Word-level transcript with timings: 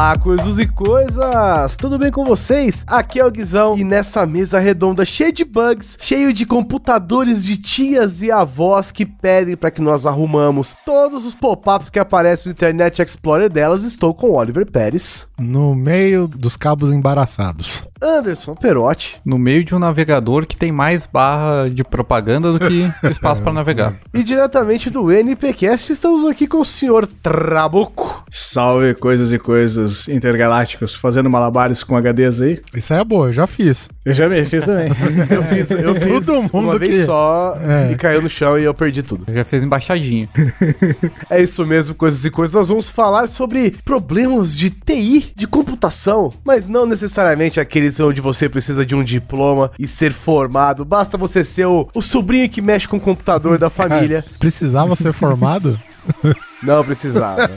Olá, 0.00 0.16
coisas 0.16 0.58
e 0.58 0.66
coisas! 0.66 1.76
Tudo 1.76 1.98
bem 1.98 2.10
com 2.10 2.24
vocês? 2.24 2.84
Aqui 2.86 3.20
é 3.20 3.26
o 3.26 3.30
Guizão 3.30 3.76
e 3.76 3.84
nessa 3.84 4.24
mesa 4.24 4.58
redonda 4.58 5.04
cheia 5.04 5.30
de 5.30 5.44
bugs, 5.44 5.98
cheio 6.00 6.32
de 6.32 6.46
computadores 6.46 7.44
de 7.44 7.58
tias 7.58 8.22
e 8.22 8.30
avós 8.30 8.90
que 8.90 9.04
pedem 9.04 9.58
para 9.58 9.70
que 9.70 9.82
nós 9.82 10.06
arrumamos 10.06 10.74
todos 10.86 11.26
os 11.26 11.34
pop-ups 11.34 11.90
que 11.90 11.98
aparecem 11.98 12.46
no 12.46 12.52
Internet 12.52 13.02
Explorer 13.02 13.52
delas, 13.52 13.82
estou 13.82 14.14
com 14.14 14.30
Oliver 14.30 14.64
Pérez. 14.64 15.26
No 15.38 15.74
meio 15.74 16.26
dos 16.26 16.56
cabos 16.56 16.90
embaraçados. 16.90 17.86
Anderson 18.00 18.54
Perotti. 18.54 19.20
No 19.22 19.36
meio 19.36 19.62
de 19.62 19.74
um 19.74 19.78
navegador 19.78 20.46
que 20.46 20.56
tem 20.56 20.72
mais 20.72 21.06
barra 21.06 21.68
de 21.68 21.84
propaganda 21.84 22.50
do 22.50 22.58
que 22.58 22.90
espaço 23.10 23.42
para 23.42 23.52
navegar. 23.52 23.94
E 24.14 24.22
diretamente 24.22 24.88
do 24.88 25.12
NPcast 25.12 25.92
estamos 25.92 26.24
aqui 26.24 26.46
com 26.46 26.60
o 26.60 26.64
senhor 26.64 27.06
Trabuco. 27.06 28.24
Salve 28.30 28.94
coisas 28.94 29.30
e 29.30 29.38
coisas 29.38 29.89
intergalácticos, 30.08 30.94
fazendo 30.94 31.28
malabares 31.30 31.82
com 31.82 31.96
HDs 31.96 32.40
aí. 32.40 32.60
Isso 32.74 32.92
é 32.94 33.04
boa, 33.04 33.26
eu 33.28 33.32
já 33.32 33.46
fiz. 33.46 33.88
Eu 34.04 34.12
já 34.14 34.28
me 34.28 34.44
fiz 34.44 34.64
também. 34.64 34.90
Eu 35.30 35.42
fiz, 35.44 35.70
eu 35.70 35.94
fiz 36.00 36.26
Todo 36.26 36.42
mundo 36.42 36.50
uma 36.54 36.78
vez 36.78 36.94
que- 36.96 37.04
só 37.04 37.56
É. 37.60 37.92
e 37.92 37.96
caiu 37.96 38.22
no 38.22 38.28
chão 38.28 38.58
e 38.58 38.64
eu 38.64 38.74
perdi 38.74 39.02
tudo. 39.02 39.24
Já 39.32 39.44
fez 39.44 39.62
embaixadinha. 39.62 40.28
É 41.30 41.40
isso 41.42 41.64
mesmo, 41.64 41.94
coisas 41.94 42.24
e 42.24 42.30
coisas. 42.30 42.54
Nós 42.54 42.68
vamos 42.68 42.90
falar 42.90 43.28
sobre 43.28 43.72
problemas 43.84 44.56
de 44.56 44.70
TI, 44.70 45.32
de 45.36 45.46
computação, 45.46 46.32
mas 46.44 46.66
não 46.68 46.86
necessariamente 46.86 47.60
aqueles 47.60 47.98
onde 48.00 48.20
você 48.20 48.48
precisa 48.48 48.84
de 48.84 48.94
um 48.94 49.02
diploma 49.04 49.70
e 49.78 49.86
ser 49.86 50.12
formado. 50.12 50.84
Basta 50.84 51.16
você 51.16 51.44
ser 51.44 51.66
o, 51.66 51.88
o 51.94 52.02
sobrinho 52.02 52.48
que 52.48 52.60
mexe 52.60 52.88
com 52.88 52.96
o 52.96 53.00
computador 53.00 53.58
da 53.58 53.70
família. 53.70 54.24
Precisava 54.38 54.96
ser 54.96 55.12
formado? 55.12 55.78
Não 56.62 56.84
precisava. 56.84 57.50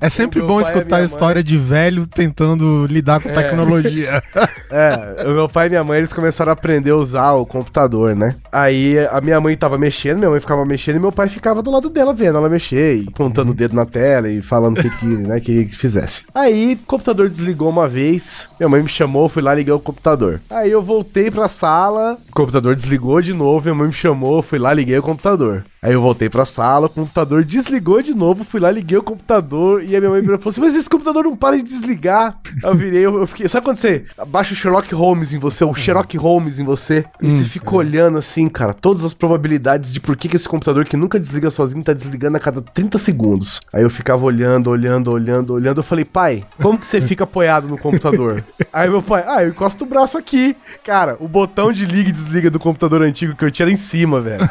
É 0.00 0.08
sempre 0.10 0.40
O 0.40 0.44
meu 0.44 0.54
bom 0.54 0.60
escutar 0.60 0.96
a 0.98 1.02
história 1.02 1.42
de 1.42 1.56
velho 1.56 2.06
tentando 2.06 2.86
lidar 2.86 3.18
com 3.18 3.32
tecnologia. 3.32 4.22
É, 4.70 5.24
o 5.26 5.30
meu 5.30 5.48
pai 5.48 5.66
e 5.66 5.70
minha 5.70 5.82
mãe, 5.82 5.96
eles 5.96 6.12
começaram 6.12 6.50
a 6.50 6.52
aprender 6.52 6.90
a 6.90 6.96
usar 6.96 7.32
o 7.32 7.46
computador, 7.46 8.14
né? 8.14 8.34
Aí 8.52 8.98
a 9.10 9.20
minha 9.22 9.40
mãe 9.40 9.56
tava 9.56 9.78
mexendo, 9.78 10.18
minha 10.18 10.30
mãe 10.30 10.40
ficava 10.40 10.64
mexendo 10.66 10.96
e 10.96 11.00
meu 11.00 11.10
pai 11.12 11.28
ficava 11.34 11.62
do 11.62 11.70
lado 11.70 11.90
dela 11.90 12.14
vendo 12.14 12.38
ela 12.38 12.48
mexer 12.48 12.98
e 12.98 13.08
apontando 13.08 13.50
o 13.50 13.54
dedo 13.54 13.74
na 13.74 13.84
tela 13.84 14.30
e 14.30 14.40
falando 14.40 14.78
o 14.78 14.82
que, 14.82 14.90
que, 14.90 15.06
né, 15.06 15.40
que 15.40 15.66
fizesse. 15.66 16.24
Aí 16.34 16.74
o 16.74 16.86
computador 16.86 17.28
desligou 17.28 17.68
uma 17.68 17.88
vez, 17.88 18.48
minha 18.58 18.68
mãe 18.68 18.82
me 18.82 18.88
chamou, 18.88 19.28
fui 19.28 19.42
lá 19.42 19.54
liguei 19.54 19.72
o 19.72 19.80
computador. 19.80 20.40
Aí 20.48 20.70
eu 20.70 20.82
voltei 20.82 21.30
pra 21.30 21.48
sala, 21.48 22.18
o 22.30 22.34
computador 22.34 22.74
desligou 22.74 23.20
de 23.20 23.32
novo, 23.32 23.64
minha 23.64 23.74
mãe 23.74 23.88
me 23.88 23.92
chamou, 23.92 24.42
fui 24.42 24.58
lá 24.58 24.72
liguei 24.72 24.98
o 24.98 25.02
computador. 25.02 25.64
Aí 25.84 25.92
eu 25.92 26.00
voltei 26.00 26.30
pra 26.30 26.46
sala, 26.46 26.86
o 26.86 26.88
computador 26.88 27.44
desligou 27.44 28.00
de 28.00 28.14
novo, 28.14 28.42
fui 28.42 28.58
lá 28.58 28.70
liguei 28.70 28.96
o 28.96 29.02
computador 29.02 29.84
e 29.84 29.94
a 29.94 30.00
minha 30.00 30.10
mãe 30.10 30.22
virou 30.22 30.36
e 30.36 30.38
falou 30.38 30.50
assim: 30.50 30.60
Mas 30.62 30.74
esse 30.74 30.88
computador 30.88 31.24
não 31.24 31.36
para 31.36 31.58
de 31.58 31.62
desligar. 31.62 32.38
Eu 32.62 32.74
virei, 32.74 33.04
eu, 33.04 33.20
eu 33.20 33.26
fiquei. 33.26 33.46
Sabe 33.46 33.66
quando 33.66 33.76
você 33.76 34.06
abaixa 34.16 34.54
o 34.54 34.56
Sherlock 34.56 34.94
Holmes 34.94 35.34
em 35.34 35.38
você, 35.38 35.62
o 35.62 35.74
Sherlock 35.74 36.16
Holmes 36.16 36.58
em 36.58 36.64
você, 36.64 37.04
e 37.20 37.30
você 37.30 37.44
fica 37.44 37.76
olhando 37.76 38.16
assim, 38.16 38.48
cara, 38.48 38.72
todas 38.72 39.04
as 39.04 39.12
probabilidades 39.12 39.92
de 39.92 40.00
por 40.00 40.16
que, 40.16 40.26
que 40.26 40.36
esse 40.36 40.48
computador 40.48 40.86
que 40.86 40.96
nunca 40.96 41.13
desliga 41.18 41.50
sozinho 41.50 41.82
tá 41.82 41.92
desligando 41.92 42.36
a 42.36 42.40
cada 42.40 42.60
30 42.60 42.98
segundos. 42.98 43.60
Aí 43.72 43.82
eu 43.82 43.90
ficava 43.90 44.24
olhando, 44.24 44.70
olhando, 44.70 45.10
olhando, 45.10 45.54
olhando. 45.54 45.78
Eu 45.78 45.84
falei, 45.84 46.04
pai, 46.04 46.44
como 46.60 46.78
que 46.78 46.86
você 46.86 47.00
fica 47.00 47.24
apoiado 47.24 47.68
no 47.68 47.78
computador? 47.78 48.44
Aí 48.72 48.88
meu 48.88 49.02
pai, 49.02 49.24
ah, 49.26 49.42
eu 49.42 49.50
encosto 49.50 49.84
o 49.84 49.86
braço 49.86 50.18
aqui. 50.18 50.56
Cara, 50.84 51.16
o 51.20 51.28
botão 51.28 51.72
de 51.72 51.86
liga 51.86 52.08
e 52.08 52.12
desliga 52.12 52.50
do 52.50 52.58
computador 52.58 53.02
antigo 53.02 53.34
que 53.34 53.44
eu 53.44 53.50
tinha 53.50 53.64
era 53.64 53.72
em 53.72 53.76
cima, 53.76 54.20
velho. 54.20 54.48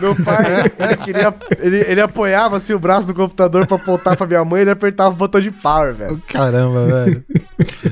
Meu 0.00 0.16
pai, 0.16 0.72
ele, 0.78 0.96
queria, 0.96 1.34
ele, 1.58 1.76
ele 1.80 2.00
apoiava 2.00 2.56
assim 2.56 2.72
o 2.72 2.78
braço 2.78 3.06
do 3.06 3.14
computador 3.14 3.66
pra 3.66 3.76
apontar 3.76 4.16
pra 4.16 4.26
minha 4.26 4.44
mãe 4.44 4.60
e 4.60 4.62
ele 4.62 4.70
apertava 4.70 5.10
o 5.10 5.16
botão 5.16 5.40
de 5.40 5.50
power, 5.50 5.94
velho. 5.94 6.22
Caramba, 6.28 6.86
velho. 6.86 7.24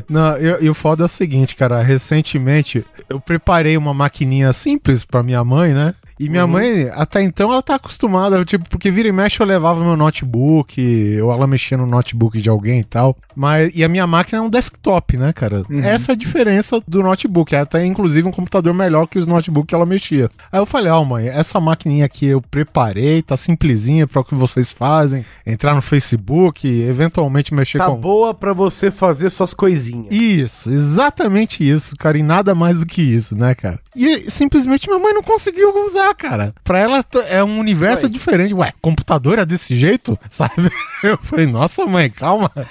Não, 0.08 0.38
e 0.38 0.70
o 0.70 0.74
foda 0.74 1.04
é 1.04 1.06
o 1.06 1.08
seguinte, 1.08 1.54
cara. 1.54 1.82
Recentemente 1.82 2.84
eu 3.08 3.20
preparei 3.20 3.76
uma 3.76 3.92
maquininha 3.92 4.52
simples 4.52 5.04
pra 5.04 5.22
minha 5.22 5.44
mãe, 5.44 5.72
né? 5.74 5.94
E 6.24 6.28
minha 6.28 6.46
mãe, 6.46 6.88
até 6.92 7.20
então, 7.22 7.52
ela 7.52 7.62
tá 7.62 7.74
acostumada, 7.74 8.44
tipo, 8.44 8.68
porque 8.68 8.90
vira 8.90 9.08
e 9.08 9.12
mexe 9.12 9.40
eu 9.40 9.46
levava 9.46 9.82
meu 9.82 9.96
notebook, 9.96 11.20
ou 11.20 11.32
ela 11.32 11.46
mexia 11.46 11.76
no 11.76 11.86
notebook 11.86 12.40
de 12.40 12.48
alguém 12.48 12.80
e 12.80 12.84
tal. 12.84 13.16
Mas, 13.34 13.72
e 13.74 13.82
a 13.82 13.88
minha 13.88 14.06
máquina 14.06 14.38
é 14.38 14.42
um 14.42 14.50
desktop, 14.50 15.16
né, 15.16 15.32
cara? 15.32 15.64
Essa 15.82 16.12
é 16.12 16.14
a 16.14 16.16
diferença 16.16 16.80
do 16.86 17.02
notebook. 17.02 17.54
Ela 17.54 17.66
tem, 17.66 17.90
inclusive, 17.90 18.28
um 18.28 18.32
computador 18.32 18.72
melhor 18.74 19.06
que 19.06 19.18
os 19.18 19.26
notebooks 19.26 19.68
que 19.68 19.74
ela 19.74 19.86
mexia. 19.86 20.30
Aí 20.50 20.60
eu 20.60 20.66
falei, 20.66 20.92
ó, 20.92 21.02
mãe, 21.04 21.28
essa 21.28 21.58
maquininha 21.60 22.04
aqui 22.04 22.26
eu 22.26 22.40
preparei, 22.40 23.22
tá 23.22 23.36
simplesinha 23.36 24.06
para 24.06 24.20
o 24.20 24.24
que 24.24 24.34
vocês 24.34 24.70
fazem. 24.70 25.24
Entrar 25.46 25.74
no 25.74 25.82
Facebook, 25.82 26.68
eventualmente 26.68 27.54
mexer 27.54 27.78
Tá 27.78 27.86
com... 27.86 27.96
boa 27.96 28.34
pra 28.34 28.52
você 28.52 28.90
fazer 28.90 29.30
suas 29.30 29.54
coisinhas. 29.54 30.12
Isso, 30.12 30.70
exatamente 30.70 31.68
isso, 31.68 31.96
cara, 31.96 32.18
e 32.18 32.22
nada 32.22 32.54
mais 32.54 32.78
do 32.78 32.86
que 32.86 33.02
isso, 33.02 33.36
né, 33.36 33.54
cara? 33.54 33.80
E 33.96 34.30
simplesmente 34.30 34.88
minha 34.88 35.00
mãe 35.00 35.12
não 35.12 35.22
conseguiu 35.22 35.74
usar, 35.84 36.11
cara. 36.14 36.54
Pra 36.64 36.78
ela 36.78 37.04
é 37.28 37.42
um 37.42 37.58
universo 37.58 38.06
Ué. 38.06 38.12
diferente. 38.12 38.54
Ué, 38.54 38.72
computador 38.80 39.38
é 39.38 39.44
desse 39.46 39.74
jeito? 39.76 40.18
Sabe? 40.30 40.70
Eu 41.02 41.18
falei, 41.18 41.46
nossa, 41.46 41.84
mãe, 41.86 42.08
calma. 42.10 42.50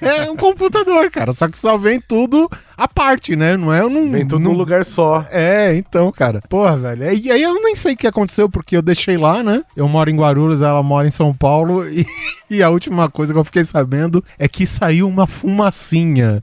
É 0.00 0.30
um 0.30 0.36
computador, 0.36 1.10
cara, 1.10 1.32
só 1.32 1.48
que 1.48 1.58
só 1.58 1.76
vem 1.76 2.00
tudo 2.00 2.48
à 2.76 2.86
parte, 2.88 3.34
né? 3.36 3.56
Não 3.56 3.72
é 3.72 3.82
num. 3.82 4.10
Vem 4.10 4.26
tudo 4.26 4.42
num- 4.42 4.52
lugar 4.52 4.84
só. 4.84 5.24
é, 5.30 5.74
então, 5.76 6.10
cara. 6.12 6.40
Porra, 6.48 6.76
velho. 6.76 7.12
E 7.12 7.30
aí 7.30 7.42
eu 7.42 7.54
nem 7.62 7.74
sei 7.74 7.94
o 7.94 7.96
que 7.96 8.06
aconteceu, 8.06 8.48
porque 8.48 8.76
eu 8.76 8.82
deixei 8.82 9.16
lá, 9.16 9.42
né? 9.42 9.62
Eu 9.76 9.88
moro 9.88 10.08
em 10.10 10.16
Guarulhos, 10.16 10.62
ela 10.62 10.82
mora 10.82 11.06
em 11.06 11.10
São 11.10 11.34
Paulo 11.34 11.86
e. 11.88 12.06
E 12.50 12.62
a 12.62 12.70
última 12.70 13.10
coisa 13.10 13.30
que 13.34 13.38
eu 13.38 13.44
fiquei 13.44 13.62
sabendo 13.62 14.24
é 14.38 14.48
que 14.48 14.66
saiu 14.66 15.06
uma 15.06 15.26
fumacinha. 15.26 16.40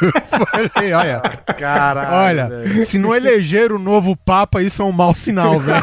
Eu 0.00 0.10
falei, 0.22 0.92
olha, 0.94 1.20
Caralho. 1.58 2.14
olha, 2.16 2.48
velho. 2.48 2.84
se 2.86 2.98
não 2.98 3.14
eleger 3.14 3.72
o 3.72 3.78
novo 3.78 4.16
Papa, 4.16 4.62
isso 4.62 4.80
é 4.80 4.84
um 4.84 4.92
mau 5.12 5.14
sinal, 5.14 5.60
velho. 5.60 5.82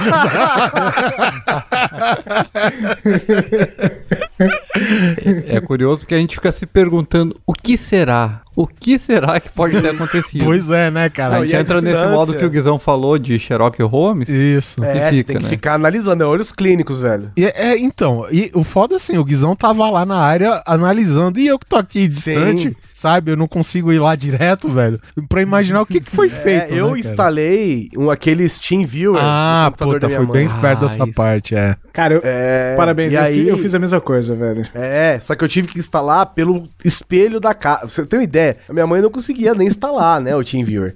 É 5.48 5.60
curioso 5.62 6.00
porque 6.00 6.16
a 6.16 6.18
gente 6.18 6.36
fica 6.36 6.52
se 6.52 6.66
perguntando 6.66 7.40
o 7.46 7.54
que 7.54 7.78
será? 7.78 8.42
O 8.56 8.68
que 8.68 9.00
será 9.00 9.40
que 9.40 9.50
pode 9.50 9.80
ter 9.82 9.90
acontecido? 9.90 10.44
pois 10.44 10.70
é, 10.70 10.92
né, 10.92 11.06
a 11.06 11.10
cara? 11.10 11.36
Não, 11.36 11.44
gente 11.44 11.54
e 11.54 11.56
a 11.56 11.62
entra 11.62 11.82
nesse 11.82 12.06
modo 12.08 12.36
que 12.36 12.44
o 12.44 12.50
Guizão 12.50 12.78
falou 12.78 13.18
de 13.18 13.40
Sherlock 13.40 13.82
Holmes. 13.84 14.28
Isso. 14.28 14.84
É, 14.84 14.98
E 14.98 15.00
você 15.00 15.18
fica, 15.18 15.34
tem 15.34 15.38
que 15.38 15.44
né? 15.44 15.50
ficar 15.50 15.74
analisando, 15.76 16.24
é 16.24 16.28
olhos 16.28 16.52
clínicos, 16.52 17.00
velho. 17.00 17.32
E, 17.38 17.46
é, 17.46 17.78
então, 17.78 18.26
e 18.32 18.52
o 18.54 18.64
foda 18.64 18.98
assim, 18.98 19.18
o 19.18 19.24
Guizão 19.24 19.56
tava 19.56 19.90
lá 19.90 20.06
na 20.06 20.18
área 20.18 20.62
analisando, 20.66 21.40
e 21.40 21.48
eu 21.48 21.58
que 21.58 21.66
tô 21.66 21.78
aqui 21.78 22.08
distante, 22.08 22.70
Sim. 22.70 22.76
Sabe? 23.00 23.32
Eu 23.32 23.38
não 23.38 23.48
consigo 23.48 23.92
ir 23.94 24.00
lá 24.00 24.16
direto, 24.16 24.68
velho, 24.70 25.00
pra 25.30 25.42
imaginar 25.42 25.82
o 25.82 25.86
que, 25.86 26.02
que 26.02 26.12
foi 26.12 26.28
feito. 26.30 26.74
É, 26.74 26.80
eu 26.80 26.88
né, 26.88 26.88
cara? 26.88 27.00
instalei 27.00 27.90
um, 27.98 28.10
aqueles 28.10 28.60
TeamViewer 28.60 29.20
Ah, 29.24 29.72
puta, 29.78 30.00
da 30.00 30.08
minha 30.08 30.18
foi 30.20 30.26
mãe. 30.28 30.34
bem 30.38 30.46
esperto 30.46 30.82
dessa 30.82 31.04
Ah, 31.04 31.06
isso. 31.06 31.16
parte, 31.16 31.56
é. 31.56 31.76
Cara, 31.94 32.14
eu, 32.16 32.22
É, 32.24 32.76
parabéns, 32.76 33.12
e 33.12 33.16
eu, 33.16 33.22
aí, 33.22 33.34
fi- 33.44 33.48
eu 33.48 33.58
fiz 33.58 33.74
a 33.76 33.80
mesma 33.80 34.02
coisa, 34.02 34.36
velho. 34.36 34.66
É, 34.74 35.20
só 35.22 35.36
que 35.36 35.44
eu 35.44 35.48
tive 35.48 35.68
que 35.68 35.80
instalar 35.80 36.26
pelo 36.28 36.64
espelho 36.84 37.40
da 37.40 37.54
casa. 37.54 37.88
Você 37.88 38.06
tem 38.06 38.20
uma 38.20 38.24
ideia? 38.24 38.58
A 38.68 38.74
minha 38.74 38.86
mãe 38.88 39.02
não 39.02 39.10
conseguia 39.10 39.54
nem 39.54 39.68
instalar, 39.68 40.20
né, 40.22 40.36
o 40.36 40.44
TeamViewer. 40.44 40.94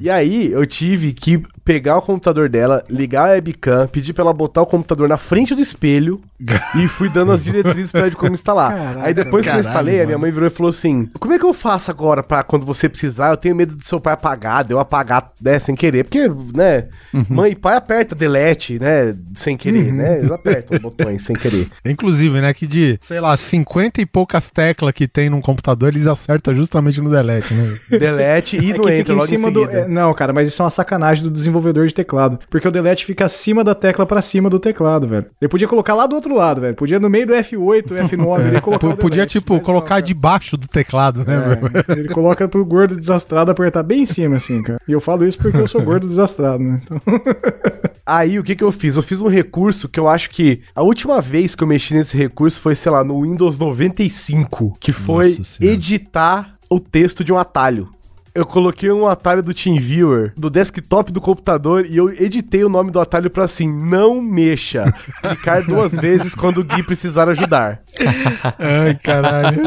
E 0.00 0.10
aí 0.10 0.50
eu 0.52 0.66
tive 0.66 1.12
que 1.12 1.42
pegar 1.64 1.96
o 1.98 2.02
computador 2.02 2.48
dela, 2.48 2.84
ligar 2.88 3.28
a 3.28 3.32
webcam, 3.32 3.86
pedir 3.88 4.12
pra 4.12 4.22
ela 4.22 4.32
botar 4.32 4.62
o 4.62 4.66
computador 4.66 5.08
na 5.08 5.16
frente 5.18 5.54
do 5.54 5.62
espelho 5.62 6.20
e 6.76 6.86
fui 6.86 7.08
dando 7.08 7.32
as 7.32 7.44
diretrizes 7.44 7.90
pra 7.90 8.02
ela 8.02 8.10
de 8.10 8.16
como 8.16 8.34
instalar. 8.34 8.70
Caraca, 8.76 9.02
aí 9.02 9.14
depois 9.14 9.44
que 9.44 9.48
eu 9.50 9.52
caralho, 9.54 9.68
instalei, 9.68 9.94
a 10.00 10.04
minha 10.04 10.18
mano. 10.18 10.20
mãe 10.20 10.30
virou 10.30 10.46
e 10.46 10.50
falou 10.50 10.70
assim: 10.70 11.08
Como 11.18 11.32
é 11.32 11.38
que 11.38 11.44
eu 11.44 11.54
faço 11.54 11.90
agora 11.90 12.22
pra 12.22 12.42
quando 12.42 12.66
você 12.66 12.88
precisar? 12.88 13.30
Eu 13.30 13.36
tenho 13.36 13.54
medo 13.56 13.74
do 13.76 13.84
seu 13.84 13.98
pai 14.00 14.12
apagar, 14.14 14.64
de 14.64 14.72
eu 14.72 14.78
apagar, 14.78 15.32
né, 15.40 15.58
sem 15.58 15.74
querer. 15.74 16.04
Porque, 16.04 16.28
né, 16.54 16.88
mãe 17.30 17.52
e 17.52 17.56
pai 17.56 17.76
aperta 17.76 18.14
delete, 18.14 18.78
né, 18.78 19.14
sem 19.34 19.56
querer, 19.56 19.92
né? 19.92 20.18
Eles 20.18 20.30
apertam 20.30 20.76
os 20.76 20.82
botões 20.82 21.22
sem 21.22 21.34
querer. 21.34 21.68
Inclusive, 21.84 22.40
né, 22.40 22.52
que 22.52 22.66
de, 22.66 22.98
sei 23.00 23.20
lá, 23.20 23.36
50 23.36 24.00
e 24.02 24.06
poucas 24.06 24.50
teclas 24.50 24.92
que 24.92 25.08
tem 25.08 25.30
num 25.30 25.40
computador, 25.40 25.88
eles 25.88 26.06
acertam 26.06 26.54
justamente 26.54 27.00
no 27.00 27.08
delete, 27.10 27.54
né? 27.54 27.76
Delete 27.90 28.56
e 28.56 28.72
É 28.72 28.76
não 28.76 28.84
que 28.84 28.92
entra 28.92 29.14
em 29.14 29.16
logo 29.16 29.28
cima 29.28 29.48
em 29.48 29.52
do. 29.52 29.60
seguida. 29.60 29.80
é, 29.80 29.88
não, 29.88 30.12
cara, 30.12 30.32
mas 30.32 30.48
isso 30.48 30.60
é 30.60 30.64
uma 30.64 30.70
sacanagem 30.70 31.24
do 31.24 31.30
desenvolvedor 31.54 31.86
de 31.86 31.94
teclado. 31.94 32.38
Porque 32.50 32.66
o 32.66 32.70
delete 32.70 33.04
fica 33.06 33.24
acima 33.24 33.62
da 33.64 33.74
tecla 33.74 34.04
pra 34.06 34.20
cima 34.20 34.50
do 34.50 34.58
teclado, 34.58 35.06
velho. 35.08 35.26
Ele 35.40 35.48
podia 35.48 35.68
colocar 35.68 35.94
lá 35.94 36.06
do 36.06 36.14
outro 36.16 36.34
lado, 36.34 36.60
velho. 36.60 36.74
Podia 36.74 36.98
no 37.00 37.08
meio 37.08 37.26
do 37.26 37.32
F8, 37.34 37.84
F9, 38.08 38.46
ele 38.46 38.60
colocar. 38.60 38.88
P- 38.88 38.96
Podia, 38.96 39.16
delete, 39.16 39.32
tipo, 39.32 39.54
não, 39.54 39.60
colocar 39.60 39.88
cara. 39.88 40.02
debaixo 40.02 40.56
do 40.56 40.66
teclado, 40.68 41.24
né, 41.24 41.38
velho? 41.40 41.70
É, 41.88 41.92
ele 42.00 42.08
coloca 42.08 42.46
pro 42.48 42.64
gordo 42.64 42.96
desastrado 42.96 43.50
apertar 43.50 43.82
bem 43.82 44.02
em 44.02 44.06
cima, 44.06 44.36
assim, 44.36 44.62
cara. 44.62 44.80
E 44.86 44.92
eu 44.92 45.00
falo 45.00 45.24
isso 45.26 45.38
porque 45.38 45.56
eu 45.58 45.68
sou 45.68 45.80
gordo 45.82 46.06
desastrado, 46.08 46.62
né? 46.62 46.80
Então, 46.82 47.00
Aí 48.06 48.38
o 48.38 48.42
que 48.44 48.54
que 48.54 48.62
eu 48.62 48.70
fiz? 48.70 48.96
Eu 48.96 49.02
fiz 49.02 49.22
um 49.22 49.28
recurso 49.28 49.88
que 49.88 49.98
eu 49.98 50.06
acho 50.06 50.28
que 50.28 50.60
a 50.74 50.82
última 50.82 51.22
vez 51.22 51.54
que 51.54 51.62
eu 51.64 51.66
mexi 51.68 51.94
nesse 51.94 52.14
recurso 52.16 52.60
foi, 52.60 52.74
sei 52.74 52.92
lá, 52.92 53.02
no 53.02 53.22
Windows 53.22 53.56
95, 53.58 54.76
que 54.78 54.92
foi 54.92 55.36
editar 55.60 56.54
o 56.68 56.78
texto 56.78 57.24
de 57.24 57.32
um 57.32 57.38
atalho. 57.38 57.88
Eu 58.34 58.44
coloquei 58.44 58.90
um 58.90 59.06
atalho 59.06 59.44
do 59.44 59.54
TeamViewer 59.54 60.32
do 60.36 60.50
desktop 60.50 61.12
do 61.12 61.20
computador 61.20 61.86
e 61.86 61.96
eu 61.96 62.10
editei 62.10 62.64
o 62.64 62.68
nome 62.68 62.90
do 62.90 62.98
atalho 62.98 63.30
pra 63.30 63.44
assim, 63.44 63.72
não 63.72 64.20
mexa. 64.20 64.82
Clicar 65.22 65.64
duas 65.64 65.92
vezes 65.92 66.34
quando 66.34 66.58
o 66.58 66.64
Gui 66.64 66.82
precisar 66.82 67.28
ajudar. 67.28 67.80
Ai, 68.58 68.98
caralho. 69.00 69.62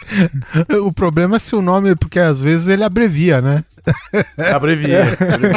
o 0.86 0.90
problema 0.90 1.36
é 1.36 1.38
se 1.38 1.54
o 1.54 1.60
nome, 1.60 1.94
porque 1.96 2.18
às 2.18 2.40
vezes 2.40 2.68
ele 2.68 2.82
abrevia, 2.82 3.42
né? 3.42 3.62
Abrevia. 4.54 5.04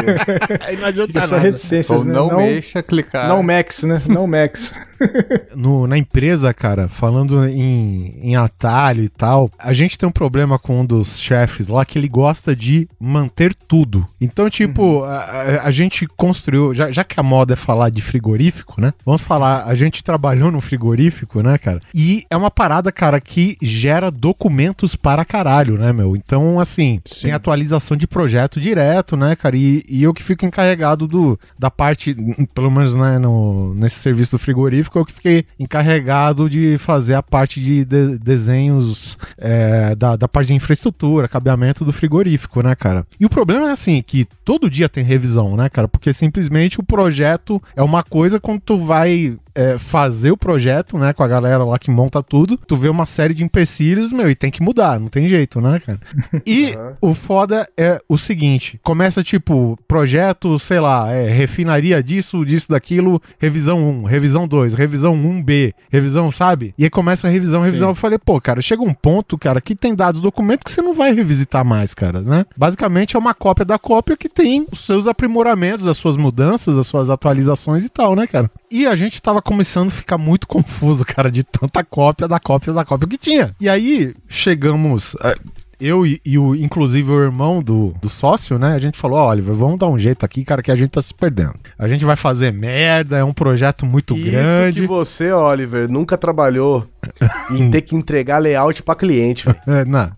Aí 0.67 0.77
não 0.77 0.85
adianta 0.87 1.19
essa 1.19 1.37
reticências, 1.37 1.99
Ou 1.99 2.05
né? 2.05 2.13
não, 2.13 2.27
Não, 2.27 2.37
mexa, 2.37 2.81
clicar. 2.83 3.27
não 3.27 3.41
Max, 3.43 3.83
né? 3.83 4.01
Não 4.07 4.27
Max. 4.27 4.73
no, 5.55 5.87
na 5.87 5.97
empresa, 5.97 6.53
cara, 6.53 6.87
falando 6.87 7.45
em, 7.47 8.19
em 8.21 8.35
atalho 8.35 9.03
e 9.03 9.09
tal, 9.09 9.49
a 9.57 9.73
gente 9.73 9.97
tem 9.97 10.07
um 10.07 10.11
problema 10.11 10.59
com 10.59 10.81
um 10.81 10.85
dos 10.85 11.19
chefes 11.19 11.67
lá 11.67 11.83
que 11.85 11.97
ele 11.97 12.07
gosta 12.07 12.55
de 12.55 12.87
manter 12.99 13.53
tudo. 13.53 14.07
Então, 14.19 14.49
tipo, 14.49 15.03
a, 15.03 15.17
a- 15.17 15.61
a 15.63 15.71
gente 15.71 16.05
construiu, 16.15 16.73
já, 16.73 16.91
já 16.91 17.03
que 17.03 17.19
a 17.19 17.23
moda 17.23 17.53
é 17.53 17.55
falar 17.55 17.89
de 17.89 18.01
frigorífico, 18.01 18.79
né? 18.79 18.93
Vamos 19.05 19.21
falar, 19.23 19.65
a 19.65 19.73
gente 19.75 20.03
trabalhou 20.03 20.51
no 20.51 20.61
frigorífico, 20.61 21.41
né, 21.41 21.57
cara? 21.57 21.79
E 21.93 22.23
é 22.29 22.37
uma 22.37 22.51
parada, 22.51 22.91
cara, 22.91 23.19
que 23.19 23.55
gera 23.61 24.11
documentos 24.11 24.95
para 24.95 25.25
caralho, 25.25 25.77
né, 25.77 25.91
meu? 25.91 26.15
Então, 26.15 26.59
assim, 26.59 27.01
tem 27.21 27.31
atualização 27.31 27.97
de 27.97 28.07
projeto 28.21 28.61
direto, 28.61 29.17
né, 29.17 29.35
cara? 29.35 29.57
E, 29.57 29.83
e 29.89 30.03
eu 30.03 30.13
que 30.13 30.21
fico 30.21 30.45
encarregado 30.45 31.07
do, 31.07 31.39
da 31.57 31.71
parte, 31.71 32.15
pelo 32.53 32.69
menos 32.69 32.95
né, 32.95 33.17
no, 33.17 33.73
nesse 33.73 33.95
serviço 33.95 34.31
do 34.31 34.39
frigorífico, 34.39 34.99
eu 34.99 35.05
que 35.05 35.13
fiquei 35.13 35.45
encarregado 35.59 36.47
de 36.47 36.77
fazer 36.77 37.15
a 37.15 37.23
parte 37.23 37.59
de, 37.59 37.83
de- 37.83 38.19
desenhos 38.19 39.17
é, 39.37 39.95
da, 39.95 40.15
da 40.15 40.27
parte 40.27 40.47
de 40.47 40.53
infraestrutura, 40.53 41.27
cabeamento 41.27 41.83
do 41.83 41.91
frigorífico, 41.91 42.61
né, 42.61 42.75
cara? 42.75 43.05
E 43.19 43.25
o 43.25 43.29
problema 43.29 43.69
é 43.69 43.71
assim, 43.71 44.03
que 44.05 44.25
todo 44.45 44.69
dia 44.69 44.87
tem 44.87 45.03
revisão, 45.03 45.57
né, 45.57 45.67
cara? 45.67 45.87
Porque 45.87 46.13
simplesmente 46.13 46.79
o 46.79 46.83
projeto 46.83 47.61
é 47.75 47.81
uma 47.81 48.03
coisa 48.03 48.39
quando 48.39 48.61
tu 48.61 48.79
vai 48.79 49.35
é, 49.55 49.77
fazer 49.77 50.31
o 50.31 50.37
projeto, 50.37 50.97
né, 50.97 51.13
com 51.13 51.23
a 51.23 51.27
galera 51.27 51.63
lá 51.63 51.77
que 51.77 51.91
monta 51.91 52.21
tudo, 52.21 52.57
tu 52.57 52.75
vê 52.75 52.89
uma 52.89 53.05
série 53.05 53.33
de 53.33 53.43
empecilhos, 53.43 54.11
meu, 54.11 54.29
e 54.29 54.35
tem 54.35 54.51
que 54.51 54.61
mudar, 54.61 54.99
não 54.99 55.07
tem 55.07 55.27
jeito, 55.27 55.59
né, 55.61 55.79
cara? 55.79 55.99
E 56.45 56.75
o 57.01 57.13
foda 57.13 57.67
é 57.77 58.01
o 58.09 58.17
seguinte, 58.17 58.79
começa 58.83 59.23
tipo, 59.23 59.77
projeto, 59.87 60.57
sei 60.57 60.79
lá, 60.79 61.11
é, 61.11 61.29
refinaria 61.29 62.01
disso, 62.01 62.45
disso, 62.45 62.69
daquilo, 62.69 63.21
revisão 63.39 63.77
1, 63.77 64.03
revisão 64.03 64.47
2, 64.47 64.73
revisão 64.73 65.13
1B, 65.13 65.73
revisão, 65.89 66.31
sabe? 66.31 66.73
E 66.77 66.83
aí 66.83 66.89
começa 66.89 67.27
a 67.27 67.31
revisão, 67.31 67.61
revisão, 67.61 67.89
eu 67.89 67.95
falei, 67.95 68.17
pô, 68.17 68.39
cara, 68.41 68.61
chega 68.61 68.81
um 68.81 68.93
ponto, 68.93 69.37
cara, 69.37 69.61
que 69.61 69.75
tem 69.75 69.95
dados 69.95 70.21
documentos 70.21 70.63
que 70.63 70.71
você 70.71 70.81
não 70.81 70.93
vai 70.93 71.13
revisitar 71.13 71.63
mais, 71.63 71.93
cara, 71.93 72.21
né? 72.21 72.45
Basicamente 72.57 73.15
é 73.15 73.19
uma 73.19 73.33
cópia 73.33 73.65
da 73.65 73.77
cópia 73.77 74.17
que 74.17 74.29
tem 74.29 74.65
os 74.71 74.85
seus 74.85 75.07
aprimoramentos, 75.07 75.85
as 75.87 75.97
suas 75.97 76.17
mudanças, 76.17 76.77
as 76.77 76.87
suas 76.87 77.09
atualizações 77.09 77.85
e 77.85 77.89
tal, 77.89 78.15
né, 78.15 78.27
cara? 78.27 78.49
E 78.71 78.87
a 78.87 78.95
gente 78.95 79.21
tava 79.21 79.41
começando 79.41 79.87
a 79.89 79.91
ficar 79.91 80.17
muito 80.17 80.47
confuso, 80.47 81.05
cara, 81.05 81.29
de 81.29 81.43
tanta 81.43 81.83
cópia 81.83 82.27
da 82.27 82.39
cópia 82.39 82.71
da 82.71 82.85
cópia 82.85 83.07
que 83.07 83.17
tinha. 83.17 83.53
E 83.59 83.67
aí 83.67 84.15
chegamos. 84.29 85.15
eh, 85.23 85.35
Eu 85.79 86.05
e, 86.05 86.21
e 86.23 86.37
o, 86.37 86.53
inclusive, 86.55 87.11
o 87.11 87.19
irmão 87.23 87.61
do, 87.61 87.91
do 87.99 88.07
sócio, 88.07 88.59
né? 88.59 88.73
A 88.75 88.79
gente 88.79 88.97
falou: 88.99 89.17
ó, 89.17 89.29
Oliver, 89.31 89.55
vamos 89.55 89.79
dar 89.79 89.87
um 89.89 89.97
jeito 89.97 90.23
aqui, 90.23 90.43
cara, 90.45 90.61
que 90.61 90.71
a 90.71 90.75
gente 90.75 90.91
tá 90.91 91.01
se 91.01 91.11
perdendo. 91.13 91.55
A 91.77 91.87
gente 91.87 92.05
vai 92.05 92.15
fazer 92.15 92.53
merda, 92.53 93.17
é 93.17 93.23
um 93.23 93.33
projeto 93.33 93.83
muito 93.85 94.15
Isso 94.15 94.25
grande. 94.29 94.81
que 94.81 94.87
você, 94.87 95.31
Oliver, 95.31 95.89
nunca 95.91 96.17
trabalhou 96.19 96.87
em 97.51 97.71
ter 97.71 97.81
que 97.81 97.95
entregar 97.95 98.37
layout 98.37 98.83
pra 98.83 98.95
cliente. 98.95 99.45
É, 99.67 99.83
não. 99.85 100.11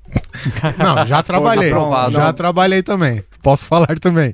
Não, 0.77 1.05
já 1.05 1.23
trabalhei. 1.23 1.69
aprovado. 1.71 2.11
já 2.11 2.31
trabalhei 2.33 2.83
também. 2.83 3.23
Posso 3.43 3.65
falar 3.67 3.99
também. 3.99 4.33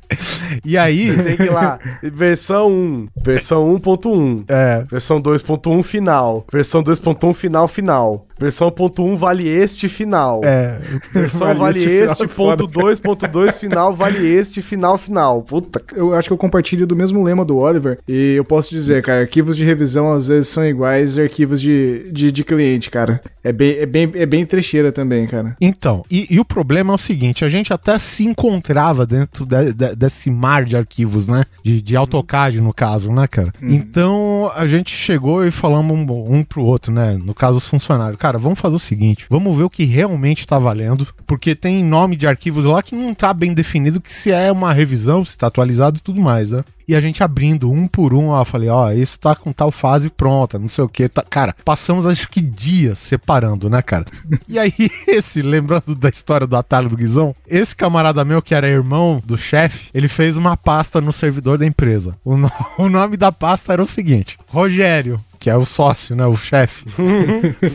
E 0.64 0.78
aí. 0.78 1.12
Tem 1.24 1.36
que 1.36 1.44
ir 1.44 1.52
lá, 1.52 1.80
versão 2.14 2.70
1, 2.72 3.08
versão 3.24 3.76
1.1, 3.80 4.44
É, 4.48 4.84
versão 4.90 5.22
2.1 5.22 5.84
final, 5.84 6.46
versão 6.52 6.84
2.1 6.84 7.34
final 7.34 7.68
final, 7.68 8.28
versão 8.40 8.70
ponto 8.72 9.04
.1 9.04 9.16
vale 9.18 9.48
este 9.48 9.90
final. 9.90 10.42
é. 10.44 10.78
Versão 11.14 11.40
Vale 11.48 11.60
vale, 11.60 11.78
este 11.78 11.90
final 11.90 12.12
este, 12.12 12.28
ponto 12.28 12.34
foda. 12.34 12.68
2, 12.68 13.00
ponto 13.00 13.28
2 13.28 13.58
final, 13.58 13.94
vale 13.96 14.26
este 14.28 14.62
final 14.62 14.98
final. 14.98 15.42
Puta. 15.42 15.82
Eu 15.96 16.14
acho 16.14 16.30
que 16.30 16.34
eu 16.34 16.38
compartilho 16.38 16.86
do 16.88 16.96
mesmo 16.96 17.24
lema 17.24 17.44
do 17.44 17.58
Oliver. 17.58 17.98
E 18.08 18.36
eu 18.36 18.46
posso 18.46 18.70
dizer, 18.70 19.02
cara, 19.02 19.22
arquivos 19.22 19.58
de 19.58 19.64
revisão 19.64 20.14
às 20.14 20.28
vezes 20.28 20.50
são 20.50 20.66
iguais 20.66 21.18
a 21.18 21.24
arquivos 21.24 21.60
de, 21.60 22.10
de, 22.12 22.32
de 22.32 22.44
cliente, 22.44 22.90
cara. 22.90 23.22
É 23.44 23.52
bem, 23.52 23.78
é, 23.80 23.86
bem, 23.86 24.12
é 24.16 24.26
bem 24.26 24.46
trecheira 24.46 24.92
também, 24.92 25.26
cara. 25.28 25.56
Então, 25.60 26.04
e, 26.12 26.28
e 26.30 26.40
o 26.40 26.46
problema 26.46 26.94
é 26.94 26.96
o 26.96 26.98
seguinte: 26.98 27.44
a 27.44 27.50
gente 27.50 27.74
até 27.74 27.98
se 27.98 28.26
encontrava 28.26 28.99
dentro 29.06 29.46
de- 29.46 29.74
de- 29.74 29.96
desse 29.96 30.30
mar 30.32 30.66
de 30.66 30.76
arquivos, 30.78 31.28
né? 31.28 31.44
De, 31.64 31.82
de 31.82 31.96
AutoCAD, 31.96 32.62
no 32.62 32.74
caso, 32.74 33.12
né, 33.12 33.28
cara? 33.28 33.54
Então 33.62 34.52
a 34.56 34.68
gente 34.68 34.92
chegou 34.92 35.46
e 35.46 35.52
falamos 35.52 35.98
um, 35.98 36.36
um 36.36 36.44
pro 36.44 36.64
outro, 36.64 36.92
né? 36.92 37.14
No 37.22 37.34
caso, 37.34 37.58
os 37.58 37.66
funcionários. 37.68 38.18
Cara, 38.20 38.38
vamos 38.38 38.60
fazer 38.60 38.76
o 38.76 38.80
seguinte: 38.80 39.26
vamos 39.30 39.58
ver 39.58 39.64
o 39.64 39.70
que 39.70 39.86
realmente 39.86 40.46
tá 40.48 40.58
valendo, 40.60 41.08
porque 41.26 41.56
tem 41.56 41.84
nome 41.84 42.16
de 42.16 42.28
arquivos 42.28 42.66
lá 42.66 42.82
que 42.84 42.96
não 42.96 43.14
tá 43.14 43.34
bem 43.34 43.54
definido 43.54 44.00
que 44.02 44.12
se 44.12 44.32
é 44.32 44.52
uma 44.52 44.74
revisão, 44.74 45.24
se 45.24 45.38
tá 45.38 45.48
atualizado 45.48 45.98
e 45.98 46.02
tudo 46.02 46.20
mais, 46.22 46.52
né? 46.52 46.64
E 46.90 46.96
a 46.96 47.00
gente 47.00 47.22
abrindo 47.24 47.72
um 47.72 47.88
por 47.88 48.16
um, 48.16 48.30
ó, 48.30 48.44
falei, 48.44 48.68
ó, 48.68 48.90
esse 48.92 49.20
tá 49.20 49.36
com 49.36 49.52
tal 49.52 49.70
fase 49.72 50.10
pronta, 50.10 50.58
não 50.58 50.68
sei 50.68 50.84
o 50.84 50.90
que. 50.90 51.08
Tá... 51.08 51.24
Cara, 51.30 51.56
passamos 51.64 52.08
acho 52.08 52.28
que 52.28 52.42
dias 52.42 52.98
separando, 52.98 53.70
né, 53.70 53.80
cara? 53.80 54.06
E 54.48 54.58
aí, 54.58 54.74
esse, 55.08 55.44
lembrando 55.44 55.94
da 55.96 56.10
história 56.10 56.48
do 56.48 56.58
atalho 56.58 56.90
do 56.90 56.98
Guizão, 56.98 57.36
esse 57.48 57.76
camarada 57.76 58.26
meu, 58.26 58.42
que 58.42 58.56
era 58.56 58.68
irmão 58.68 59.22
do 59.24 59.38
chefe, 59.38 59.92
ele 59.94 60.08
fez 60.08 60.36
uma 60.36 60.58
pasta 60.58 61.00
no 61.00 61.14
servidor 61.14 61.60
da 61.60 61.66
empresa. 61.68 62.18
O, 62.26 62.36
no- 62.36 62.52
o 62.80 62.90
nome 62.90 63.18
da 63.18 63.32
pasta 63.32 63.72
era 63.72 63.84
o 63.84 63.86
seguinte: 63.86 64.40
Rogério, 64.48 65.22
que 65.40 65.50
é 65.50 65.56
o 65.56 65.66
sócio, 65.66 66.16
né, 66.16 66.26
o 66.26 66.36
chefe. 66.36 66.86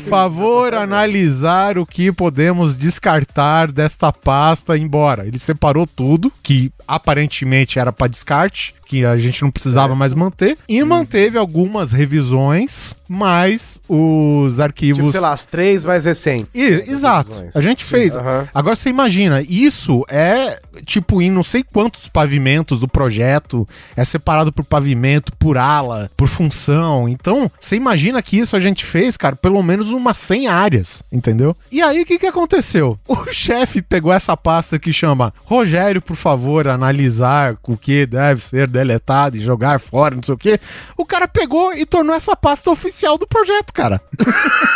Favor 0.08 0.74
analisar 0.74 1.78
o 1.78 1.86
que 1.86 2.12
podemos 2.12 2.76
descartar 2.76 3.72
desta 3.72 4.12
pasta 4.12 4.76
embora. 4.76 5.26
Ele 5.26 5.38
separou 5.38 5.86
tudo 5.86 6.30
que 6.42 6.70
aparentemente 6.86 7.78
era 7.78 7.92
para 7.92 8.08
descarte, 8.08 8.74
que 8.84 9.04
a 9.04 9.16
gente 9.16 9.42
não 9.42 9.50
precisava 9.50 9.94
mais 9.94 10.14
manter, 10.14 10.58
e 10.68 10.84
manteve 10.84 11.38
algumas 11.38 11.92
revisões, 11.92 12.94
mas 13.14 13.80
os 13.88 14.60
arquivos 14.60 14.98
Tipo, 14.98 15.12
sei 15.12 15.20
lá, 15.20 15.32
as 15.32 15.44
três 15.46 15.84
mais 15.84 16.04
recentes. 16.04 16.48
I- 16.54 16.84
exato. 16.90 17.30
revisões. 17.30 17.56
A 17.56 17.60
gente 17.60 17.84
fez. 17.84 18.16
Aham. 18.16 18.48
Agora 18.52 18.74
você 18.76 18.90
imagina, 18.90 19.42
isso 19.42 20.04
é 20.08 20.58
tipo 20.84 21.22
em 21.22 21.30
não 21.30 21.44
sei 21.44 21.62
quantos 21.62 22.08
pavimentos 22.08 22.80
do 22.80 22.88
projeto, 22.88 23.66
é 23.96 24.04
separado 24.04 24.52
por 24.52 24.64
pavimento, 24.64 25.32
por 25.38 25.56
ala, 25.56 26.10
por 26.16 26.26
função. 26.28 27.08
Então, 27.08 27.50
você 27.58 27.76
imagina 27.76 28.20
que 28.22 28.38
isso 28.38 28.56
a 28.56 28.60
gente 28.60 28.84
fez, 28.84 29.16
cara, 29.16 29.36
pelo 29.36 29.62
menos 29.62 29.90
umas 29.92 30.16
100 30.18 30.48
áreas, 30.48 31.02
entendeu? 31.12 31.56
E 31.70 31.80
aí 31.80 32.02
o 32.02 32.04
que 32.06 32.18
que 32.18 32.26
aconteceu? 32.26 32.98
O 33.24 33.32
chefe 33.32 33.80
pegou 33.80 34.12
essa 34.12 34.36
pasta 34.36 34.78
que 34.78 34.92
chama 34.92 35.32
Rogério, 35.44 36.02
por 36.02 36.16
favor, 36.16 36.66
analisar 36.68 37.56
o 37.62 37.76
que 37.76 38.06
deve 38.06 38.42
ser 38.42 38.66
deletado 38.68 39.36
e 39.36 39.40
jogar 39.40 39.78
fora, 39.80 40.14
não 40.16 40.22
sei 40.22 40.34
o 40.34 40.38
quê. 40.38 40.60
O 40.96 41.04
cara 41.06 41.26
pegou 41.28 41.72
e 41.72 41.84
tornou 41.86 42.14
essa 42.14 42.34
pasta 42.36 42.70
oficial 42.70 43.03
do 43.18 43.26
projeto, 43.26 43.72
cara. 43.72 44.00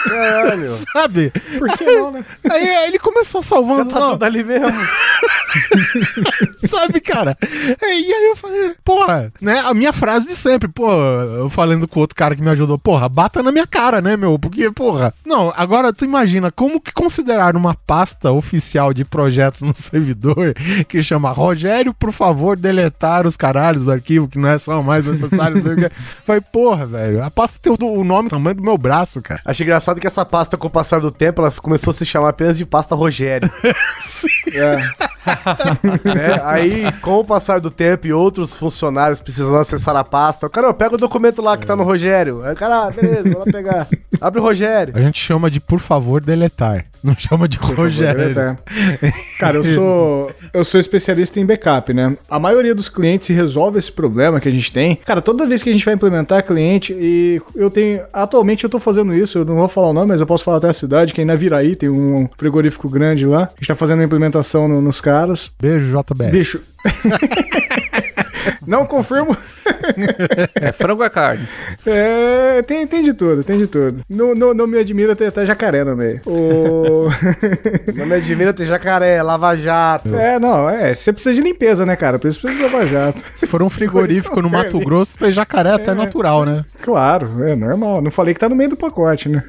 Caralho. 0.08 0.78
Sabe? 0.92 1.32
Por 1.58 1.76
que 1.76 1.84
não, 1.84 2.12
né? 2.12 2.24
Aí 2.50 2.86
ele 2.86 2.98
começou 2.98 3.42
Já 3.42 3.48
salvando. 3.48 3.90
tá 3.90 4.00
não, 4.00 4.10
tudo 4.12 4.24
ali 4.24 4.44
mesmo. 4.44 4.68
sabe, 6.68 7.00
cara? 7.00 7.36
E 7.80 8.12
aí 8.12 8.28
eu 8.30 8.36
falei, 8.36 8.74
porra, 8.84 9.32
né? 9.40 9.60
A 9.60 9.74
minha 9.74 9.92
frase 9.92 10.28
de 10.28 10.34
sempre, 10.34 10.68
pô, 10.68 10.92
eu 10.92 11.48
falando 11.48 11.88
com 11.88 11.98
o 11.98 12.02
outro 12.02 12.16
cara 12.16 12.36
que 12.36 12.42
me 12.42 12.50
ajudou, 12.50 12.78
porra, 12.78 13.08
bata 13.08 13.42
na 13.42 13.50
minha 13.52 13.66
cara, 13.66 14.00
né, 14.00 14.16
meu? 14.16 14.38
Porque, 14.38 14.70
porra. 14.70 15.12
Não, 15.24 15.52
agora 15.56 15.92
tu 15.92 16.04
imagina 16.04 16.50
como 16.50 16.80
que 16.80 16.92
considerar 16.92 17.56
uma 17.56 17.74
pasta 17.74 18.30
oficial 18.32 18.92
de 18.92 19.04
projetos 19.04 19.62
no 19.62 19.74
servidor 19.76 20.54
que 20.86 21.02
chama 21.02 21.30
Rogério, 21.30 21.94
por 21.94 22.12
favor, 22.12 22.58
deletar 22.58 23.26
os 23.26 23.36
caralhos 23.36 23.84
do 23.84 23.92
arquivo 23.92 24.28
que 24.28 24.38
não 24.38 24.48
é 24.48 24.58
só 24.58 24.82
mais 24.82 25.04
necessário, 25.04 25.56
não 25.56 25.62
sei 25.62 25.72
o 25.72 25.76
que. 25.76 25.90
Falei, 26.24 26.40
porra, 26.40 26.86
velho, 26.86 27.22
a 27.22 27.30
pasta 27.30 27.58
tem 27.60 27.72
o, 27.72 27.76
o 27.76 28.04
nome, 28.08 28.26
o 28.26 28.30
tamanho 28.30 28.56
do 28.56 28.62
meu 28.62 28.76
braço, 28.76 29.22
cara. 29.22 29.40
Achei 29.44 29.64
engraçado 29.64 30.00
que 30.00 30.06
essa 30.06 30.24
pasta, 30.24 30.56
com 30.56 30.66
o 30.66 30.70
passar 30.70 31.00
do 31.00 31.10
tempo, 31.10 31.40
ela 31.40 31.50
começou 31.52 31.90
a 31.90 31.94
se 31.94 32.04
chamar 32.04 32.30
apenas 32.30 32.58
de 32.58 32.66
pasta 32.66 32.94
Rogério. 32.94 33.48
É. 34.54 35.08
né? 36.04 36.40
Aí, 36.44 36.90
com 37.00 37.18
o 37.18 37.24
passar 37.24 37.60
do 37.60 37.70
tempo 37.70 38.06
e 38.06 38.12
outros 38.12 38.56
funcionários 38.56 39.20
precisando 39.20 39.56
acessar 39.58 39.96
a 39.96 40.04
pasta, 40.04 40.46
o 40.46 40.50
cara, 40.50 40.72
pega 40.74 40.94
o 40.94 40.98
documento 40.98 41.42
lá 41.42 41.56
que 41.56 41.66
tá 41.66 41.74
no 41.76 41.82
Rogério. 41.84 42.42
Aí 42.44 42.54
cara, 42.54 42.86
ah, 42.86 42.90
beleza, 42.90 43.28
vou 43.30 43.38
lá 43.40 43.44
pegar. 43.44 43.86
Abre 44.20 44.40
o 44.40 44.42
Rogério. 44.42 44.94
A 44.96 45.00
gente 45.00 45.18
chama 45.18 45.50
de 45.50 45.60
por 45.60 45.78
favor 45.78 46.22
deletar. 46.22 46.84
Não 47.02 47.14
chama 47.16 47.46
de 47.46 47.56
Rogério. 47.58 48.34
Tá. 48.34 48.56
Cara, 49.38 49.56
eu 49.58 49.64
sou 49.64 50.30
eu 50.52 50.64
sou 50.64 50.80
especialista 50.80 51.38
em 51.38 51.46
backup, 51.46 51.94
né? 51.94 52.16
A 52.28 52.40
maioria 52.40 52.74
dos 52.74 52.88
clientes 52.88 53.28
resolve 53.28 53.78
esse 53.78 53.92
problema 53.92 54.40
que 54.40 54.48
a 54.48 54.50
gente 54.50 54.72
tem. 54.72 54.96
Cara, 55.06 55.22
toda 55.22 55.46
vez 55.46 55.62
que 55.62 55.70
a 55.70 55.72
gente 55.72 55.84
vai 55.84 55.94
implementar 55.94 56.42
cliente 56.44 56.92
e 56.98 57.40
eu 57.54 57.70
tenho 57.70 58.00
atualmente 58.12 58.64
eu 58.64 58.70
tô 58.70 58.80
fazendo 58.80 59.14
isso, 59.14 59.38
eu 59.38 59.44
não 59.44 59.54
vou 59.56 59.68
falar 59.68 59.88
o 59.90 59.92
nome, 59.92 60.08
mas 60.08 60.20
eu 60.20 60.26
posso 60.26 60.42
falar 60.42 60.56
até 60.58 60.68
a 60.68 60.72
cidade, 60.72 61.14
que 61.14 61.20
é 61.20 61.24
em 61.24 61.26
Naviraí, 61.26 61.76
tem 61.76 61.88
um 61.88 62.28
frigorífico 62.36 62.88
grande 62.88 63.24
lá. 63.26 63.44
A 63.44 63.50
gente 63.60 63.68
tá 63.68 63.76
fazendo 63.76 64.00
a 64.00 64.04
implementação 64.04 64.66
no- 64.66 64.80
nos 64.80 65.00
caras. 65.18 65.50
Beijo, 65.60 65.96
JBS. 65.96 66.30
Bicho. 66.30 66.60
Não 68.66 68.86
confirmo. 68.86 69.36
É 70.54 70.72
frango 70.72 71.02
é 71.02 71.08
carne. 71.08 71.46
É, 71.86 72.62
tem, 72.62 72.86
tem 72.86 73.02
de 73.02 73.12
tudo, 73.14 73.42
tem 73.42 73.58
de 73.58 73.66
tudo. 73.66 74.02
Não, 74.08 74.34
não, 74.34 74.52
não 74.52 74.66
me 74.66 74.78
admira 74.78 75.16
ter 75.16 75.26
até 75.26 75.46
jacaré 75.46 75.84
no 75.84 75.96
meio. 75.96 76.20
O... 76.26 77.06
Não 77.94 78.04
me 78.06 78.14
admira 78.14 78.52
ter 78.52 78.66
jacaré, 78.66 79.22
lava 79.22 79.56
jato. 79.56 80.14
É, 80.14 80.38
não, 80.38 80.68
é. 80.68 80.94
Você 80.94 81.12
precisa 81.12 81.34
de 81.34 81.40
limpeza, 81.40 81.86
né, 81.86 81.96
cara? 81.96 82.18
Por 82.18 82.28
isso 82.28 82.40
precisa 82.40 82.68
de 82.68 82.74
lava-jato. 82.74 83.22
Se 83.34 83.46
for 83.46 83.62
um 83.62 83.70
frigorífico 83.70 84.42
no 84.42 84.50
Mato 84.50 84.78
Grosso, 84.80 85.18
tem 85.18 85.30
jacaré 85.30 85.72
até 85.72 85.94
natural, 85.94 86.44
né? 86.44 86.64
Claro, 86.82 87.44
é 87.44 87.54
normal. 87.54 88.02
Não 88.02 88.10
falei 88.10 88.34
que 88.34 88.40
tá 88.40 88.48
no 88.48 88.56
meio 88.56 88.70
do 88.70 88.76
pacote, 88.76 89.28
né? 89.28 89.42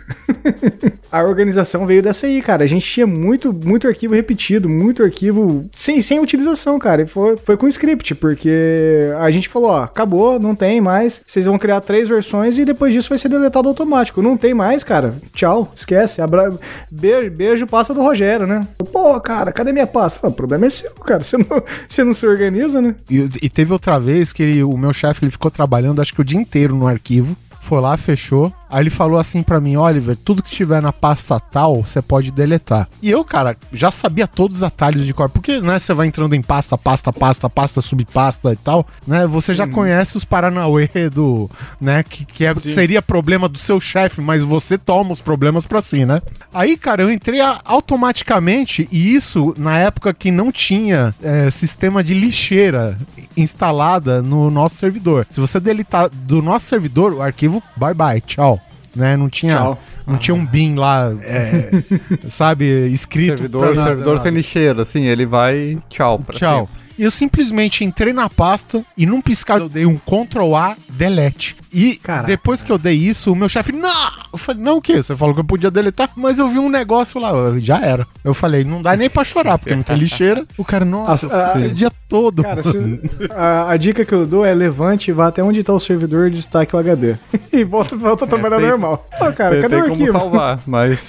A 1.12 1.24
organização 1.24 1.86
veio 1.86 2.02
dessa 2.04 2.28
aí, 2.28 2.42
cara. 2.42 2.64
A 2.64 2.68
gente 2.68 2.86
tinha 2.86 3.08
muito, 3.08 3.52
muito 3.54 3.88
arquivo 3.88 4.14
repetido, 4.14 4.70
muito 4.70 5.04
arquivo 5.04 5.66
sem, 5.74 6.02
sem 6.02 6.20
utilização, 6.20 6.78
cara. 6.80 7.02
E 7.04 7.08
foi, 7.08 7.38
foi 7.44 7.58
com 7.58 7.68
script, 7.68 8.16
porque 8.16 9.10
a 9.20 9.30
gente 9.32 9.50
falou, 9.50 9.72
ó, 9.72 9.84
acabou, 9.84 10.40
não 10.40 10.56
tem 10.56 10.80
mais. 10.82 11.22
Vocês 11.26 11.46
vão 11.46 11.58
criar 11.58 11.82
três 11.82 12.08
versões 12.08 12.58
e 12.58 12.66
depois 12.66 12.94
disso 12.94 13.10
vai 13.10 13.18
ser 13.18 13.30
deletado 13.30 13.68
automático. 13.70 14.22
Não 14.22 14.38
tem 14.38 14.54
mais, 14.54 14.84
cara. 14.84 15.16
Tchau, 15.34 15.72
esquece. 15.76 16.22
Abra... 16.22 16.54
Beijo, 16.92 17.32
beijo, 17.32 17.68
passa 17.68 17.94
do 17.94 18.02
Rogério, 18.02 18.46
né? 18.48 18.68
Pô, 18.92 19.20
cara, 19.20 19.52
cadê 19.52 19.72
minha 19.72 19.88
pasta? 19.88 20.20
Fala, 20.20 20.32
o 20.34 20.36
problema 20.36 20.66
é 20.66 20.70
seu, 20.70 20.92
cara. 20.96 21.24
Você 21.24 21.38
não, 21.38 21.46
você 21.88 22.04
não 22.04 22.14
se 22.14 22.26
organiza, 22.28 22.82
né? 22.82 22.96
E, 23.10 23.28
e 23.44 23.50
teve 23.50 23.74
outra 23.74 24.00
vez 24.00 24.32
que 24.34 24.44
ele- 24.44 24.64
o 24.64 24.78
meu 24.78 24.94
chefe 24.94 25.24
ele 25.24 25.32
ficou 25.32 25.50
trabalhando 25.52 26.02
acho 26.02 26.14
que 26.14 26.22
o 26.22 26.26
dia 26.26 26.40
inteiro 26.40 26.76
no 26.76 26.88
arquivo. 26.88 27.36
Foi 27.62 27.80
lá, 27.82 27.96
fechou. 27.98 28.54
Aí 28.70 28.84
ele 28.84 28.90
falou 28.90 29.18
assim 29.20 29.42
pra 29.42 29.60
mim: 29.60 29.76
Oliver, 29.78 30.16
tudo 30.16 30.44
que 30.44 30.50
tiver 30.52 30.82
na 30.82 30.94
pasta 30.94 31.40
tal, 31.40 31.82
você 31.84 32.02
pode 32.02 32.32
deletar. 32.32 32.88
E 33.02 33.10
eu, 33.10 33.24
cara, 33.26 33.58
já 33.74 33.90
sabia 33.92 34.28
todos 34.28 34.58
os 34.58 34.64
atalhos 34.64 35.06
de 35.06 35.14
cor. 35.14 35.30
Porque, 35.30 35.60
né, 35.60 35.80
você 35.80 35.94
vai 35.94 36.08
entrando 36.08 36.34
em 36.36 36.42
pasta, 36.42 36.78
pasta, 36.78 37.12
pasta, 37.12 37.50
pasta, 37.50 37.82
subpasta 37.82 38.52
e 38.54 38.56
tal, 38.56 38.86
né? 39.08 39.26
Você 39.28 39.54
já 39.54 39.66
conhece 39.68 40.18
os 40.18 40.26
Paranauê 40.26 40.88
do, 41.12 41.50
né, 41.82 42.04
que, 42.04 42.26
que 42.26 42.46
é- 42.46 42.54
seria 42.56 43.02
problema 43.02 43.50
do 43.50 43.58
seu 43.58 43.80
chefe, 43.80 44.22
mas 44.22 44.44
você 44.44 44.78
toma 44.78 45.12
os 45.14 45.22
problemas 45.22 45.66
pra 45.66 45.82
si, 45.82 46.06
né? 46.06 46.22
Aí, 46.54 46.78
cara, 46.78 47.02
eu 47.02 47.12
entrei 47.12 47.40
automaticamente, 47.66 48.88
e 48.92 49.16
isso 49.16 49.54
na 49.58 49.78
época 49.78 50.14
que 50.14 50.32
não 50.32 50.52
tinha 50.52 51.14
é, 51.22 51.50
sistema 51.50 52.04
de 52.04 52.14
lixeira 52.14 52.98
instalada 53.36 54.22
no 54.22 54.50
nosso 54.52 54.76
servidor. 54.76 55.26
Se 55.30 55.40
você 55.40 55.60
deletar 55.60 56.10
do 56.10 56.42
nosso 56.42 56.66
servidor, 56.68 57.14
o 57.14 57.22
arquivo, 57.22 57.64
bye 57.76 57.94
bye, 57.94 58.22
tchau. 58.22 58.59
Né? 58.96 59.16
Não 59.16 59.30
tinha, 59.30 59.56
Tchau. 59.56 59.80
não 60.08 60.18
tinha 60.18 60.34
um 60.36 60.46
bin 60.46 60.76
lá, 60.76 61.12
é, 61.24 61.70
sabe, 62.28 62.66
escrito. 62.92 63.38
Servidor, 63.38 63.62
pra 63.68 63.76
nada, 63.76 63.88
servidor 63.90 64.14
nada. 64.16 64.24
sem 64.24 64.32
lixeira, 64.34 64.82
assim, 64.82 65.04
ele 65.06 65.26
vai 65.26 65.78
tchau 65.90 66.18
pra 66.20 66.34
Tchau. 66.36 66.68
sempre. 66.68 66.79
E 67.00 67.04
eu 67.06 67.12
simplesmente 67.12 67.86
entrei 67.86 68.12
na 68.12 68.30
pasta 68.30 68.84
e 68.98 69.06
num 69.06 69.22
piscar 69.22 69.60
eu 69.62 69.70
dei 69.70 69.86
um 69.86 69.98
Ctrl 69.98 70.54
A 70.54 70.76
delete. 70.90 71.56
E 71.72 71.96
Caraca. 71.98 72.28
depois 72.28 72.62
que 72.62 72.70
eu 72.72 72.78
dei 72.78 72.96
isso, 72.96 73.32
o 73.32 73.36
meu 73.36 73.48
chefe, 73.48 73.72
não! 73.72 73.90
Eu 74.34 74.38
falei, 74.38 74.62
não, 74.62 74.78
o 74.78 74.82
quê? 74.82 75.02
Você 75.02 75.16
falou 75.16 75.34
que 75.34 75.40
eu 75.40 75.46
podia 75.46 75.72
deletar, 75.72 76.10
mas 76.16 76.40
eu 76.40 76.50
vi 76.50 76.60
um 76.60 76.68
negócio 76.68 77.22
lá, 77.22 77.30
eu- 77.30 77.60
já 77.60 77.80
era. 77.80 78.06
Eu 78.24 78.34
falei, 78.34 78.64
não 78.66 78.82
dá 78.82 78.98
nem 78.98 79.10
pra 79.10 79.24
chorar, 79.24 79.58
porque 79.58 79.74
não 79.76 79.82
tem 79.84 79.96
lixeira. 79.96 80.46
O 80.58 80.66
cara, 80.66 80.84
nossa, 80.84 81.28
Ah, 81.28 81.52
fiquei 81.54 81.70
o 81.70 81.74
dia 81.74 81.92
todo. 82.10 82.44
Cara, 82.44 82.62
se- 82.64 83.00
a, 83.34 83.72
a 83.72 83.78
dica 83.78 84.04
que 84.04 84.14
eu 84.14 84.26
dou 84.28 84.44
é 84.46 84.54
levante, 84.54 85.12
vá 85.12 85.28
até 85.28 85.42
onde 85.44 85.64
tá 85.64 85.72
o 85.74 85.80
servidor 85.80 86.28
e 86.28 86.32
destaque 86.32 86.76
o 86.76 86.80
HD. 86.80 87.16
e 87.54 87.64
volta, 87.64 87.96
volta 87.96 88.26
a 88.26 88.28
trabalhar 88.28 88.58
tem- 88.58 88.68
normal. 88.68 89.08
Ó, 89.22 89.32
cara, 89.32 89.52
tem 89.52 89.62
cadê 89.62 89.76
tem 89.76 89.84
o 89.84 89.90
como 89.90 90.02
arquivo? 90.02 90.20
salvar, 90.20 90.62
mas 90.68 91.00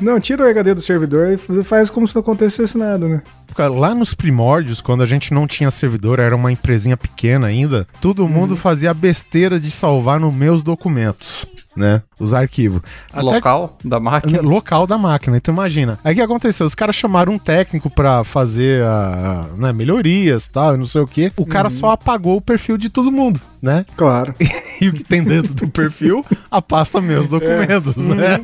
Não, 0.00 0.18
tira 0.18 0.44
o 0.44 0.48
HD 0.48 0.74
do 0.74 0.80
servidor 0.80 1.28
e 1.32 1.62
faz 1.64 1.88
como 1.90 2.06
se 2.08 2.14
não 2.14 2.20
acontecesse 2.20 2.76
nada, 2.76 3.06
né? 3.06 3.22
Cara, 3.54 3.68
Lá 3.72 3.94
nos 3.94 4.14
primórdios, 4.14 4.80
quando 4.88 5.02
a 5.02 5.06
gente 5.06 5.34
não 5.34 5.46
tinha 5.46 5.70
servidor, 5.70 6.18
era 6.18 6.34
uma 6.34 6.50
empresinha 6.50 6.96
pequena 6.96 7.48
ainda, 7.48 7.86
todo 8.00 8.26
mundo 8.26 8.56
fazia 8.56 8.90
a 8.90 8.94
besteira 8.94 9.60
de 9.60 9.70
salvar 9.70 10.18
nos 10.18 10.32
meus 10.32 10.62
documentos, 10.62 11.44
né? 11.76 12.00
Os 12.18 12.32
arquivos. 12.32 12.80
Até 13.12 13.20
local 13.20 13.76
da 13.84 14.00
máquina. 14.00 14.40
local 14.40 14.86
da 14.86 14.96
máquina. 14.96 15.36
Então 15.36 15.52
imagina. 15.52 15.98
Aí 16.02 16.14
o 16.14 16.16
que 16.16 16.22
aconteceu? 16.22 16.64
Os 16.66 16.74
caras 16.74 16.96
chamaram 16.96 17.34
um 17.34 17.38
técnico 17.38 17.90
pra 17.90 18.24
fazer 18.24 18.82
a, 18.82 19.50
a, 19.52 19.56
né, 19.58 19.74
melhorias 19.74 20.46
e 20.46 20.50
tal, 20.50 20.74
e 20.74 20.78
não 20.78 20.86
sei 20.86 21.02
o 21.02 21.06
quê. 21.06 21.30
O 21.36 21.44
cara 21.44 21.68
só 21.68 21.90
apagou 21.90 22.38
o 22.38 22.40
perfil 22.40 22.78
de 22.78 22.88
todo 22.88 23.12
mundo, 23.12 23.38
né? 23.60 23.84
Claro. 23.94 24.32
E 24.80 24.88
o 24.88 24.92
que 24.92 25.02
tem 25.04 25.22
dentro 25.22 25.52
do 25.54 25.68
perfil? 25.68 26.24
A 26.50 26.60
pasta 26.62 27.00
meus 27.00 27.26
documentos, 27.26 27.96
né? 27.96 28.38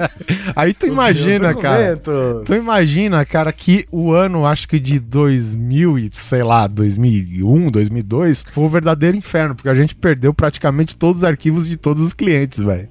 Aí 0.57 0.75
tu 0.75 0.87
imagina, 0.87 1.55
cara. 1.55 2.01
Tu 2.45 2.55
imagina, 2.55 3.25
cara, 3.25 3.53
que 3.53 3.87
o 3.91 4.13
ano, 4.13 4.45
acho 4.47 4.67
que 4.69 4.79
de 4.81 4.99
2000 4.99 5.99
e, 5.99 6.11
sei 6.15 6.43
lá, 6.43 6.67
2001, 6.67 7.71
2002, 7.71 8.45
foi 8.53 8.65
o 8.65 8.69
verdadeiro 8.69 9.17
inferno, 9.17 9.55
porque 9.55 9.69
a 9.69 9.75
gente 9.75 9.95
perdeu 9.95 10.33
praticamente 10.35 10.97
todos 10.97 11.19
os 11.19 11.25
arquivos 11.25 11.69
de 11.69 11.77
todos 11.77 12.03
os 12.03 12.13
clientes, 12.13 12.59
velho. 12.59 12.89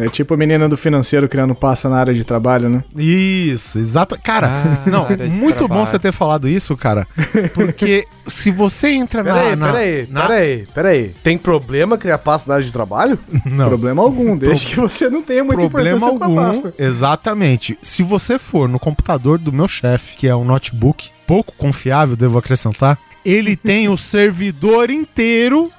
É 0.00 0.08
tipo 0.08 0.34
a 0.34 0.36
menina 0.36 0.68
do 0.68 0.76
financeiro 0.76 1.28
criando 1.28 1.54
passa 1.54 1.88
na 1.88 1.96
área 1.98 2.14
de 2.14 2.24
trabalho, 2.24 2.68
né? 2.68 2.84
Isso, 2.96 3.78
exato. 3.78 4.18
Cara, 4.22 4.46
Ah, 4.86 4.90
não, 4.90 5.06
muito 5.28 5.60
bom 5.60 5.66
trabalho. 5.68 5.86
você 5.86 5.98
ter 5.98 6.12
falado 6.12 6.48
isso, 6.48 6.76
cara, 6.76 7.06
porque 7.54 8.04
se 8.26 8.50
você 8.50 8.88
entra 8.90 9.22
na... 9.22 9.32
Peraí, 9.32 9.56
peraí, 9.56 10.06
na- 10.10 10.26
peraí, 10.26 10.66
peraí. 10.74 11.08
Tem 11.22 11.38
problema 11.38 11.96
criar 11.98 12.18
pasta 12.18 12.48
na 12.48 12.54
área 12.56 12.65
de 12.65 12.65
trabalho? 12.72 13.18
Não. 13.44 13.68
Problema 13.68 14.02
algum, 14.02 14.36
desde 14.36 14.66
que 14.66 14.76
você 14.76 15.08
não 15.08 15.22
tenha 15.22 15.42
muita 15.44 15.68
problema 15.68 15.96
importância 15.96 16.24
algum. 16.24 16.34
com 16.34 16.40
a 16.40 16.46
pasta. 16.52 16.74
Exatamente. 16.82 17.78
Se 17.82 18.02
você 18.02 18.38
for 18.38 18.68
no 18.68 18.78
computador 18.78 19.38
do 19.38 19.52
meu 19.52 19.68
chefe, 19.68 20.16
que 20.16 20.28
é 20.28 20.34
um 20.36 20.44
notebook 20.44 21.10
pouco 21.26 21.52
confiável, 21.56 22.16
devo 22.16 22.38
acrescentar, 22.38 22.98
ele 23.24 23.54
tem 23.56 23.88
o 23.88 23.96
servidor 23.96 24.90
inteiro 24.90 25.70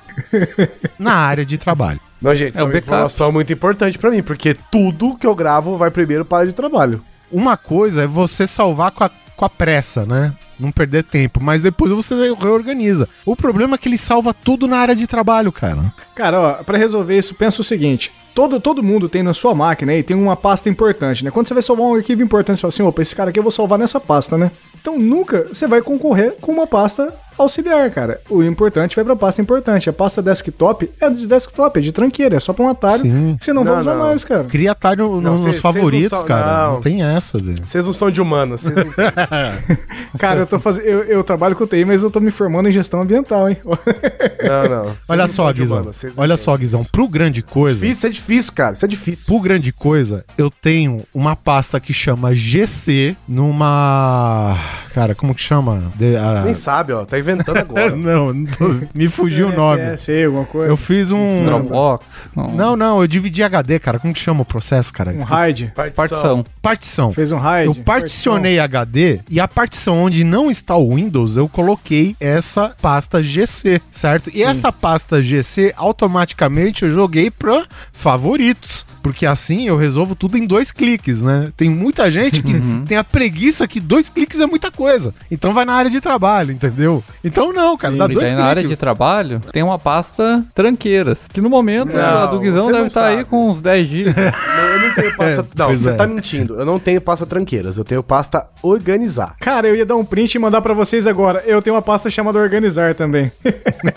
na 0.98 1.14
área 1.14 1.46
de 1.46 1.58
trabalho. 1.58 2.00
Não, 2.22 2.34
gente, 2.36 2.58
É 2.58 2.62
é 2.62 2.64
uma 2.64 2.72
backup. 2.72 2.88
informação 2.88 3.32
muito 3.32 3.54
importante 3.54 3.98
pra 3.98 4.10
mim, 4.10 4.24
porque 4.24 4.56
tudo 4.72 5.16
que 5.18 5.28
eu 5.28 5.36
gravo 5.36 5.78
vai 5.78 5.92
primeiro 5.92 6.26
para 6.26 6.38
a 6.38 6.42
área 6.42 6.50
de 6.50 6.56
trabalho. 6.56 7.04
Uma 7.32 7.56
coisa 7.58 8.04
é 8.04 8.08
você 8.08 8.48
salvar 8.48 8.92
com 8.92 9.04
a, 9.04 9.12
com 9.36 9.46
a 9.46 9.50
pressa, 9.50 10.06
né? 10.06 10.34
Não 10.60 10.72
perder 10.72 11.04
tempo, 11.04 11.40
mas 11.42 11.62
depois 11.62 11.92
você 11.92 12.16
reorganiza. 12.34 13.08
O 13.26 13.36
problema 13.36 13.76
é 13.76 13.78
que 13.78 13.88
ele 13.88 13.98
salva 13.98 14.34
tudo 14.34 14.68
na 14.68 14.78
área 14.78 14.96
de 14.96 15.06
trabalho, 15.06 15.52
cara. 15.52 15.94
Cara, 16.16 16.40
ó, 16.40 16.54
pra 16.64 16.78
resolver 16.78 17.18
isso, 17.18 17.36
pensa 17.36 17.62
o 17.62 17.66
seguinte. 17.66 18.12
Todo, 18.34 18.60
todo 18.60 18.84
mundo 18.84 19.10
tem 19.10 19.24
na 19.24 19.34
sua 19.34 19.56
máquina 19.56 19.92
aí, 19.92 20.04
tem 20.04 20.16
uma 20.16 20.36
pasta 20.36 20.70
importante, 20.70 21.24
né? 21.24 21.32
Quando 21.32 21.48
você 21.48 21.54
vai 21.56 21.64
salvar 21.64 21.88
um 21.88 21.96
arquivo 21.96 22.22
importante, 22.22 22.58
você 22.58 22.62
fala 22.62 22.70
assim, 22.70 22.84
opa, 22.84 23.02
esse 23.02 23.16
cara 23.16 23.30
aqui 23.32 23.40
eu 23.40 23.44
vou 23.44 23.52
salvar 23.52 23.80
nessa 23.80 24.00
pasta, 24.00 24.38
né? 24.38 24.52
Então 24.80 24.98
nunca 25.00 25.48
você 25.52 25.68
vai 25.68 25.82
concorrer 25.82 26.36
com 26.42 26.52
uma 26.52 26.68
pasta 26.68 27.14
auxiliar, 27.38 27.92
cara. 27.92 28.20
O 28.32 28.42
importante 28.42 28.96
vai 28.96 29.06
pra 29.06 29.16
pasta 29.16 29.40
importante. 29.42 29.88
A 29.90 29.94
pasta 29.94 30.24
desktop 30.24 30.90
é 31.00 31.08
de 31.10 31.28
desktop, 31.28 31.78
é 31.78 31.82
de 31.84 31.92
tranqueira, 31.92 32.38
é 32.38 32.40
só 32.40 32.52
pra 32.52 32.66
um 32.66 32.70
atalho 32.70 33.04
Sim. 33.04 33.38
que 33.40 33.46
você 33.46 33.54
não, 33.54 33.64
vai 33.64 33.74
Não, 33.74 33.82
usar 33.82 33.94
não. 33.96 34.06
mais, 34.06 34.24
cara. 34.24 34.44
Cria 34.46 34.72
atalho 34.72 35.08
no- 35.08 35.22
Não, 35.22 35.32
nos 35.34 35.44
cês 35.44 35.60
favoritos, 35.60 36.12
não 36.12 36.18
são- 36.20 36.28
cara. 36.28 36.64
Não. 36.68 36.74
não. 36.74 36.82
tem 36.82 37.04
essa, 37.04 37.38
velho. 37.38 37.64
Vocês 37.68 37.86
não 37.86 37.94
são 37.94 38.10
de 38.10 38.20
humanas. 38.20 38.64
Cara, 40.18 40.40
eu 40.42 40.48
tô 40.48 40.60
fazendo. 40.60 40.86
Eu, 40.86 41.04
eu 41.04 41.24
trabalho 41.24 41.56
com 41.56 41.68
TI, 41.68 41.86
mas 41.86 42.02
eu 42.02 42.10
tô 42.10 42.20
me 42.20 42.32
formando 42.32 42.70
em 42.70 42.72
gestão 42.72 43.02
ambiental, 43.02 43.48
hein? 43.50 43.58
não, 43.64 44.70
não. 44.86 44.96
Olha 45.08 45.28
não 45.28 45.34
só, 45.34 45.52
Guizão. 45.54 45.90
Olha 46.18 46.38
só, 46.38 46.58
Guizão. 46.58 46.84
Pro 46.86 47.08
grande 47.08 47.44
coisa. 47.44 47.80
Difícil, 47.86 47.92
isso 47.98 48.08
é 48.08 48.10
difícil, 48.10 48.54
cara. 48.54 48.74
Isso 48.74 48.86
é 48.86 48.88
difícil. 48.88 49.26
Pro 49.28 49.40
grande 49.40 49.72
coisa, 49.72 50.26
eu 50.38 50.50
tenho 50.50 51.04
uma 51.14 51.36
pasta 51.36 51.80
que 51.80 51.94
chama 51.94 52.34
GC 52.34 53.16
numa. 53.28 54.58
Cara, 54.94 55.14
como 55.16 55.34
que 55.36 55.42
chama? 55.42 55.84
De- 55.96 56.16
a- 56.16 56.42
Nem 56.44 56.54
sabe, 56.54 56.92
ó. 56.94 57.06
Tá 57.06 57.18
inventando 57.20 57.58
agora. 57.58 57.92
Não, 57.96 58.46
tô- 58.46 58.80
me 58.94 59.08
fugiu 59.10 59.50
o 59.50 59.56
nome. 59.56 59.82
É, 59.82 59.98
sei, 59.98 60.26
alguma 60.26 60.46
coisa. 60.46 60.72
Eu 60.72 60.78
fiz 60.78 61.12
um. 61.12 61.46
Dropbox. 61.46 62.30
Não. 62.36 62.48
Não, 62.52 62.76
não, 62.76 63.02
eu 63.02 63.08
dividi 63.08 63.44
HD, 63.44 63.80
cara. 63.80 64.00
Como 64.00 64.14
que 64.14 64.20
chama 64.20 64.42
o 64.42 64.46
processo, 64.46 64.92
cara? 64.94 65.12
Um. 65.12 65.20
RAID. 65.24 65.72
Partição. 65.96 66.46
Partição. 66.62 67.14
Fez 67.14 67.32
um 67.32 67.38
RAID. 67.38 67.68
Eu 67.68 67.76
particionei 67.84 68.60
HD 68.60 69.20
e 69.30 69.40
a 69.40 69.48
partição 69.48 70.04
onde 70.04 70.24
não 70.24 70.50
está 70.50 70.76
o 70.76 70.96
Windows, 70.96 71.38
eu 71.38 71.48
coloquei 71.48 72.16
essa 72.20 72.76
pasta 72.82 73.22
GC, 73.22 73.82
certo? 73.92 74.30
E 74.34 74.44
essa 74.44 74.72
pasta 74.72 75.22
GC, 75.22 75.74
automaticamente 75.76 76.84
eu 76.84 76.90
joguei 76.90 77.30
pra 77.32 77.66
favoritos. 77.92 78.86
Porque 79.08 79.26
assim 79.26 79.68
eu 79.68 79.78
resolvo 79.78 80.16
tudo 80.16 80.38
em 80.38 80.46
dois 80.46 80.70
cliques, 80.72 81.22
né? 81.22 81.50
Tem 81.56 81.70
muita 81.70 82.12
gente 82.12 82.44
que 82.44 82.54
tem 82.86 82.98
a 82.98 83.04
preguiça 83.04 83.66
que 83.68 83.80
dois 83.80 84.10
cliques 84.10 84.40
é 84.40 84.46
muita 84.46 84.70
coisa. 84.70 85.14
Então 85.32 85.54
vai 85.54 85.64
na 85.64 85.74
área 85.74 85.90
de 85.90 86.02
trabalho, 86.02 86.52
entendeu? 86.52 87.02
Então 87.24 87.54
não, 87.54 87.78
cara, 87.78 87.96
dá 87.96 88.06
E 88.06 88.14
dois 88.14 88.30
daí 88.30 88.38
na 88.38 88.44
área 88.44 88.62
cliques. 88.62 88.70
de 88.70 88.80
trabalho 88.80 89.42
tem 89.54 89.64
uma 89.64 89.80
pasta 89.80 90.44
tranqueiras. 90.54 91.28
Que 91.32 91.40
no 91.40 91.50
momento 91.50 91.96
Não, 91.96 92.04
a 92.04 92.26
do 92.26 92.40
Guizão 92.40 92.68
deve 92.68 92.80
não 92.80 92.88
estar 92.88 93.06
aí 93.06 93.18
sabe. 93.18 93.30
com 93.30 93.50
uns 93.50 93.62
10 93.62 93.88
GB. 93.88 94.14
Não, 94.14 94.64
eu 94.68 94.80
não 94.82 94.96
tenho 94.96 95.16
pasta. 95.18 95.48
não, 95.58 95.66
pois 95.68 95.80
você 95.82 95.90
é. 95.90 95.94
tá 95.94 96.08
mentindo. 96.08 96.56
Eu 96.60 96.66
não 96.66 96.78
tenho 96.80 97.00
pasta 97.00 97.26
tranqueiras. 97.26 97.78
Eu 97.78 97.86
tenho 97.86 98.04
pasta 98.04 98.46
organizar. 98.62 99.36
Cara, 99.40 99.68
eu 99.68 99.76
ia 99.76 99.86
dar 99.86 99.96
um 99.96 100.04
print 100.04 100.36
e 100.36 100.40
mandar 100.40 100.62
pra 100.62 100.74
vocês 100.74 101.08
agora. 101.08 101.42
Eu 101.46 101.62
tenho 101.62 101.76
uma 101.76 101.82
pasta 101.82 102.10
chamada 102.10 102.38
Organizar 102.40 102.94
também. 102.94 103.32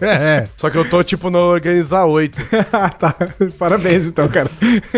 É, 0.00 0.06
é. 0.46 0.48
Só 0.56 0.70
que 0.70 0.78
eu 0.78 0.88
tô, 0.88 1.02
tipo, 1.02 1.30
no 1.30 1.38
organizar 1.38 2.04
8. 2.04 2.40
Ah, 2.72 2.88
tá. 2.88 3.14
Parabéns, 3.58 4.06
então, 4.06 4.28
cara. 4.28 4.48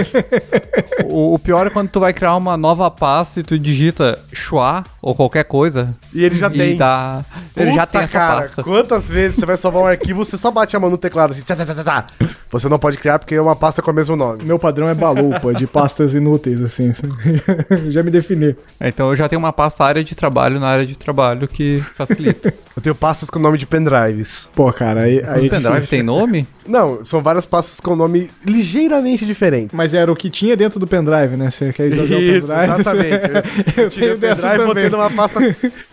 o, 1.04 1.34
o 1.34 1.38
pior 1.38 1.66
é 1.66 1.70
quando 1.70 1.88
tu 1.90 2.00
vai 2.00 2.12
criar 2.12 2.36
uma 2.36 2.56
nova 2.56 2.90
pasta 2.90 3.40
e 3.40 3.42
tu 3.42 3.58
digita 3.58 4.18
Schwa 4.32 4.84
ou 5.00 5.14
qualquer 5.14 5.44
coisa. 5.44 5.94
E 6.14 6.24
ele 6.24 6.36
já 6.36 6.48
e 6.48 6.50
tem. 6.50 6.76
dá- 6.76 7.24
Ele 7.56 7.72
já 7.72 7.86
Puta, 7.86 7.92
tem 7.98 8.00
essa 8.02 8.12
cara, 8.12 8.40
pasta. 8.42 8.62
Quantas 8.62 9.08
vezes 9.08 9.38
você 9.38 9.46
vai 9.46 9.56
salvar 9.56 9.82
um 9.82 9.86
arquivo, 9.86 10.24
você 10.24 10.36
só 10.36 10.50
bate 10.50 10.76
a 10.76 10.80
mão 10.80 10.90
no 10.90 10.98
teclado 10.98 11.30
assim, 11.32 11.42
tá, 11.42 11.54
tá, 11.56 11.66
tá, 11.66 11.74
tá, 11.74 11.84
tá. 11.84 12.06
Você 12.50 12.68
não 12.68 12.78
pode 12.78 12.98
criar 12.98 13.18
porque 13.18 13.34
é 13.34 13.40
uma 13.40 13.56
pasta 13.56 13.80
com 13.82 13.90
o 13.90 13.94
mesmo 13.94 14.14
nome. 14.16 14.44
Meu 14.44 14.58
padrão 14.58 14.88
é 14.88 14.94
balupa, 14.94 15.54
de 15.54 15.66
pastas 15.66 16.14
inúteis, 16.14 16.62
assim. 16.62 16.90
já 17.88 18.02
me 18.02 18.10
defini. 18.10 18.54
Então 18.80 19.10
eu 19.10 19.16
já 19.16 19.28
tenho 19.28 19.38
uma 19.40 19.52
pasta 19.52 19.84
área 19.84 20.04
de 20.04 20.14
trabalho 20.14 20.60
na 20.60 20.68
área 20.68 20.86
de 20.86 20.96
trabalho 20.98 21.48
que 21.48 21.78
facilita. 21.78 22.52
Eu 22.74 22.80
tenho 22.82 22.94
pastas 22.94 23.28
com 23.28 23.38
nome 23.38 23.58
de 23.58 23.66
pendrives. 23.66 24.48
Pô, 24.54 24.72
cara, 24.72 25.02
aí. 25.02 25.20
Os 25.20 25.28
aí 25.28 25.46
é 25.46 25.48
pendrive 25.50 25.74
difícil. 25.74 25.98
tem 25.98 26.02
nome? 26.02 26.46
Não, 26.66 27.04
são 27.04 27.22
várias 27.22 27.44
pastas 27.46 27.80
com 27.80 27.96
nome 27.96 28.30
ligeiramente 28.46 29.24
diferentes. 29.26 29.76
Mas 29.76 29.94
era 29.94 30.10
o 30.10 30.16
que 30.16 30.30
tinha 30.30 30.56
dentro 30.56 30.78
do 30.78 30.86
pendrive, 30.86 31.36
né? 31.36 31.50
Você 31.50 31.72
quer 31.72 31.86
exagerar 31.86 32.18
o 32.20 32.22
Isso, 32.22 32.46
pendrive? 32.48 32.80
exatamente. 32.80 33.72
Eu 33.80 33.90
tirei 33.90 34.16
tenho 34.16 34.32
o 34.32 34.36
pendrive, 34.36 34.66
botei 34.66 34.84
também. 34.84 34.90
numa 34.90 35.10
pasta 35.10 35.40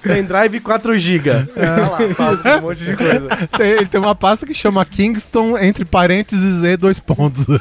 pendrive 0.01 0.59
4GB. 0.59 1.49
Ah 1.57 1.89
lá, 1.89 2.13
salve 2.13 2.49
um 2.49 2.61
monte 2.61 2.83
de 2.83 2.95
coisa. 2.95 3.29
Tem, 3.57 3.71
ele 3.71 3.85
tem 3.85 3.99
uma 3.99 4.15
pasta 4.15 4.45
que 4.45 4.53
chama 4.53 4.85
Kingston, 4.85 5.57
entre 5.57 5.85
parênteses 5.85 6.63
e 6.63 6.77
dois 6.77 6.99
pontos. 6.99 7.45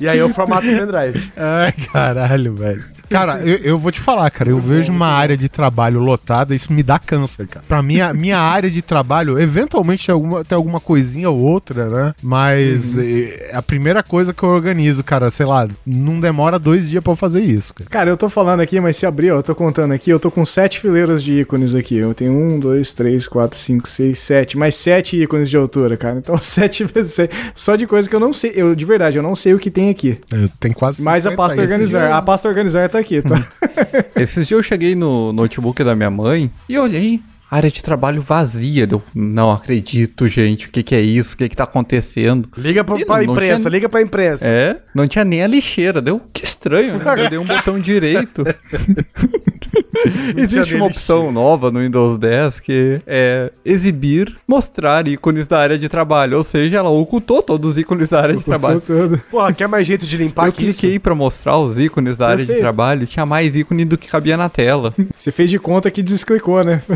E 0.00 0.08
aí 0.08 0.18
eu 0.18 0.28
formato 0.30 0.66
o 0.66 0.70
pendrive. 0.78 1.30
Ai, 1.36 1.72
caralho, 1.92 2.54
velho. 2.54 2.84
Cara, 3.08 3.40
eu, 3.40 3.56
eu 3.58 3.78
vou 3.78 3.92
te 3.92 4.00
falar, 4.00 4.30
cara, 4.30 4.50
eu 4.50 4.58
vejo 4.58 4.92
uma 4.92 5.08
área 5.08 5.36
de 5.36 5.48
trabalho 5.48 6.00
lotada, 6.00 6.54
isso 6.54 6.72
me 6.72 6.82
dá 6.82 6.98
câncer, 6.98 7.46
cara. 7.46 7.64
Pra 7.68 7.82
mim, 7.82 8.00
a 8.00 8.12
minha 8.12 8.38
área 8.38 8.70
de 8.70 8.82
trabalho, 8.82 9.38
eventualmente 9.38 10.06
tem 10.06 10.12
alguma, 10.12 10.44
tem 10.44 10.56
alguma 10.56 10.80
coisinha 10.80 11.30
ou 11.30 11.38
outra, 11.38 11.88
né? 11.88 12.14
Mas 12.22 12.98
eh, 12.98 13.50
a 13.52 13.62
primeira 13.62 14.02
coisa 14.02 14.32
que 14.32 14.42
eu 14.42 14.48
organizo, 14.48 15.02
cara, 15.04 15.30
sei 15.30 15.46
lá, 15.46 15.68
não 15.86 16.20
demora 16.20 16.58
dois 16.58 16.88
dias 16.88 17.02
pra 17.02 17.12
eu 17.12 17.16
fazer 17.16 17.40
isso, 17.40 17.74
cara. 17.74 17.90
Cara, 17.90 18.10
eu 18.10 18.16
tô 18.16 18.28
falando 18.28 18.60
aqui, 18.60 18.80
mas 18.80 18.96
se 18.96 19.06
abrir, 19.06 19.30
ó, 19.30 19.36
eu 19.36 19.42
tô 19.42 19.54
contando 19.54 19.92
aqui, 19.92 20.10
eu 20.10 20.20
tô 20.20 20.30
com 20.30 20.44
sete 20.44 20.80
fileiras 20.80 21.22
de 21.22 21.40
ícones 21.40 21.74
aqui. 21.74 21.96
Eu 21.96 22.14
tenho 22.14 22.32
um, 22.32 22.58
dois, 22.58 22.92
três, 22.92 23.26
quatro, 23.28 23.58
cinco, 23.58 23.88
seis, 23.88 24.18
sete, 24.18 24.56
mais 24.56 24.74
sete 24.74 25.20
ícones 25.20 25.50
de 25.50 25.56
altura, 25.56 25.96
cara. 25.96 26.18
Então, 26.18 26.36
sete 26.42 26.84
vezes 26.84 27.12
sete. 27.14 27.34
Só 27.54 27.76
de 27.76 27.86
coisa 27.86 28.08
que 28.08 28.14
eu 28.14 28.20
não 28.20 28.32
sei. 28.32 28.52
Eu, 28.54 28.74
de 28.74 28.84
verdade, 28.84 29.16
eu 29.16 29.22
não 29.22 29.36
sei 29.36 29.54
o 29.54 29.58
que 29.58 29.70
tem 29.70 29.90
aqui. 29.90 30.18
Eu 30.32 30.48
tenho 30.60 30.74
quase. 30.74 31.02
Mas 31.02 31.26
a 31.26 31.30
50 31.30 31.36
pasta 31.36 31.60
organizar. 31.60 32.12
A 32.12 32.22
pasta 32.22 32.48
organizar 32.48 32.82
tá 32.94 33.00
aqui, 33.00 33.20
tá? 33.22 33.46
Esses 34.16 34.46
dias 34.46 34.58
eu 34.58 34.62
cheguei 34.62 34.94
no 34.94 35.32
notebook 35.32 35.82
da 35.84 35.94
minha 35.94 36.10
mãe 36.10 36.50
e 36.68 36.78
olhei. 36.78 37.20
Área 37.50 37.70
de 37.70 37.82
trabalho 37.84 38.20
vazia. 38.20 38.88
Eu 38.90 39.00
não 39.14 39.52
acredito, 39.52 40.26
gente. 40.26 40.66
O 40.66 40.70
que, 40.72 40.82
que 40.82 40.94
é 40.94 41.00
isso? 41.00 41.34
O 41.34 41.36
que, 41.38 41.48
que 41.48 41.54
tá 41.54 41.62
acontecendo? 41.64 42.48
Liga 42.56 42.82
pra, 42.82 42.96
pra 42.96 43.18
não- 43.18 43.26
não 43.26 43.32
imprensa, 43.34 43.56
tinha- 43.62 43.70
liga 43.70 43.88
pra 43.88 44.02
imprensa. 44.02 44.44
É, 44.48 44.80
não 44.92 45.06
tinha 45.06 45.24
nem 45.24 45.42
a 45.42 45.46
lixeira. 45.46 46.00
Deu 46.02 46.20
que 46.32 46.44
estranho, 46.44 46.96
né? 46.98 47.04
Eu 47.24 47.30
dei 47.30 47.38
um 47.38 47.44
botão 47.44 47.78
direito. 47.78 48.42
Existe 50.36 50.74
uma 50.74 50.86
opção 50.86 51.30
nova 51.32 51.70
no 51.70 51.80
Windows 51.80 52.16
10 52.18 52.60
que 52.60 53.00
é 53.06 53.50
exibir, 53.64 54.34
mostrar 54.46 55.06
ícones 55.08 55.46
da 55.46 55.58
área 55.58 55.78
de 55.78 55.88
trabalho. 55.88 56.36
Ou 56.38 56.44
seja, 56.44 56.78
ela 56.78 56.90
ocultou 56.90 57.42
todos 57.42 57.72
os 57.72 57.78
ícones 57.78 58.08
da 58.10 58.20
área 58.20 58.36
de 58.36 58.42
trabalho. 58.44 58.80
Tudo. 58.80 59.18
Porra, 59.30 59.52
quer 59.52 59.68
mais 59.68 59.86
jeito 59.86 60.06
de 60.06 60.16
limpar 60.16 60.46
Eu 60.48 60.52
que 60.52 60.66
isso? 60.66 60.80
cliquei 60.80 60.98
pra 60.98 61.14
mostrar 61.14 61.58
os 61.58 61.78
ícones 61.78 62.16
da 62.16 62.26
área 62.28 62.38
de 62.44 62.46
Perfeito. 62.46 62.62
trabalho, 62.62 63.06
tinha 63.06 63.24
mais 63.26 63.54
ícone 63.56 63.84
do 63.84 63.96
que 63.98 64.08
cabia 64.08 64.36
na 64.36 64.48
tela. 64.48 64.94
Você 65.16 65.30
fez 65.32 65.50
de 65.50 65.58
conta 65.58 65.90
que 65.90 66.02
desclicou, 66.02 66.62
né? 66.64 66.82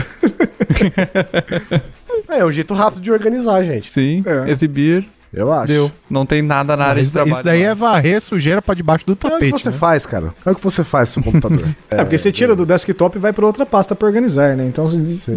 É, 2.28 2.40
é 2.40 2.44
um 2.44 2.52
jeito 2.52 2.74
rápido 2.74 3.00
de 3.02 3.11
organizar, 3.11 3.62
gente. 3.64 3.90
Sim, 3.90 4.22
É. 4.26 4.50
exibir, 4.50 5.06
Eu 5.32 5.52
acho. 5.52 5.66
deu. 5.68 5.92
Não 6.08 6.24
tem 6.24 6.40
nada 6.40 6.76
na 6.76 6.86
área 6.86 7.00
Isso, 7.00 7.10
de 7.10 7.14
trabalho. 7.14 7.34
isso 7.34 7.42
daí 7.42 7.62
é 7.62 7.74
varrer 7.74 8.20
sujeira 8.20 8.62
pra 8.62 8.74
debaixo 8.74 9.04
do 9.06 9.12
É 9.12 9.14
o 9.14 9.16
que 9.16 9.28
tapete. 9.30 9.50
você 9.62 9.70
né? 9.70 9.76
faz, 9.76 10.06
cara. 10.06 10.34
É 10.44 10.50
o 10.50 10.54
que 10.54 10.62
você 10.64 10.82
faz 10.82 11.08
no 11.16 11.22
seu 11.22 11.32
computador. 11.32 11.66
É, 11.90 11.96
porque 12.04 12.16
você 12.18 12.32
tira 12.32 12.54
do 12.56 12.64
desktop 12.64 13.16
e 13.16 13.20
vai 13.20 13.32
pra 13.32 13.44
outra 13.46 13.66
pasta 13.66 13.94
pra 13.94 14.06
organizar, 14.08 14.56
né? 14.56 14.64
Então, 14.66 14.86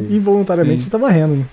involuntariamente 0.09 0.81
Sim. 0.83 0.85
você 0.85 0.89
tá 0.91 0.97
varrendo. 0.97 1.35
Né? 1.35 1.45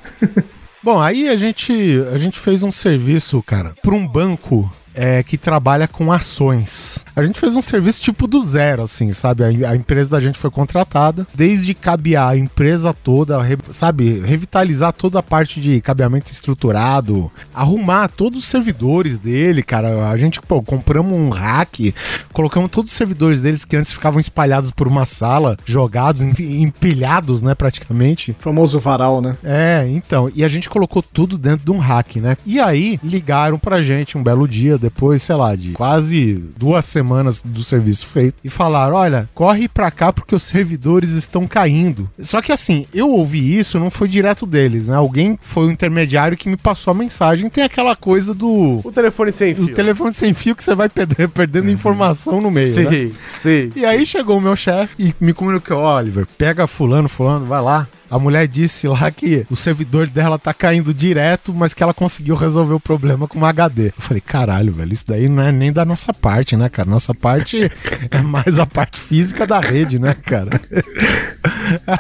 Bom, 0.83 1.01
aí 1.01 1.29
a 1.29 1.37
gente, 1.37 1.73
a 2.13 2.19
gente 2.19 2.39
fez 2.39 2.63
um 2.63 2.71
serviço, 2.71 3.43
cara, 3.43 3.75
para 3.83 3.95
um 3.95 4.07
banco 4.07 4.71
é, 5.01 5.23
que 5.23 5.39
trabalha 5.39 5.87
com 5.87 6.11
ações. 6.11 7.05
A 7.15 7.23
gente 7.25 7.39
fez 7.39 7.57
um 7.57 7.63
serviço 7.63 8.03
tipo 8.03 8.27
do 8.27 8.45
zero, 8.45 8.83
assim, 8.83 9.13
sabe? 9.13 9.45
A, 9.45 9.71
a 9.71 9.77
empresa 9.77 10.11
da 10.11 10.19
gente 10.21 10.37
foi 10.37 10.51
contratada, 10.51 11.25
desde 11.33 11.73
cabear 11.73 12.31
a 12.31 12.37
empresa 12.37 12.93
toda, 12.93 13.41
re- 13.41 13.57
sabe? 13.71 14.19
Revitalizar 14.21 14.93
toda 14.93 15.21
a 15.21 15.23
parte 15.23 15.61
de 15.61 15.81
cabeamento 15.81 16.33
estruturado, 16.33 17.31
arrumar 17.55 18.09
todos 18.09 18.41
os 18.41 18.45
servidores 18.47 19.19
dele, 19.21 19.63
cara. 19.63 20.11
A 20.11 20.17
gente, 20.17 20.41
pô, 20.43 20.61
compramos 20.63 21.13
um 21.17 21.29
rack, 21.29 21.95
colocamos 22.33 22.69
todos 22.71 22.91
os 22.91 22.97
servidores 22.97 23.41
deles 23.41 23.65
que 23.65 23.77
antes 23.77 23.93
ficavam 23.93 24.19
espalhados 24.19 24.73
por 24.73 24.89
uma 24.89 25.05
sala, 25.05 25.57
jogados, 25.65 26.23
em- 26.23 26.63
empilhados, 26.63 27.41
né, 27.41 27.55
praticamente. 27.55 28.33
O 28.33 28.43
famoso 28.43 28.81
varal, 28.81 29.21
né? 29.21 29.37
É, 29.45 29.87
então, 29.89 30.29
e 30.35 30.43
a 30.43 30.49
gente 30.49 30.69
colocou 30.69 31.03
tudo 31.03 31.39
dentro 31.39 31.65
de 31.65 31.71
um 31.71 31.79
hack, 31.79 32.17
né? 32.17 32.37
E 32.45 32.59
aí 32.59 32.99
ligaram 33.05 33.59
pra 33.59 33.81
gente 33.81 34.19
um 34.19 34.23
belo 34.23 34.49
dia, 34.49 34.77
depois, 34.89 35.23
sei 35.23 35.37
lá, 35.37 35.55
de 35.55 35.73
quase 35.73 36.43
duas 36.57 36.85
semanas 36.85 37.43
do 37.45 37.63
serviço 37.63 38.07
feito, 38.07 38.37
e 38.43 38.49
falaram: 38.49 38.97
olha, 38.97 39.29
corre 39.35 39.69
pra 39.69 39.91
cá 39.91 40.13
porque 40.13 40.35
os 40.35 40.43
servidores 40.43 41.11
estão 41.13 41.47
caindo. 41.47 42.11
Só 42.19 42.41
que 42.43 42.51
assim, 42.53 42.87
eu 42.93 43.11
ouvi 43.11 43.57
isso, 43.59 43.79
não 43.79 43.91
foi 43.91 44.09
direto 44.09 44.47
deles, 44.47 44.89
né? 44.89 44.97
Alguém 44.97 45.39
foi 45.41 45.67
o 45.67 45.71
intermediário 45.71 46.37
que 46.37 46.49
me 46.49 46.57
passou 46.57 46.91
a 46.91 46.95
mensagem. 46.95 47.49
Tem 47.51 47.65
aquela 47.65 47.95
coisa 47.95 48.35
do. 48.35 48.81
o 48.83 48.93
telefone 48.93 49.31
sem 49.33 49.55
fio. 49.55 49.75
telefone 49.75 50.13
sem 50.13 50.33
fio 50.35 50.57
que 50.57 50.65
você 50.65 50.75
vai 50.75 50.89
perder- 50.89 51.29
perdendo 51.29 51.71
informação 51.71 52.41
no 52.41 52.51
meio, 52.51 52.75
né? 52.75 52.91
Sim, 52.91 53.13
sim. 53.29 53.73
E 53.77 53.85
aí 53.85 54.05
chegou 54.07 54.39
o 54.39 54.41
meu 54.41 54.57
chefe 54.57 54.95
e 54.99 55.15
me 55.25 55.33
comunicou, 55.33 55.79
Oliver, 55.79 56.27
pega 56.39 56.67
fulano, 56.67 57.09
fulano, 57.09 57.45
vai 57.45 57.61
lá, 57.63 57.87
A 58.11 58.19
mulher 58.19 58.47
disse 58.47 58.89
lá 58.89 59.11
que 59.11 59.47
o 59.51 59.57
servidor 59.57 60.07
dela 60.07 60.39
tá 60.39 60.55
caindo 60.55 60.95
direto, 60.95 61.53
mas 61.53 61.75
que 61.75 61.83
ela 61.83 61.93
conseguiu 61.93 62.35
resolver 62.35 62.75
o 62.75 62.81
problema 62.81 63.29
com 63.29 63.39
uma 63.39 63.49
HD. 63.49 63.89
Eu 63.89 63.93
falei, 64.03 64.21
caralho, 64.21 64.73
velho, 64.73 64.93
isso 64.93 65.05
daí 65.07 65.29
não 65.29 65.43
é 65.43 65.53
nem 65.53 65.73
da 65.73 65.85
nossa 65.85 66.13
parte, 66.15 66.57
né, 66.57 66.69
cara? 66.69 66.89
Nossa 66.89 67.15
parte 67.15 67.71
é 68.11 68.23
mais 68.23 68.59
a 68.59 68.67
parte 68.67 68.99
física 68.99 69.47
da 69.47 69.61
rede, 69.61 69.99
né, 69.99 70.15
cara? 70.15 70.61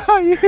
Aí, 0.09 0.38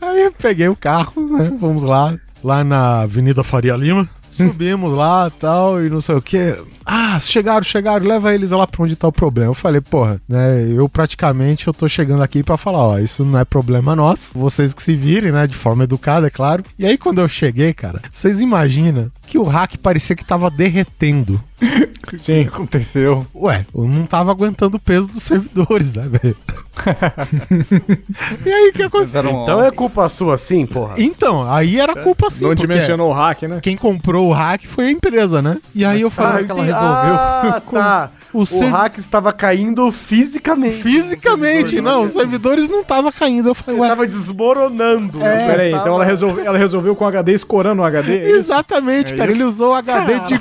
aí 0.00 0.22
eu 0.22 0.32
peguei 0.32 0.68
o 0.68 0.76
carro, 0.76 1.12
né? 1.36 1.52
Vamos 1.58 1.82
lá, 1.82 2.14
lá 2.42 2.64
na 2.64 3.02
Avenida 3.02 3.44
Faria 3.44 3.76
Lima. 3.76 4.08
Subimos 4.30 4.92
lá 4.92 5.30
tal, 5.30 5.82
e 5.84 5.90
não 5.90 6.00
sei 6.00 6.14
o 6.14 6.22
que. 6.22 6.56
Ah, 6.86 7.18
chegaram, 7.18 7.64
chegaram, 7.64 8.06
leva 8.06 8.32
eles 8.32 8.52
lá 8.52 8.64
pra 8.64 8.84
onde 8.84 8.94
tá 8.94 9.08
o 9.08 9.12
problema. 9.12 9.50
Eu 9.50 9.54
falei, 9.54 9.80
porra, 9.80 10.20
né? 10.28 10.62
Eu 10.72 10.88
praticamente 10.88 11.66
eu 11.66 11.74
tô 11.74 11.88
chegando 11.88 12.22
aqui 12.22 12.44
pra 12.44 12.56
falar, 12.56 12.78
ó, 12.78 12.98
isso 12.98 13.24
não 13.24 13.40
é 13.40 13.44
problema 13.44 13.96
nosso. 13.96 14.38
Vocês 14.38 14.72
que 14.72 14.82
se 14.82 14.94
virem, 14.94 15.32
né? 15.32 15.48
De 15.48 15.56
forma 15.56 15.82
educada, 15.82 16.28
é 16.28 16.30
claro. 16.30 16.64
E 16.78 16.86
aí, 16.86 16.96
quando 16.96 17.20
eu 17.20 17.26
cheguei, 17.26 17.74
cara, 17.74 18.00
vocês 18.10 18.40
imaginam 18.40 19.10
que 19.26 19.36
o 19.36 19.42
hack 19.42 19.76
parecia 19.78 20.14
que 20.14 20.24
tava 20.24 20.48
derretendo. 20.48 21.42
Sim. 22.18 22.42
Aconteceu. 22.46 23.26
Ué, 23.34 23.64
eu 23.74 23.84
não 23.88 24.04
tava 24.06 24.30
aguentando 24.30 24.76
o 24.76 24.80
peso 24.80 25.08
dos 25.08 25.22
servidores, 25.22 25.94
né, 25.94 26.06
velho? 26.08 26.36
e 28.44 28.52
aí, 28.52 28.68
o 28.68 28.72
que 28.72 28.82
aconteceu? 28.82 29.30
Então 29.42 29.62
é 29.62 29.70
culpa 29.70 30.08
sua, 30.08 30.36
sim, 30.38 30.66
porra. 30.66 30.94
Então, 30.98 31.50
aí 31.50 31.80
era 31.80 31.94
culpa 31.96 32.28
sim, 32.30 32.44
Não 32.44 32.54
dimensionou 32.54 33.10
o 33.10 33.12
hack, 33.12 33.42
né? 33.42 33.60
quem 33.62 33.76
comprou 33.76 34.28
o 34.28 34.32
hack 34.32 34.64
foi 34.66 34.86
a 34.86 34.90
empresa, 34.90 35.40
né? 35.40 35.58
E 35.74 35.84
aí 35.84 36.00
eu 36.02 36.10
falei, 36.10 36.44
que 36.44 36.50
ela 36.50 36.62
resolveu. 36.62 37.14
Ah, 37.14 37.62
tá. 37.72 38.10
o, 38.32 38.40
O 38.40 38.46
ser- 38.46 38.68
hack 38.70 38.98
estava 38.98 39.32
caindo 39.32 39.90
fisicamente. 39.90 40.82
Fisicamente, 40.82 41.80
não, 41.80 42.04
os 42.04 42.12
servidores 42.12 42.68
não 42.68 42.84
tava 42.84 43.10
caindo. 43.10 43.48
Eu 43.48 43.54
falei, 43.54 43.80
ué, 43.80 43.88
tava 43.88 44.06
desmoronando. 44.06 45.24
É, 45.24 45.46
Pera 45.46 45.62
aí, 45.62 45.70
Tava- 45.70 45.82
então 45.82 45.94
ela 45.94 46.04
resolveu, 46.04 46.44
ela 46.44 46.58
resolveu 46.58 46.94
com 46.94 47.04
o 47.04 47.08
HD 47.08 47.32
escorando 47.32 47.82
o 47.82 47.84
HD? 47.84 48.18
é 48.18 48.30
exatamente, 48.32 49.14
cara. 49.14 49.30
Ele 49.30 49.42
usou 49.44 49.70
o 49.70 49.74
HD 49.74 50.18
de. 50.20 50.34
de 50.34 50.40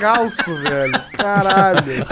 calço, 0.00 0.54
velho. 0.56 1.00
Caralho. 1.16 2.06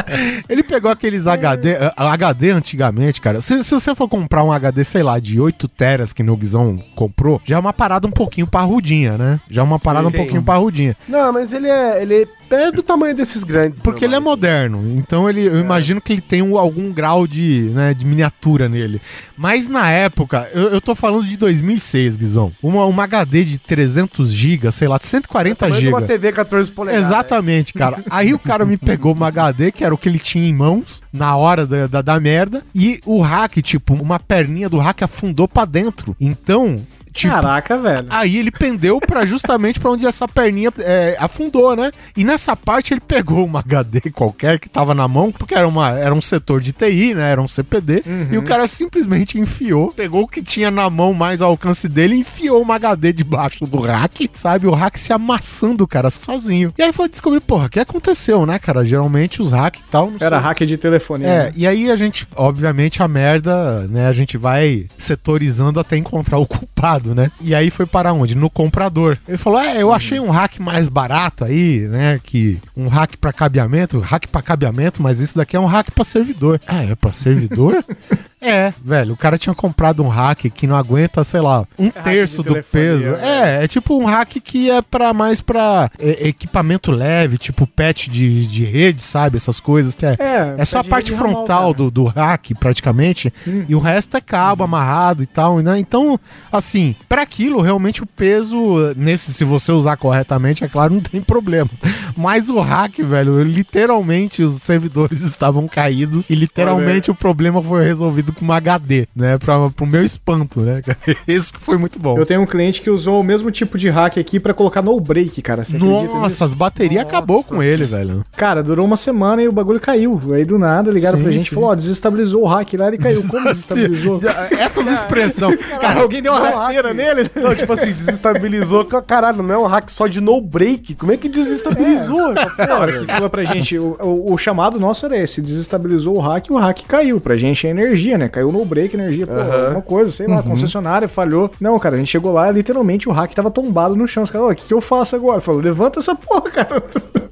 Ele 0.49 0.63
pegou 0.63 0.91
aqueles 0.91 1.27
HD. 1.27 1.73
eh, 1.73 1.93
HD 1.97 2.51
antigamente, 2.51 3.21
cara. 3.21 3.41
Se, 3.41 3.63
se 3.65 3.75
você 3.75 3.95
for 3.95 4.09
comprar 4.09 4.45
um 4.45 4.53
HD, 4.53 4.85
sei 4.85 5.03
lá, 5.03 5.19
de 5.19 5.41
8 5.41 5.67
teras 5.69 6.13
que 6.13 6.23
no 6.23 6.37
Guizão 6.37 6.83
comprou, 6.95 7.41
já 7.45 7.57
é 7.57 7.59
uma 7.59 7.73
parada 7.73 8.07
um 8.07 8.13
pouquinho 8.13 8.47
parrudinha, 8.47 9.17
né? 9.17 9.41
Já 9.49 9.63
é 9.63 9.65
uma 9.65 9.79
parada 9.79 10.09
um 10.09 10.11
sim. 10.11 10.17
pouquinho 10.17 10.43
parrudinha. 10.43 10.97
Não, 11.09 11.33
mas 11.33 11.53
ele 11.53 11.69
é, 11.69 12.03
ele 12.03 12.29
é 12.51 12.71
do 12.71 12.83
tamanho 12.83 13.15
desses 13.15 13.45
grandes. 13.45 13.81
Porque 13.83 14.05
ele 14.05 14.15
é 14.15 14.21
moderno, 14.21 14.83
então 14.97 15.29
ele, 15.29 15.47
eu 15.47 15.59
imagino 15.59 16.01
que 16.01 16.13
ele 16.13 16.21
tem 16.21 16.43
um- 16.43 16.57
algum 16.59 16.93
grau 16.93 17.27
de, 17.27 17.71
né, 17.75 17.95
de 17.95 18.05
miniatura 18.07 18.69
nele. 18.69 19.01
Mas 19.37 19.69
na 19.69 19.91
época, 19.91 20.49
eu, 20.55 20.69
eu 20.71 20.81
tô 20.81 20.95
falando 20.95 21.27
de 21.27 21.37
2006, 21.37 22.17
Guizão. 22.17 22.53
Uma, 22.63 22.85
uma 22.87 23.05
HD 23.05 23.45
de 23.45 23.59
300 23.59 24.31
GB, 24.33 24.71
sei 24.73 24.89
lá, 24.89 24.99
140 25.01 25.57
Tamanho 25.57 25.81
de 25.81 25.89
uma 25.89 26.01
GB. 26.01 26.13
TV 26.13 26.33
14 26.33 26.71
polegadas. 26.71 27.07
Exatamente, 27.07 27.73
cara. 27.75 28.03
Aí 28.11 28.33
o 28.35 28.39
cara 28.39 28.65
me 28.65 28.77
pegou 28.77 29.13
uma 29.13 29.29
HD, 29.29 29.71
que 29.73 29.85
era 29.85 29.95
o 29.95 29.99
que 29.99 30.09
ele 30.09 30.19
tinha 30.19 30.47
em 30.49 30.53
mãos, 30.55 31.03
na 31.13 31.37
hora 31.37 31.67
da, 31.67 31.87
da, 31.87 32.03
da 32.03 32.21
merda, 32.21 32.63
e 32.75 33.01
o 33.05 33.21
hack, 33.21 33.57
tipo, 33.63 33.95
uma 33.95 34.19
perninha 34.19 34.69
do 34.69 34.79
hack 34.79 35.03
afundou 35.03 35.47
pra 35.49 35.65
dentro. 35.65 36.17
Então, 36.21 36.81
tipo, 37.19 37.35
Caraca, 37.35 37.79
velho. 37.79 38.07
Aí 38.11 38.37
ele 38.37 38.51
pendeu 38.51 39.01
para 39.01 39.25
justamente 39.27 39.81
para 39.81 39.91
onde 39.91 40.07
essa 40.07 40.27
perninha 40.29 40.73
é, 40.79 41.17
afundou, 41.19 41.75
né? 41.77 41.91
E 42.17 42.25
nessa 42.25 42.55
parte 42.57 42.95
ele 42.95 43.01
pegou 43.01 43.45
uma 43.45 43.61
HD 43.61 44.01
qualquer 44.11 44.59
que 44.59 44.69
tava 44.69 44.95
na 44.95 45.07
mão, 45.07 45.33
porque 45.33 45.55
era, 45.55 45.67
uma, 45.67 45.91
era 45.91 46.15
um 46.15 46.23
setor 46.23 46.61
de 46.61 46.73
TI, 46.73 47.15
né? 47.15 47.31
Era 47.31 47.41
um 47.41 47.49
CPD. 47.49 48.03
E 48.31 48.39
o 48.39 48.43
cara 48.43 48.67
simplesmente 48.69 49.39
enfiou, 49.39 49.93
pegou 49.93 50.23
o 50.23 50.29
que 50.29 50.43
tinha 50.43 50.71
na 50.71 50.89
mão 50.89 51.13
mais 51.13 51.41
ao 51.41 51.51
alcance 51.51 51.89
dele 51.89 52.17
enfiou 52.17 52.63
uma 52.63 52.77
HD 52.77 53.13
debaixo 53.13 53.67
do 53.67 53.79
rack, 53.79 54.29
sabe? 54.33 54.67
O 54.67 54.75
hack 54.75 54.97
se 54.97 55.13
amassando, 55.13 55.87
cara, 55.87 56.11
sozinho. 56.11 56.73
E 56.79 56.83
aí 56.83 56.93
foi 56.93 57.09
descobrir, 57.09 57.41
porra, 57.41 57.67
o 57.67 57.69
que 57.69 57.81
aconteceu, 57.81 58.45
né, 58.47 58.59
cara? 58.59 58.85
Geralmente 58.85 59.43
os 59.43 59.51
hack 59.51 59.77
e 59.77 59.83
tal. 59.91 60.13
Era 60.21 60.39
sei. 60.39 60.47
hack 60.47 60.59
de 60.61 60.77
telefonia. 60.77 61.27
É, 61.27 61.45
né? 61.45 61.53
e 61.57 61.67
aí 61.67 61.91
a 61.91 61.97
gente, 61.97 62.27
obviamente, 62.37 63.03
a 63.03 63.09
merda, 63.09 63.87
né? 63.89 64.07
A 64.07 64.13
gente 64.13 64.37
vai 64.37 64.87
setorizando 64.97 65.81
até 65.81 65.97
encontrar 65.97 66.39
o 66.39 66.47
culpado, 66.47 66.69
né? 67.15 67.31
E 67.41 67.55
aí 67.55 67.71
foi 67.71 67.87
para 67.87 68.13
onde? 68.13 68.37
No 68.37 68.49
comprador. 68.49 69.19
Ele 69.27 69.39
falou: 69.39 69.61
É, 69.61 69.83
eu 69.83 69.93
achei 69.93 70.21
um 70.21 70.31
hack 70.31 70.59
mais 70.59 70.89
barato 70.89 71.45
aí, 71.45 71.81
né? 71.89 72.21
Que 72.23 72.59
um 72.77 72.89
hack 72.89 73.17
para 73.17 73.33
cabeamento, 73.33 73.99
hack 74.01 74.27
para 74.29 74.43
cabeamento, 74.43 75.03
mas 75.03 75.21
isso 75.21 75.37
daqui 75.37 75.57
é 75.57 75.61
um 75.61 75.67
hack 75.67 75.91
para 75.91 76.05
servidor. 76.05 76.61
Ah, 76.67 76.83
é 76.83 76.95
para 76.95 77.13
servidor? 77.13 77.85
É, 78.41 78.73
velho, 78.85 79.15
o 79.15 79.17
cara 79.17 79.37
tinha 79.37 79.55
comprado 79.55 80.03
um 80.03 80.09
hack 80.09 80.49
que 80.51 80.67
não 80.67 80.77
aguenta, 80.77 81.25
sei 81.25 81.41
lá, 81.41 81.65
um 81.79 81.91
terço 81.91 82.43
de 82.43 82.49
do 82.51 82.63
peso. 82.63 83.11
né? 83.13 83.59
É, 83.61 83.65
é 83.65 83.69
tipo 83.69 83.97
um 83.99 84.05
hack 84.07 84.37
que 84.43 84.71
é 84.71 84.81
para 84.81 85.13
mais 85.13 85.41
para 85.41 85.91
equipamento 85.99 86.91
leve, 86.91 87.39
tipo 87.39 87.67
patch 87.67 88.09
de, 88.09 88.47
de 88.47 88.65
rede, 88.65 89.03
sabe? 89.03 89.37
Essas 89.37 89.61
coisas 89.61 89.95
que 89.95 90.07
é. 90.07 90.17
É, 90.19 90.55
É 90.59 90.65
só 90.65 90.79
a 90.81 90.85
parte 90.85 91.13
ramal, 91.13 91.33
frontal 91.33 91.75
do, 91.75 91.91
do 91.91 92.05
hack, 92.05 92.51
praticamente, 92.59 93.33
e 93.69 93.75
o 93.75 93.81
resto 93.81 94.17
é 94.17 94.21
cabo 94.21 94.65
amarrado 94.65 95.23
e 95.23 95.27
tal, 95.27 95.59
né? 95.59 95.79
Então, 95.79 96.19
assim, 96.53 96.95
para 97.09 97.23
aquilo, 97.23 97.61
realmente 97.61 98.03
o 98.03 98.07
peso, 98.07 98.95
nesse, 98.97 99.33
se 99.33 99.45
você 99.45 99.73
usar 99.73 99.97
corretamente, 99.97 100.65
é 100.65 100.69
claro, 100.69 100.95
não 100.95 101.01
tem 101.01 101.21
problema. 101.21 101.71
Mas 102.17 102.49
o 102.49 102.61
hack, 102.61 102.99
velho, 103.03 103.43
literalmente 103.43 104.43
os 104.43 104.63
servidores 104.63 105.23
estavam 105.23 105.67
caídos 105.67 106.29
e 106.31 106.35
literalmente 106.35 107.11
o 107.11 107.15
problema 107.15 107.63
foi 107.63 107.85
resolvido 107.85 108.28
com 108.33 108.45
uma 108.45 108.57
HD, 108.57 109.07
né? 109.15 109.39
Pra, 109.39 109.71
pro 109.71 109.87
meu 109.87 110.05
espanto, 110.05 110.61
né? 110.61 110.83
cara? 110.83 110.99
Esse 111.27 111.53
que 111.53 111.61
foi 111.61 111.77
muito 111.77 111.99
bom. 111.99 112.17
Eu 112.19 112.27
tenho 112.27 112.41
um 112.43 112.47
cliente 112.47 112.81
que 112.83 112.91
usou 112.91 113.21
o 113.21 113.25
mesmo 113.25 113.51
tipo 113.51 113.77
de 113.79 113.89
hack 113.89 114.19
aqui 114.19 114.39
pra 114.41 114.55
colocar 114.55 114.83
no 114.83 114.99
break, 115.01 115.41
cara. 115.43 115.65
Você? 115.65 115.79
Nossa, 115.79 116.45
as 116.45 116.55
baterias 116.55 117.03
acabou 117.03 117.43
com 117.45 117.63
ele, 117.63 117.85
velho. 117.85 118.25
Cara, 118.37 118.63
durou 118.63 118.85
uma 118.87 118.97
semana 118.97 119.43
e 119.43 119.49
o 119.49 119.53
bagulho 119.53 119.81
caiu. 119.81 120.21
Aí 120.33 120.45
do 120.45 120.59
nada 120.59 120.91
ligaram 120.91 121.19
Sim, 121.19 121.25
pra 121.25 121.33
gente 121.33 121.47
e 121.47 121.51
falou: 121.55 121.71
ó, 121.71 121.75
desestabilizou 121.75 122.43
o 122.43 122.47
hack 122.47 122.75
lá 122.75 122.93
e 122.95 122.99
caiu. 122.99 123.23
Como 123.29 123.45
desestabilizou? 123.45 124.21
Essas 124.59 124.87
expressões. 124.87 125.59
Cara, 125.81 126.01
alguém 126.01 126.23
deu 126.23 126.33
uma 126.33 126.49
rasteira 126.49 126.93
nele? 126.95 127.31
Não, 127.35 127.55
tipo 127.55 127.73
assim, 127.73 127.93
desestabilizou. 127.93 128.85
Caralho, 128.85 129.43
não 129.43 129.55
é 129.55 129.59
um 129.59 129.67
hack 129.67 129.91
só 129.91 130.07
de 130.07 130.21
no 130.21 130.41
break. 130.41 130.95
Como 130.95 131.13
é 131.13 131.17
que 131.17 131.29
desestabilizou? 131.29 132.35
porra, 132.35 132.67
Na 132.67 132.79
hora 132.79 132.99
que 133.05 133.13
falou 133.13 133.31
pra 133.31 133.45
gente, 133.45 133.79
o, 133.79 133.97
o- 134.01 134.33
o 134.33 134.39
chamado 134.39 134.79
nosso 134.81 135.07
era 135.07 135.17
esse: 135.17 135.41
desestabilizou 135.41 136.17
o 136.17 136.21
hack 136.21 136.47
e 136.49 136.53
o 136.53 136.57
hack 136.59 136.83
caiu. 136.87 137.21
Pra 137.21 137.37
gente 137.37 137.67
é 137.67 137.71
energia, 137.71 138.18
né? 138.19 138.29
Caiu 138.29 138.51
no 138.53 138.65
break, 138.65 138.95
energia, 138.97 139.27
pô, 139.27 139.33
alguma 139.35 139.83
coisa, 139.83 140.11
sei 140.13 140.27
lá, 140.27 140.43
concessionária 140.43 141.09
falhou. 141.09 141.51
Não, 141.61 141.79
cara, 141.79 141.95
a 141.97 141.99
gente 141.99 142.09
chegou 142.11 142.33
lá 142.33 142.51
literalmente 142.51 143.09
o 143.09 143.13
hack 143.13 143.33
tava 143.35 143.51
tombado 143.51 143.95
no 143.97 144.07
chão. 144.07 144.23
Os 144.23 144.31
caras, 144.31 144.49
ó, 144.49 144.51
o 144.51 144.55
que, 144.55 144.65
que 144.67 144.75
eu 144.75 144.81
faço 144.81 145.17
agora? 145.17 145.41
Falou, 145.41 145.61
levanta 145.61 145.99
essa 146.01 146.15
porra, 146.15 146.51
cara. 146.51 146.83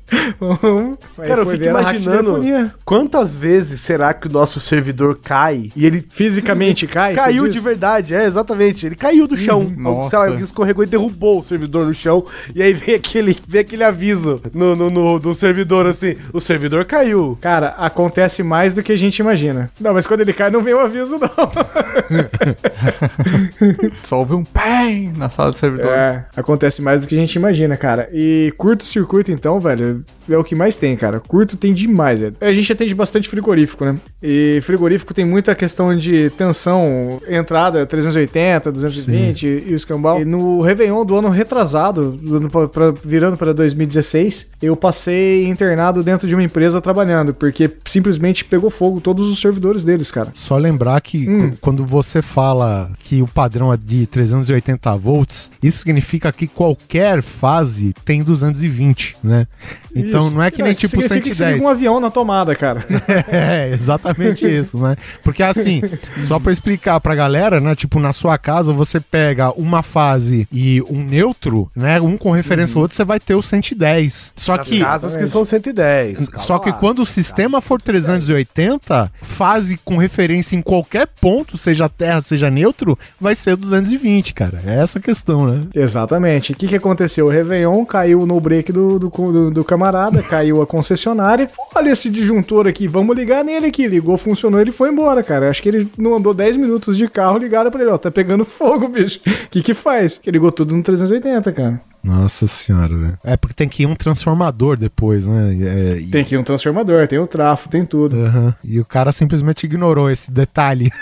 Cara, 1.16 1.40
eu 1.40 1.46
fico 1.50 1.64
imaginando 1.64 2.16
telefonia. 2.34 2.74
quantas 2.84 3.34
vezes 3.34 3.80
será 3.80 4.14
que 4.14 4.28
o 4.28 4.30
nosso 4.32 4.60
servidor 4.60 5.18
cai 5.22 5.70
e 5.74 5.84
ele 5.84 5.98
Fisicamente 6.00 6.86
cai. 6.86 7.14
caiu 7.14 7.48
de 7.48 7.58
verdade, 7.58 8.14
é, 8.14 8.24
exatamente. 8.24 8.86
Ele 8.86 8.94
caiu 8.94 9.26
do 9.26 9.36
chão. 9.36 9.66
nossa. 9.76 10.10
Sei 10.10 10.18
lá, 10.18 10.26
alguém 10.26 10.44
escorregou 10.44 10.84
e 10.84 10.86
derrubou 10.86 11.40
o 11.40 11.44
servidor 11.44 11.86
no 11.86 11.92
chão. 11.94 12.24
E 12.54 12.62
aí 12.62 12.72
vem 12.72 12.94
aquele, 12.94 13.36
vem 13.48 13.60
aquele 13.62 13.82
aviso 13.82 14.40
no, 14.54 14.76
no, 14.76 14.90
no- 14.90 15.18
do 15.18 15.34
servidor 15.34 15.86
assim: 15.86 16.14
o 16.32 16.40
servidor 16.40 16.84
caiu. 16.84 17.36
Cara, 17.40 17.70
acontece 17.76 18.42
mais 18.44 18.74
do 18.74 18.82
que 18.84 18.92
a 18.92 18.98
gente 18.98 19.18
imagina. 19.18 19.70
Não, 19.80 19.92
mas 19.92 20.06
quando 20.06 20.20
ele 20.20 20.32
cai, 20.32 20.50
não 20.50 20.62
vem 20.62 20.74
o 20.76 20.80
aviso, 20.80 21.18
não. 21.18 21.28
Só 24.04 24.18
ouve 24.20 24.34
um 24.34 24.44
PEM 24.44 25.12
na 25.16 25.28
sala 25.28 25.50
do 25.50 25.56
servidor. 25.56 25.90
É, 25.92 26.24
acontece 26.36 26.82
mais 26.82 27.02
do 27.02 27.08
que 27.08 27.14
a 27.14 27.18
gente 27.18 27.34
imagina, 27.36 27.76
cara. 27.76 28.08
E 28.12 28.52
curto-circuito, 28.56 29.30
então, 29.32 29.58
velho, 29.60 30.04
é 30.28 30.36
o 30.36 30.44
que 30.44 30.54
mais 30.54 30.76
tem, 30.76 30.96
cara. 30.96 31.20
Curto 31.20 31.56
tem 31.56 31.72
demais, 31.72 32.20
velho. 32.20 32.34
A 32.40 32.52
gente 32.52 32.72
atende 32.72 32.94
bastante 32.94 33.28
frigorífico, 33.28 33.84
né? 33.84 33.96
E 34.22 34.60
frigorífico 34.62 35.14
tem 35.14 35.24
muita 35.24 35.54
questão 35.54 35.96
de 35.96 36.30
tensão, 36.30 37.20
entrada 37.28 37.84
380, 37.86 38.70
220 38.72 39.46
e 39.66 39.72
o 39.72 39.76
escambau. 39.76 40.20
E 40.20 40.24
no 40.24 40.60
Réveillon 40.60 41.04
do 41.04 41.16
ano 41.16 41.28
retrasado, 41.28 42.12
do 42.12 42.36
ano 42.36 42.50
pra- 42.50 42.68
pra- 42.68 42.94
virando 43.04 43.36
para 43.36 43.52
2016, 43.52 44.50
eu 44.62 44.76
passei 44.76 45.46
internado 45.46 46.02
dentro 46.02 46.26
de 46.28 46.34
uma 46.34 46.42
empresa 46.42 46.80
trabalhando, 46.80 47.34
porque 47.34 47.70
simplesmente 47.84 48.44
pegou 48.44 48.70
fogo 48.70 49.00
todos 49.00 49.28
os 49.28 49.40
servidores 49.40 49.84
deles, 49.84 50.10
cara. 50.10 50.30
Só 50.34 50.58
lembrar 50.66 51.00
que 51.00 51.28
Hum. 51.28 51.50
qu- 51.50 51.56
quando 51.60 51.86
você 51.86 52.20
fala 52.22 52.90
que 53.00 53.22
o 53.22 53.26
padrão 53.26 53.72
é 53.72 53.76
de 53.76 54.06
380 54.06 54.96
volts, 54.96 55.50
isso 55.62 55.78
significa 55.78 56.32
que 56.32 56.46
qualquer 56.46 57.22
fase 57.22 57.92
tem 58.04 58.22
220, 58.22 59.16
né? 59.22 59.46
Então 59.94 60.26
Isso. 60.26 60.30
não 60.34 60.42
é 60.42 60.50
que 60.50 60.62
nem 60.62 60.72
isso 60.72 60.80
tipo 60.82 61.02
significa 61.02 61.20
que 61.20 61.28
você 61.28 61.34
110. 61.34 61.54
liga 61.54 61.66
um 61.66 61.70
avião 61.70 62.00
na 62.00 62.10
tomada, 62.10 62.54
cara. 62.54 62.84
É, 63.28 63.70
exatamente 63.70 64.44
isso, 64.46 64.78
né? 64.78 64.96
Porque 65.22 65.42
assim, 65.42 65.80
só 66.22 66.38
pra 66.38 66.52
explicar 66.52 67.00
pra 67.00 67.14
galera, 67.14 67.60
né? 67.60 67.74
Tipo, 67.74 67.98
na 67.98 68.12
sua 68.12 68.36
casa 68.38 68.72
você 68.72 69.00
pega 69.00 69.50
uma 69.52 69.82
fase 69.82 70.46
e 70.52 70.82
um 70.88 71.02
neutro, 71.02 71.70
né? 71.74 72.00
Um 72.00 72.16
com 72.16 72.30
referência 72.30 72.76
ao 72.76 72.82
outro, 72.82 72.96
você 72.96 73.04
vai 73.04 73.18
ter 73.20 73.34
o 73.34 73.42
110. 73.42 74.32
Só 74.36 74.54
As 74.54 74.68
que. 74.68 74.80
casas 74.80 75.16
que 75.16 75.26
são 75.26 75.44
110. 75.44 76.30
Só 76.36 76.58
que 76.58 76.64
Calma 76.70 76.74
lá. 76.76 76.80
quando 76.80 76.98
o 77.02 77.06
sistema 77.06 77.60
for 77.60 77.80
380, 77.80 79.10
fase 79.22 79.78
com 79.84 79.96
referência 79.96 80.56
em 80.56 80.62
qualquer 80.62 81.06
ponto, 81.20 81.56
seja 81.56 81.88
terra, 81.88 82.20
seja 82.20 82.50
neutro, 82.50 82.98
vai 83.20 83.34
ser 83.34 83.56
220, 83.56 84.34
cara. 84.34 84.60
É 84.66 84.76
essa 84.80 84.98
a 84.98 85.02
questão, 85.02 85.46
né? 85.46 85.62
Exatamente. 85.74 86.52
O 86.52 86.56
que, 86.56 86.66
que 86.68 86.76
aconteceu? 86.76 87.26
O 87.26 87.30
Réveillon 87.30 87.84
caiu 87.84 88.26
no 88.26 88.38
break 88.40 88.72
do, 88.72 88.98
do, 88.98 89.08
do- 89.08 89.50
do 89.50 89.64
camarada, 89.64 89.85
caiu 90.28 90.62
a 90.62 90.66
concessionária. 90.66 91.48
Olha 91.74 91.90
esse 91.90 92.08
disjuntor 92.10 92.66
aqui, 92.66 92.86
vamos 92.88 93.16
ligar 93.16 93.44
nele 93.44 93.66
aqui. 93.66 93.86
Ligou, 93.86 94.16
funcionou, 94.16 94.60
ele 94.60 94.72
foi 94.72 94.90
embora, 94.90 95.22
cara. 95.22 95.50
Acho 95.50 95.62
que 95.62 95.68
ele 95.68 95.90
não 95.98 96.16
andou 96.16 96.32
10 96.34 96.56
minutos 96.56 96.96
de 96.96 97.08
carro, 97.08 97.38
ligaram 97.38 97.70
pra 97.70 97.80
ele, 97.82 97.90
ó, 97.90 97.98
tá 97.98 98.10
pegando 98.10 98.44
fogo, 98.46 98.88
bicho. 98.88 99.20
O 99.26 99.48
que 99.50 99.62
que 99.62 99.74
faz? 99.74 100.18
Que 100.18 100.30
ligou 100.30 100.50
tudo 100.52 100.74
no 100.74 100.82
380, 100.82 101.52
cara. 101.52 101.80
Nossa 102.04 102.46
senhora, 102.46 102.94
velho. 102.96 103.18
É 103.24 103.36
porque 103.36 103.54
tem 103.54 103.68
que 103.68 103.82
ir 103.82 103.86
um 103.86 103.96
transformador 103.96 104.76
depois, 104.76 105.26
né? 105.26 105.56
É, 105.60 105.98
e- 105.98 106.06
Tem 106.10 106.22
aqui 106.22 106.36
um 106.36 106.42
transformador, 106.44 107.08
tem 107.08 107.18
o 107.18 107.26
trafo, 107.26 107.68
tem 107.68 107.84
tudo. 107.84 108.16
Aham. 108.16 108.54
E 108.62 108.78
o 108.78 108.84
cara 108.84 109.10
simplesmente 109.10 109.64
ignorou 109.64 110.08
esse 110.08 110.30
detalhe. 110.30 110.88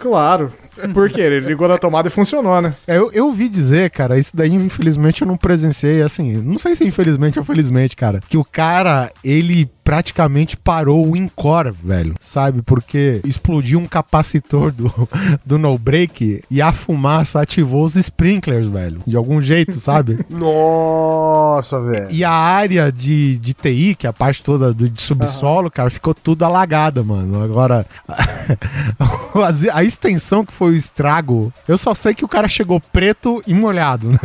Claro. 0.00 0.52
Por 0.92 1.10
quê? 1.10 1.20
Ele 1.20 1.40
ligou 1.40 1.68
na 1.68 1.78
tomada 1.78 2.08
e 2.08 2.10
funcionou, 2.10 2.60
né? 2.60 2.74
É, 2.86 2.96
Eu, 2.96 3.10
eu 3.12 3.26
ouvi 3.26 3.48
dizer, 3.48 3.90
cara, 3.90 4.18
isso 4.18 4.36
daí 4.36 4.52
infelizmente 4.54 5.22
eu 5.22 5.28
não 5.28 5.36
presenciei, 5.36 6.02
assim, 6.02 6.36
não 6.36 6.58
sei 6.58 6.74
se 6.76 6.84
infelizmente 6.86 7.38
ou 7.38 7.44
felizmente, 7.44 7.96
cara, 7.96 8.20
que 8.28 8.36
o 8.36 8.44
cara, 8.44 9.10
ele 9.22 9.70
praticamente 9.84 10.56
parou 10.56 11.06
o 11.06 11.16
Encore, 11.16 11.70
velho, 11.70 12.14
sabe? 12.18 12.62
Porque 12.62 13.20
explodiu 13.24 13.78
um 13.78 13.86
capacitor 13.86 14.72
do, 14.72 14.92
do 15.44 15.58
no 15.58 15.76
break 15.78 16.42
e 16.50 16.62
a 16.62 16.72
fumaça 16.72 17.40
ativou 17.40 17.84
os 17.84 17.94
sprinklers, 17.94 18.66
velho, 18.66 19.02
de 19.06 19.16
algum 19.16 19.40
jeito, 19.40 19.74
sabe? 19.74 20.18
Nossa, 20.30 21.80
velho. 21.80 22.08
E 22.10 22.24
a 22.24 22.30
área 22.30 22.90
de, 22.90 23.38
de 23.38 23.52
TI, 23.52 23.94
que 23.94 24.06
é 24.06 24.10
a 24.10 24.12
parte 24.12 24.42
toda 24.42 24.72
do, 24.72 24.88
de 24.88 25.02
subsolo, 25.02 25.70
cara, 25.70 25.90
ficou 25.90 26.14
tudo 26.14 26.44
alagada, 26.44 27.02
mano. 27.02 27.42
Agora, 27.42 27.86
a, 28.08 29.78
a 29.78 29.84
extensão 29.84 30.44
que 30.44 30.52
foi 30.52 30.72
o 30.72 30.76
estrago, 30.76 31.52
eu 31.68 31.76
só 31.76 31.94
sei 31.94 32.14
que 32.14 32.24
o 32.24 32.28
cara 32.28 32.48
chegou 32.48 32.80
preto 32.80 33.42
e 33.46 33.52
molhado, 33.52 34.10
né? 34.10 34.18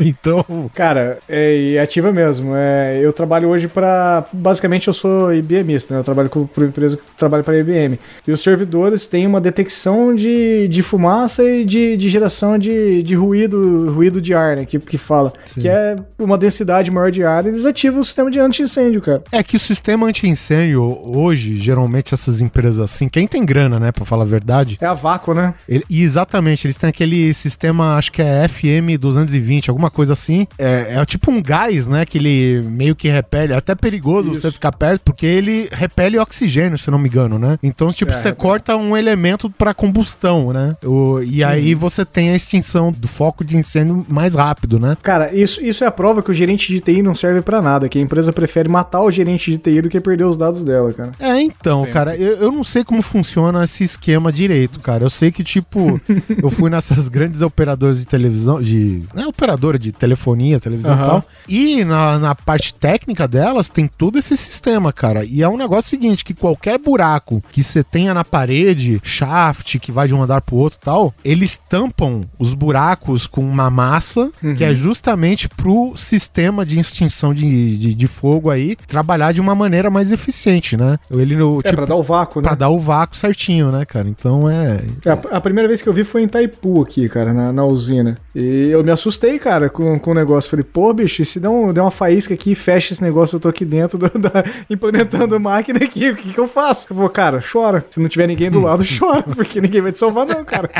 Então, 0.00 0.44
Cara, 0.74 1.18
é 1.28 1.78
ativa 1.78 2.12
mesmo. 2.12 2.52
É, 2.54 3.00
eu 3.00 3.12
trabalho 3.12 3.48
hoje 3.48 3.68
para 3.68 4.24
Basicamente, 4.32 4.83
eu 4.90 4.94
sou 4.94 5.32
IBMista, 5.34 5.94
né? 5.94 6.00
Eu 6.00 6.04
trabalho 6.04 6.28
com 6.30 6.46
por 6.46 6.64
empresa 6.64 6.96
que 6.96 7.02
trabalha 7.16 7.42
para 7.42 7.58
IBM. 7.58 7.98
E 8.26 8.32
os 8.32 8.42
servidores 8.42 9.06
têm 9.06 9.26
uma 9.26 9.40
detecção 9.40 10.14
de, 10.14 10.68
de 10.68 10.82
fumaça 10.82 11.42
e 11.42 11.64
de, 11.64 11.96
de 11.96 12.08
geração 12.08 12.58
de, 12.58 13.02
de 13.02 13.14
ruído, 13.14 13.90
ruído 13.92 14.20
de 14.20 14.34
ar, 14.34 14.56
né? 14.56 14.64
Que, 14.64 14.78
que 14.78 14.98
fala. 14.98 15.32
Sim. 15.44 15.60
Que 15.62 15.68
é 15.68 15.96
uma 16.18 16.36
densidade 16.38 16.90
maior 16.90 17.10
de 17.10 17.22
ar, 17.24 17.46
eles 17.46 17.64
ativam 17.64 18.00
o 18.00 18.04
sistema 18.04 18.30
de 18.30 18.38
anti-incêndio, 18.38 19.00
cara. 19.00 19.22
é 19.32 19.42
que 19.42 19.56
o 19.56 19.60
sistema 19.60 20.06
anti-incêndio 20.06 20.82
hoje, 20.82 21.56
geralmente 21.56 22.14
essas 22.14 22.40
empresas 22.40 22.80
assim, 22.80 23.08
quem 23.08 23.26
tem 23.26 23.44
grana, 23.44 23.78
né, 23.78 23.92
pra 23.92 24.04
falar 24.04 24.22
a 24.22 24.26
verdade, 24.26 24.76
É 24.80 24.86
a 24.86 24.94
vácuo, 24.94 25.34
né? 25.34 25.54
Ele- 25.68 25.84
exatamente, 25.90 26.66
eles 26.66 26.76
têm 26.76 26.90
aquele 26.90 27.32
sistema, 27.34 27.96
acho 27.96 28.12
que 28.12 28.22
é 28.22 28.46
FM 28.48 28.98
220, 29.00 29.68
alguma 29.70 29.90
coisa 29.90 30.12
assim. 30.12 30.46
É, 30.58 30.96
é 30.96 31.04
tipo 31.04 31.30
um 31.30 31.42
gás, 31.42 31.86
né? 31.86 32.04
Que 32.04 32.18
ele 32.18 32.62
meio 32.68 32.94
que 32.94 33.08
repele. 33.08 33.52
É 33.52 33.56
até 33.56 33.74
perigoso 33.74 34.32
Isso. 34.32 34.40
você 34.40 34.50
ficar 34.50 34.72
perto, 34.74 35.02
porque 35.04 35.26
ele 35.26 35.68
repele 35.72 36.18
oxigênio, 36.18 36.76
se 36.76 36.90
não 36.90 36.98
me 36.98 37.08
engano, 37.08 37.38
né? 37.38 37.58
Então, 37.62 37.90
tipo, 37.92 38.12
É, 38.12 38.14
você 38.14 38.28
repele. 38.28 38.42
corta 38.48 38.76
um 38.76 38.96
elemento 38.96 39.48
pra 39.50 39.72
combustão, 39.72 40.52
né? 40.52 40.76
O- 40.84 41.20
e 41.22 41.42
aí 41.44 41.74
você 41.74 42.04
tem 42.04 42.30
a 42.30 42.34
extinção 42.36 42.92
do 42.92 43.08
foco 43.08 43.44
de 43.44 43.56
incêndio 43.56 44.04
mais 44.08 44.34
rápido, 44.34 44.78
né? 44.78 44.96
Cara, 45.02 45.34
isso, 45.34 45.64
isso 45.64 45.84
é 45.84 45.86
a 45.86 45.90
prova 45.90 46.22
que 46.22 46.30
o 46.30 46.34
gerente 46.34 46.68
de 46.72 46.80
TI 46.80 47.02
não 47.02 47.14
serve 47.14 47.40
pra 47.42 47.62
nada, 47.62 47.88
que 47.88 47.98
a 47.98 48.02
empresa 48.02 48.32
prefere 48.32 48.68
matar 48.68 49.00
o 49.02 49.10
gerente 49.10 49.50
de 49.50 49.58
TI 49.58 49.82
do 49.82 49.88
que 49.88 50.00
perder 50.00 50.24
os 50.24 50.36
dados 50.36 50.64
dela, 50.64 50.92
cara. 50.92 51.12
É, 51.18 51.40
então, 51.40 51.84
cara, 51.86 52.16
eu, 52.16 52.36
eu 52.38 52.52
não 52.52 52.64
sei 52.64 52.82
como 52.84 53.02
funciona 53.02 53.62
esse 53.64 53.84
esquema 53.84 54.32
direito, 54.32 54.80
cara. 54.80 55.04
Eu 55.04 55.10
sei 55.10 55.30
que, 55.30 55.42
tipo, 55.44 56.00
eu 56.42 56.50
fui 56.50 56.70
nessas 56.70 57.08
grandes 57.08 57.40
operadoras 57.42 57.98
de 58.00 58.06
televisão, 58.06 58.60
de. 58.60 59.04
Né, 59.14 59.26
operadora 59.26 59.78
de 59.78 59.92
telefonia, 59.92 60.58
televisão 60.60 60.94
e 60.96 60.98
Aham. 60.98 61.04
tal. 61.06 61.24
E 61.48 61.84
na, 61.84 62.18
na 62.18 62.34
parte 62.34 62.74
técnica 62.74 63.28
delas 63.28 63.68
tem 63.68 63.86
todo 63.86 64.18
esse 64.18 64.36
sistema, 64.36 64.63
cara. 64.94 65.24
E 65.24 65.42
é 65.42 65.48
um 65.48 65.56
negócio 65.56 65.90
seguinte: 65.90 66.24
que 66.24 66.34
qualquer 66.34 66.78
buraco 66.78 67.42
que 67.50 67.62
você 67.62 67.82
tenha 67.82 68.14
na 68.14 68.24
parede, 68.24 69.00
shaft, 69.02 69.78
que 69.78 69.92
vai 69.92 70.06
de 70.08 70.14
um 70.14 70.22
andar 70.22 70.40
pro 70.40 70.56
outro 70.56 70.78
e 70.80 70.84
tal, 70.84 71.14
eles 71.24 71.56
tampam 71.68 72.22
os 72.38 72.54
buracos 72.54 73.26
com 73.26 73.40
uma 73.42 73.70
massa 73.70 74.30
que 74.56 74.64
é 74.64 74.72
justamente 74.74 75.48
pro 75.48 75.92
sistema 75.96 76.64
de 76.64 76.78
extinção 76.78 77.32
de, 77.34 77.76
de, 77.76 77.94
de 77.94 78.06
fogo 78.06 78.50
aí 78.50 78.76
trabalhar 78.86 79.32
de 79.32 79.40
uma 79.40 79.54
maneira 79.54 79.90
mais 79.90 80.12
eficiente, 80.12 80.76
né? 80.76 80.98
Ele 81.10 81.36
no 81.36 81.60
É, 81.64 81.72
pra 81.72 81.84
dar 81.86 81.96
o 81.96 82.02
vácuo, 82.02 82.40
né? 82.40 82.44
pra 82.48 82.54
dar 82.54 82.68
o 82.68 82.78
vácuo 82.78 83.16
certinho, 83.16 83.70
né, 83.70 83.84
cara? 83.84 84.08
Então 84.08 84.48
é. 84.48 84.80
É, 85.04 85.10
a, 85.10 85.36
a 85.36 85.40
primeira 85.40 85.68
vez 85.68 85.80
que 85.82 85.88
eu 85.88 85.92
vi 85.92 86.04
foi 86.04 86.22
em 86.22 86.24
Itaipu 86.24 86.82
aqui, 86.82 87.08
cara, 87.08 87.32
na, 87.32 87.52
na 87.52 87.64
usina. 87.64 88.16
E 88.34 88.68
eu 88.70 88.82
me 88.82 88.90
assustei, 88.90 89.38
cara, 89.38 89.68
com, 89.68 89.98
com 89.98 90.10
o 90.10 90.14
negócio. 90.14 90.50
Falei, 90.50 90.64
pô, 90.64 90.92
bicho, 90.92 91.24
se 91.24 91.38
der, 91.40 91.48
um, 91.48 91.72
der 91.72 91.80
uma 91.80 91.90
faísca 91.90 92.34
aqui 92.34 92.52
e 92.52 92.54
fecha 92.54 92.92
esse 92.92 93.02
negócio, 93.02 93.36
eu 93.36 93.40
tô 93.40 93.48
aqui 93.48 93.64
dentro, 93.64 93.98
do- 93.98 94.10
da- 94.18 94.44
implementando 94.68 95.38
máquina 95.40 95.78
aqui, 95.84 96.10
o 96.10 96.16
que, 96.16 96.32
que 96.32 96.38
eu 96.40 96.48
faço? 96.48 96.86
Eu 96.90 96.96
vou, 96.96 97.08
cara, 97.08 97.40
chora. 97.40 97.84
Se 97.90 98.00
não 98.00 98.08
tiver 98.08 98.26
ninguém 98.26 98.50
do 98.50 98.60
lado, 98.60 98.84
chora, 98.98 99.22
porque 99.22 99.60
ninguém 99.60 99.80
vai 99.80 99.92
te 99.92 99.98
salvar, 99.98 100.26
não, 100.26 100.44
cara. 100.44 100.70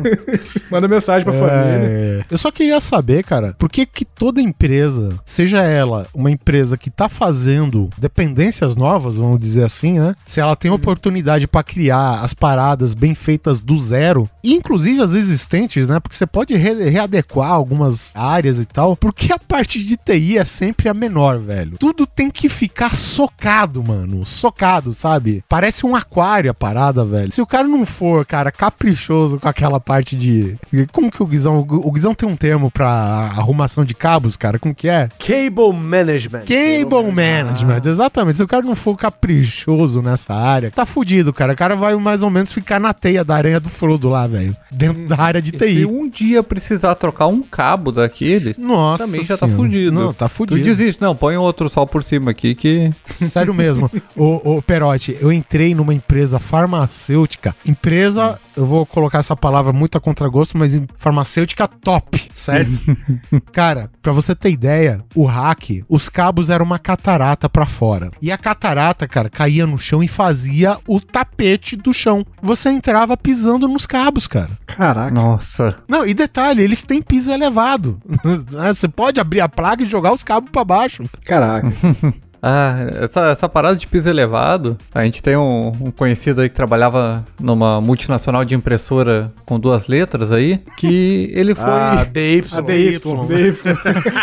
Manda 0.70 0.88
mensagem 0.88 1.24
pra 1.24 1.32
família. 1.32 1.50
É, 1.50 2.24
eu 2.30 2.38
só 2.38 2.50
queria 2.50 2.80
saber, 2.80 3.24
cara, 3.24 3.54
por 3.58 3.68
que 3.70 3.84
que 3.86 4.04
toda 4.04 4.40
empresa, 4.40 5.18
seja 5.24 5.62
ela 5.62 6.06
uma 6.14 6.30
empresa 6.30 6.76
que 6.76 6.90
tá 6.90 7.08
fazendo 7.08 7.90
dependências 7.98 8.76
novas, 8.76 9.16
vamos 9.16 9.38
dizer 9.40 9.64
assim, 9.64 9.98
né? 9.98 10.14
Se 10.26 10.40
ela 10.40 10.56
tem 10.56 10.70
oportunidade 10.70 11.46
pra 11.46 11.62
criar 11.62 12.20
as 12.20 12.34
paradas 12.34 12.94
bem 12.94 13.14
feitas 13.14 13.58
do 13.58 13.80
zero, 13.80 14.28
e 14.42 14.54
inclusive 14.54 15.00
as 15.02 15.14
existentes, 15.14 15.88
né? 15.88 15.98
Porque 16.00 16.16
você 16.16 16.26
pode 16.26 16.54
re- 16.56 16.88
readequar 16.88 17.50
algumas 17.50 18.10
áreas 18.14 18.58
e 18.58 18.64
tal, 18.64 18.96
porque 18.96 19.32
a 19.32 19.38
parte 19.38 19.82
de 19.82 19.96
TI 19.96 20.38
é 20.38 20.44
sempre 20.44 20.88
a 20.88 20.94
menor, 20.94 21.38
velho. 21.38 21.76
Tudo 21.78 22.06
tem 22.06 22.30
que 22.30 22.48
ficar 22.48 22.94
socado, 23.10 23.82
mano. 23.82 24.24
Socado, 24.24 24.94
sabe? 24.94 25.44
Parece 25.48 25.84
um 25.84 25.94
aquário 25.96 26.50
a 26.50 26.54
parada, 26.54 27.04
velho. 27.04 27.32
Se 27.32 27.42
o 27.42 27.46
cara 27.46 27.66
não 27.66 27.84
for, 27.84 28.24
cara, 28.24 28.50
caprichoso 28.52 29.38
com 29.38 29.48
aquela 29.48 29.80
parte 29.80 30.16
de. 30.16 30.56
Como 30.92 31.10
que 31.10 31.22
o 31.22 31.26
Guizão. 31.26 31.58
O 31.68 31.90
Guizão 31.92 32.14
tem 32.14 32.28
um 32.28 32.36
termo 32.36 32.70
pra 32.70 32.88
arrumação 32.88 33.84
de 33.84 33.94
cabos, 33.94 34.36
cara? 34.36 34.58
Como 34.58 34.74
que 34.74 34.88
é? 34.88 35.08
Cable 35.18 35.72
Management. 35.72 36.44
Cable 36.46 37.12
management, 37.12 37.82
exatamente. 37.86 38.36
Se 38.36 38.42
o 38.42 38.48
cara 38.48 38.62
não 38.64 38.74
for 38.74 38.96
caprichoso 38.96 40.02
nessa 40.02 40.34
área, 40.34 40.70
tá 40.70 40.86
fudido, 40.86 41.32
cara. 41.32 41.52
O 41.52 41.56
cara 41.56 41.74
vai 41.76 41.94
mais 41.96 42.22
ou 42.22 42.30
menos 42.30 42.52
ficar 42.52 42.78
na 42.80 42.92
teia 42.92 43.24
da 43.24 43.34
aranha 43.36 43.60
do 43.60 43.68
Frodo 43.68 44.08
lá, 44.08 44.26
velho. 44.26 44.56
Dentro 44.70 45.06
da 45.06 45.18
área 45.20 45.42
de 45.42 45.54
E 45.54 45.58
se 45.58 45.66
TI. 45.80 45.86
um 45.86 46.08
dia 46.08 46.42
precisar 46.42 46.94
trocar 46.94 47.26
um 47.26 47.42
cabo 47.42 47.90
daquele, 47.92 48.54
Nossa. 48.58 49.04
também 49.04 49.22
já 49.24 49.36
tá 49.36 49.46
Senhora. 49.46 49.62
fudido. 49.64 49.92
Não, 50.00 50.12
tá 50.12 50.28
tu 50.28 50.32
fudido. 50.34 50.62
desiste. 50.62 51.00
Não, 51.00 51.14
põe 51.16 51.36
outro 51.36 51.68
só 51.68 51.84
por 51.86 52.02
cima 52.02 52.30
aqui 52.30 52.54
que... 52.54 52.90
Sério 53.10 53.52
mesmo. 53.54 53.90
ô, 54.16 54.56
ô, 54.56 54.62
Perotti, 54.62 55.16
eu 55.20 55.32
entrei 55.32 55.74
numa 55.74 55.94
empresa 55.94 56.38
farmacêutica. 56.38 57.54
Empresa, 57.66 58.38
eu 58.56 58.66
vou 58.66 58.84
colocar 58.86 59.18
essa 59.18 59.36
palavra 59.36 59.72
muito 59.72 59.96
a 59.96 60.00
contragosto, 60.00 60.56
mas 60.58 60.74
em 60.74 60.86
farmacêutica 60.96 61.66
top, 61.66 62.30
certo? 62.34 62.78
Cara, 63.52 63.90
pra 64.02 64.12
você 64.12 64.34
ter 64.34 64.50
ideia, 64.50 65.04
o 65.14 65.24
hack, 65.24 65.82
os 65.88 66.08
cabos 66.08 66.50
eram 66.50 66.64
uma 66.64 66.78
catarata 66.78 67.48
pra 67.48 67.66
fora. 67.66 68.10
E 68.20 68.30
a 68.30 68.38
catarata, 68.38 69.06
cara, 69.08 69.28
caía 69.28 69.66
no 69.66 69.78
chão 69.78 70.02
e 70.02 70.08
fazia 70.08 70.76
o 70.86 71.00
tapete 71.00 71.76
do 71.76 71.92
chão. 71.92 72.24
Você 72.42 72.70
entrava 72.70 73.16
pisando 73.16 73.66
nos 73.68 73.86
cabos, 73.86 74.26
cara. 74.26 74.50
Caraca. 74.66 75.10
Nossa. 75.10 75.78
Não, 75.88 76.06
e 76.06 76.14
detalhe, 76.14 76.62
eles 76.62 76.82
têm 76.82 77.02
piso 77.02 77.30
elevado. 77.30 78.00
Você 78.48 78.88
pode 78.88 79.20
abrir 79.20 79.40
a 79.40 79.48
placa 79.48 79.82
e 79.82 79.86
jogar 79.86 80.12
os 80.12 80.24
cabos 80.24 80.50
pra 80.50 80.64
baixo. 80.64 81.04
Caraca. 81.24 81.70
Ah, 82.42 82.74
essa, 83.02 83.30
essa 83.30 83.48
parada 83.48 83.76
de 83.76 83.86
piso 83.86 84.08
elevado, 84.08 84.78
a 84.94 85.04
gente 85.04 85.22
tem 85.22 85.36
um, 85.36 85.72
um 85.80 85.90
conhecido 85.90 86.40
aí 86.40 86.48
que 86.48 86.54
trabalhava 86.54 87.26
numa 87.38 87.80
multinacional 87.80 88.44
de 88.44 88.54
impressora 88.54 89.32
com 89.44 89.60
duas 89.60 89.86
letras 89.86 90.32
aí, 90.32 90.58
que 90.76 91.30
ele 91.34 91.54
foi... 91.54 91.64
Ah, 91.64 92.04
DY. 92.04 92.44
A 92.52 92.60
DY, 92.60 92.98
DY. 93.26 93.50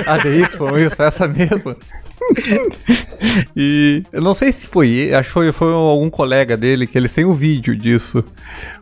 A 0.07 0.17
DY, 0.17 0.41
isso, 0.87 1.01
essa 1.01 1.27
mesmo. 1.27 1.75
e 3.55 4.03
eu 4.11 4.21
não 4.21 4.33
sei 4.33 4.51
se 4.51 4.67
foi 4.67 4.89
ele, 4.89 5.15
acho 5.15 5.29
que 5.29 5.33
foi, 5.33 5.51
foi 5.51 5.71
algum 5.71 6.09
colega 6.09 6.57
dele 6.57 6.87
que 6.87 6.97
ele 6.97 7.07
tem 7.07 7.25
o 7.25 7.33
vídeo 7.33 7.75
disso. 7.75 8.23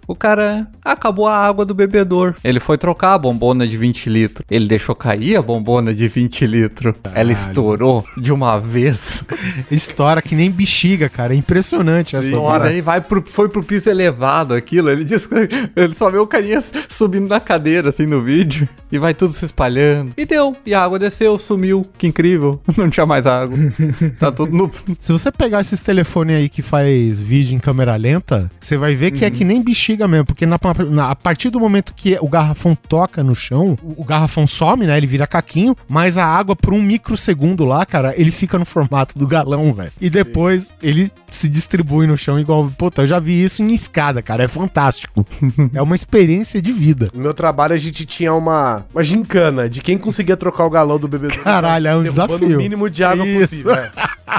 O 0.08 0.16
cara 0.16 0.68
acabou 0.84 1.28
a 1.28 1.36
água 1.38 1.66
do 1.66 1.74
bebedor. 1.74 2.36
Ele 2.44 2.60
foi 2.60 2.78
trocar 2.78 3.14
a 3.14 3.18
bombona 3.18 3.68
de 3.68 3.78
20 3.78 4.10
litros. 4.10 4.46
Ele 4.50 4.68
deixou 4.68 4.96
cair 4.96 5.36
a 5.36 5.42
bombona 5.42 5.94
de 5.94 6.08
20 6.08 6.46
litros. 6.46 6.94
Ela 7.14 7.32
estourou 7.32 8.04
de 8.18 8.32
uma 8.32 8.60
vez. 8.60 9.24
Estoura 9.72 10.22
que 10.22 10.36
nem 10.36 10.52
bexiga, 10.52 11.10
cara. 11.10 11.34
É 11.34 11.38
impressionante 11.38 12.16
essa 12.16 12.28
E 12.28 12.34
hora. 12.36 12.66
daí 12.66 12.82
vai 12.82 13.02
pro, 13.02 13.24
foi 13.26 13.50
pro 13.50 13.64
piso 13.64 13.90
elevado 13.90 14.54
aquilo. 14.54 14.90
Ele 14.90 15.04
disse 15.06 15.28
que 15.28 15.36
ele 15.76 15.94
só 15.94 16.10
vê 16.10 16.18
o 16.18 16.28
carinha 16.28 16.62
subindo 16.90 17.28
na 17.28 17.40
cadeira, 17.40 17.90
assim, 17.90 18.06
no 18.06 18.22
vídeo. 18.22 18.68
E 18.92 18.98
vai 18.98 19.14
tudo 19.14 19.34
se 19.34 19.46
espalhando. 19.46 20.14
E 20.18 20.26
deu. 20.26 20.56
E 20.66 20.74
a 20.74 20.84
água 20.84 21.00
desceu, 21.00 21.38
sumiu. 21.40 21.86
Que 21.98 22.08
incrível. 22.08 22.62
Não 22.78 22.90
tinha 22.90 23.06
mais 23.06 23.26
água. 23.26 23.58
Tá 24.20 24.32
tudo 24.32 24.56
no. 24.56 24.72
Se 25.00 25.12
você 25.12 25.32
pegar 25.32 25.62
esses 25.62 25.80
telefones 25.80 26.36
aí 26.38 26.50
que 26.50 26.62
faz 26.62 27.22
vídeo 27.22 27.56
em 27.56 27.60
câmera 27.60 27.96
lenta, 27.96 28.50
você 28.60 28.78
vai 28.78 28.96
ver 28.96 29.12
que 29.12 29.26
é 29.26 29.30
que 29.32 29.44
nem 29.44 29.62
bexiga 29.62 29.95
mesmo, 30.08 30.26
porque 30.26 30.46
na- 30.46 30.60
na- 30.90 31.12
a 31.12 31.16
partir 31.16 31.50
do 31.50 31.60
momento 31.60 31.94
que 31.96 32.18
o 32.22 32.28
garrafão 32.28 32.76
toca 32.76 33.24
no 33.24 33.34
chão, 33.36 33.78
o, 33.82 34.02
o 34.02 34.06
garrafão 34.06 34.46
some, 34.48 34.86
né? 34.86 34.98
Ele 34.98 35.08
vira 35.08 35.26
caquinho, 35.28 35.76
mas 35.88 36.18
a 36.18 36.26
água 36.26 36.56
por 36.56 36.74
um 36.74 36.82
microsegundo 36.82 37.64
lá, 37.66 37.86
cara, 37.86 38.14
ele 38.18 38.32
fica 38.32 38.58
no 38.58 38.66
formato 38.66 39.18
do 39.18 39.28
galão, 39.28 39.74
velho. 39.74 39.92
E 40.02 40.10
depois 40.10 40.74
ele 40.82 41.12
se 41.32 41.48
distribui 41.50 42.08
no 42.08 42.18
chão 42.18 42.40
igual. 42.40 42.72
Puta, 42.78 43.04
eu 43.04 43.08
já 43.08 43.20
vi 43.20 43.44
isso 43.44 43.62
em 43.64 43.74
escada, 43.74 44.22
cara. 44.22 44.44
É 44.44 44.48
fantástico. 44.48 45.26
é 45.74 45.82
uma 45.82 45.96
experiência 45.96 46.62
de 46.62 46.72
vida. 46.72 47.10
No 47.14 47.22
meu 47.22 47.34
trabalho 47.34 47.74
a 47.74 47.78
gente 47.78 48.06
tinha 48.06 48.34
uma, 48.34 48.86
uma 48.94 49.04
gincana 49.04 49.70
de 49.70 49.82
quem 49.82 49.98
conseguia 49.98 50.36
trocar 50.38 50.66
o 50.66 50.70
galão 50.70 51.00
do 51.00 51.08
bebedouro. 51.08 51.44
Caralho, 51.44 51.88
é 51.88 51.96
um 51.96 52.04
desafio. 52.04 52.56
o 52.56 52.58
mínimo 52.58 52.90
de 52.90 53.04
água 53.04 53.26
Isso. 53.26 53.40
possível. 53.50 53.76
é. 53.76 53.92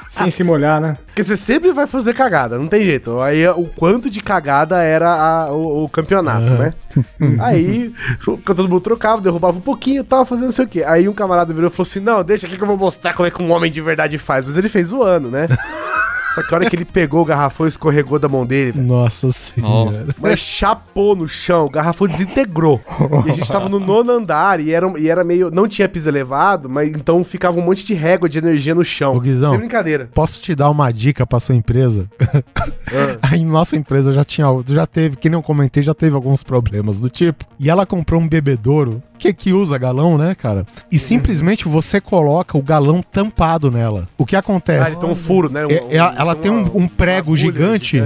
Sem 0.09 0.30
se 0.30 0.42
molhar, 0.44 0.80
né? 0.80 0.96
Porque 1.06 1.22
você 1.24 1.37
sempre 1.37 1.72
vai 1.72 1.87
fazer 1.87 2.14
cagada, 2.14 2.59
não 2.59 2.66
tem 2.68 2.85
jeito. 2.85 3.20
Aí 3.20 3.46
o 3.48 3.64
quanto 3.76 4.09
de 4.11 4.20
cagada 4.20 4.82
era 4.82 5.09
a- 5.09 5.52
o, 5.52 5.85
o 5.85 5.88
campeonato, 5.88 6.44
né? 6.59 6.74
Aí 7.40 7.92
todo 8.44 8.62
mundo 8.68 8.80
trocava, 8.80 9.20
derrubava 9.20 9.56
um 9.56 9.61
pouquinho 9.61 10.04
tava 10.04 10.24
fazendo 10.24 10.46
não 10.46 10.52
sei 10.52 10.64
o 10.64 10.68
quê. 10.68 10.85
Aí 10.85 11.09
um 11.09 11.12
camarada 11.12 11.52
virou 11.52 11.68
e 11.68 11.72
falou 11.72 11.82
assim: 11.88 12.00
Não, 12.00 12.22
deixa 12.22 12.46
aqui 12.46 12.56
que 12.56 12.62
eu 12.62 12.66
vou 12.66 12.76
mostrar 12.76 13.14
como 13.14 13.26
é 13.26 13.30
que 13.30 13.42
um 13.42 13.50
homem 13.50 13.70
de 13.70 13.80
verdade 13.80 14.18
faz. 14.18 14.44
Mas 14.46 14.56
ele 14.56 14.68
fez 14.68 14.88
zoando, 14.88 15.30
né? 15.30 15.46
Só 16.37 16.42
que 16.42 16.53
a 16.55 16.59
hora 16.59 16.68
que 16.68 16.77
ele 16.77 16.85
pegou 16.85 17.22
o 17.22 17.25
garrafão 17.25 17.64
e 17.64 17.70
escorregou 17.70 18.18
da 18.18 18.29
mão 18.29 18.44
dele, 18.44 18.72
velho, 18.72 18.87
Nossa 18.87 19.31
senhora. 19.31 20.09
mas 20.20 20.38
chapou 20.38 21.16
no 21.16 21.27
chão, 21.27 21.64
o 21.64 21.70
garrafão 21.70 22.07
desintegrou. 22.07 22.79
E 23.25 23.31
a 23.31 23.33
gente 23.33 23.49
tava 23.49 23.70
no 23.70 23.81
nono 23.81 24.12
andar 24.12 24.61
e 24.61 24.70
era, 24.70 24.87
e 25.01 25.09
era 25.09 25.25
meio. 25.25 25.51
Não 25.51 25.66
tinha 25.66 25.88
piso 25.88 26.11
elevado, 26.11 26.68
mas 26.68 26.90
então 26.90 27.25
ficava 27.25 27.59
um 27.59 27.62
monte 27.62 27.87
de 27.87 27.94
régua 27.94 28.29
de 28.29 28.37
energia 28.37 28.75
no 28.75 28.85
chão. 28.85 29.16
Ô, 29.16 29.20
Guizão. 29.20 29.53
Sem 29.53 29.61
brincadeira. 29.61 30.11
Posso 30.12 30.42
te 30.42 30.55
dar 30.55 30.68
uma 30.68 30.92
dica 30.92 31.27
pra 31.27 31.40
sua 31.40 31.55
empresa? 31.55 32.07
Aí 33.22 33.42
nossa 33.42 33.75
empresa 33.75 34.12
já 34.12 34.22
tinha, 34.22 34.46
já 34.66 34.85
teve, 34.85 35.16
que 35.16 35.31
nem 35.31 35.38
eu 35.38 35.42
comentei, 35.42 35.83
já 35.83 35.94
teve 35.94 36.14
alguns 36.14 36.42
problemas 36.44 37.01
do 37.01 37.09
tipo. 37.09 37.46
E 37.59 37.70
ela 37.70 37.87
comprou 37.87 38.20
um 38.20 38.29
bebedouro 38.29 39.03
que 39.18 39.33
que 39.33 39.52
usa 39.52 39.76
galão, 39.79 40.16
né, 40.18 40.35
cara? 40.35 40.66
E 40.90 40.98
simplesmente 40.98 41.66
você 41.68 42.00
coloca 42.00 42.57
o 42.57 42.62
galão 42.62 43.02
tampado 43.02 43.70
nela. 43.70 44.09
O 44.18 44.24
que 44.26 44.37
Ah, 44.37 44.40
acontece? 44.40 44.92
ele 44.92 45.00
tem 45.00 45.09
um 45.09 45.16
furo, 45.16 45.50
né? 45.50 45.64
Um- 45.66 45.70
É, 45.70 45.96
ela- 45.96 46.14
ela 46.18 46.35
tem 46.35 46.50
um- 46.50 46.70
um 46.74 46.88
prego 46.88 47.33
agulha 47.33 47.42
gigante. 47.42 48.02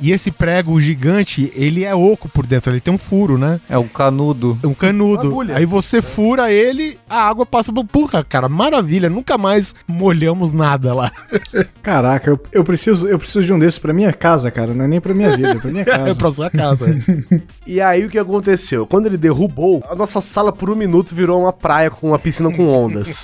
E 0.00 0.10
esse 0.12 0.30
prego 0.30 0.80
gigante, 0.80 1.50
ele 1.54 1.84
é 1.84 1.94
oco 1.94 2.28
por 2.28 2.46
dentro, 2.46 2.72
ele 2.72 2.80
tem 2.80 2.92
um 2.92 2.98
furo, 2.98 3.36
né? 3.38 3.60
É 3.68 3.76
o 3.78 3.84
canudo. 3.84 4.58
Um 4.64 4.74
canudo. 4.74 5.40
Aí 5.54 5.64
você 5.66 6.00
fura 6.02 6.50
ele, 6.52 6.98
a 7.08 7.28
água 7.28 7.44
passa 7.46 7.72
por. 7.72 7.84
Porra, 7.84 8.24
cara, 8.24 8.48
maravilha. 8.48 9.08
Nunca 9.10 9.38
mais 9.38 9.74
molhamos 9.86 10.52
nada 10.52 10.92
lá. 10.94 11.10
Caraca, 11.82 12.30
eu, 12.30 12.40
eu, 12.52 12.64
preciso, 12.64 13.06
eu 13.08 13.18
preciso 13.18 13.44
de 13.44 13.52
um 13.52 13.58
desses 13.58 13.78
pra 13.78 13.92
minha 13.92 14.12
casa, 14.12 14.50
cara. 14.50 14.72
Não 14.74 14.84
é 14.84 14.88
nem 14.88 15.00
pra 15.00 15.14
minha 15.14 15.36
vida, 15.36 15.50
é 15.50 15.54
pra 15.56 15.70
minha 15.70 15.82
É 15.86 15.86
casa. 15.86 16.14
pra 16.14 16.30
sua 16.30 16.50
casa. 16.50 16.86
E 17.66 17.80
aí 17.80 18.04
o 18.04 18.08
que 18.08 18.18
aconteceu? 18.18 18.86
Quando 18.86 19.06
ele 19.06 19.16
derrubou, 19.16 19.82
a 19.90 19.94
nossa 19.94 20.20
sala 20.20 20.45
por 20.52 20.70
um 20.70 20.74
minuto 20.74 21.14
virou 21.14 21.40
uma 21.40 21.52
praia 21.52 21.90
com 21.90 22.08
uma 22.08 22.18
piscina 22.18 22.50
com 22.54 22.68
ondas. 22.68 23.22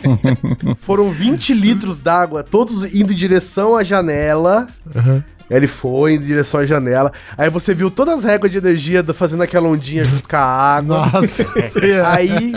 Foram 0.80 1.10
20 1.10 1.54
litros 1.54 2.00
d'água, 2.00 2.42
todos 2.42 2.94
indo 2.94 3.12
em 3.12 3.16
direção 3.16 3.76
à 3.76 3.82
janela. 3.82 4.68
Ele 5.50 5.66
foi 5.66 6.14
em 6.14 6.18
direção 6.20 6.60
à 6.60 6.64
janela. 6.66 7.12
Aí 7.36 7.50
você 7.50 7.74
viu 7.74 7.90
todas 7.90 8.20
as 8.20 8.24
réguas 8.24 8.52
de 8.52 8.58
energia 8.58 9.02
do- 9.02 9.12
fazendo 9.12 9.42
aquela 9.42 9.68
ondinha 9.68 10.04
junto 10.04 10.28
com 10.28 10.36
a 10.36 10.40
água. 10.40 11.10
Nossa. 11.12 11.44
Aí, 12.06 12.52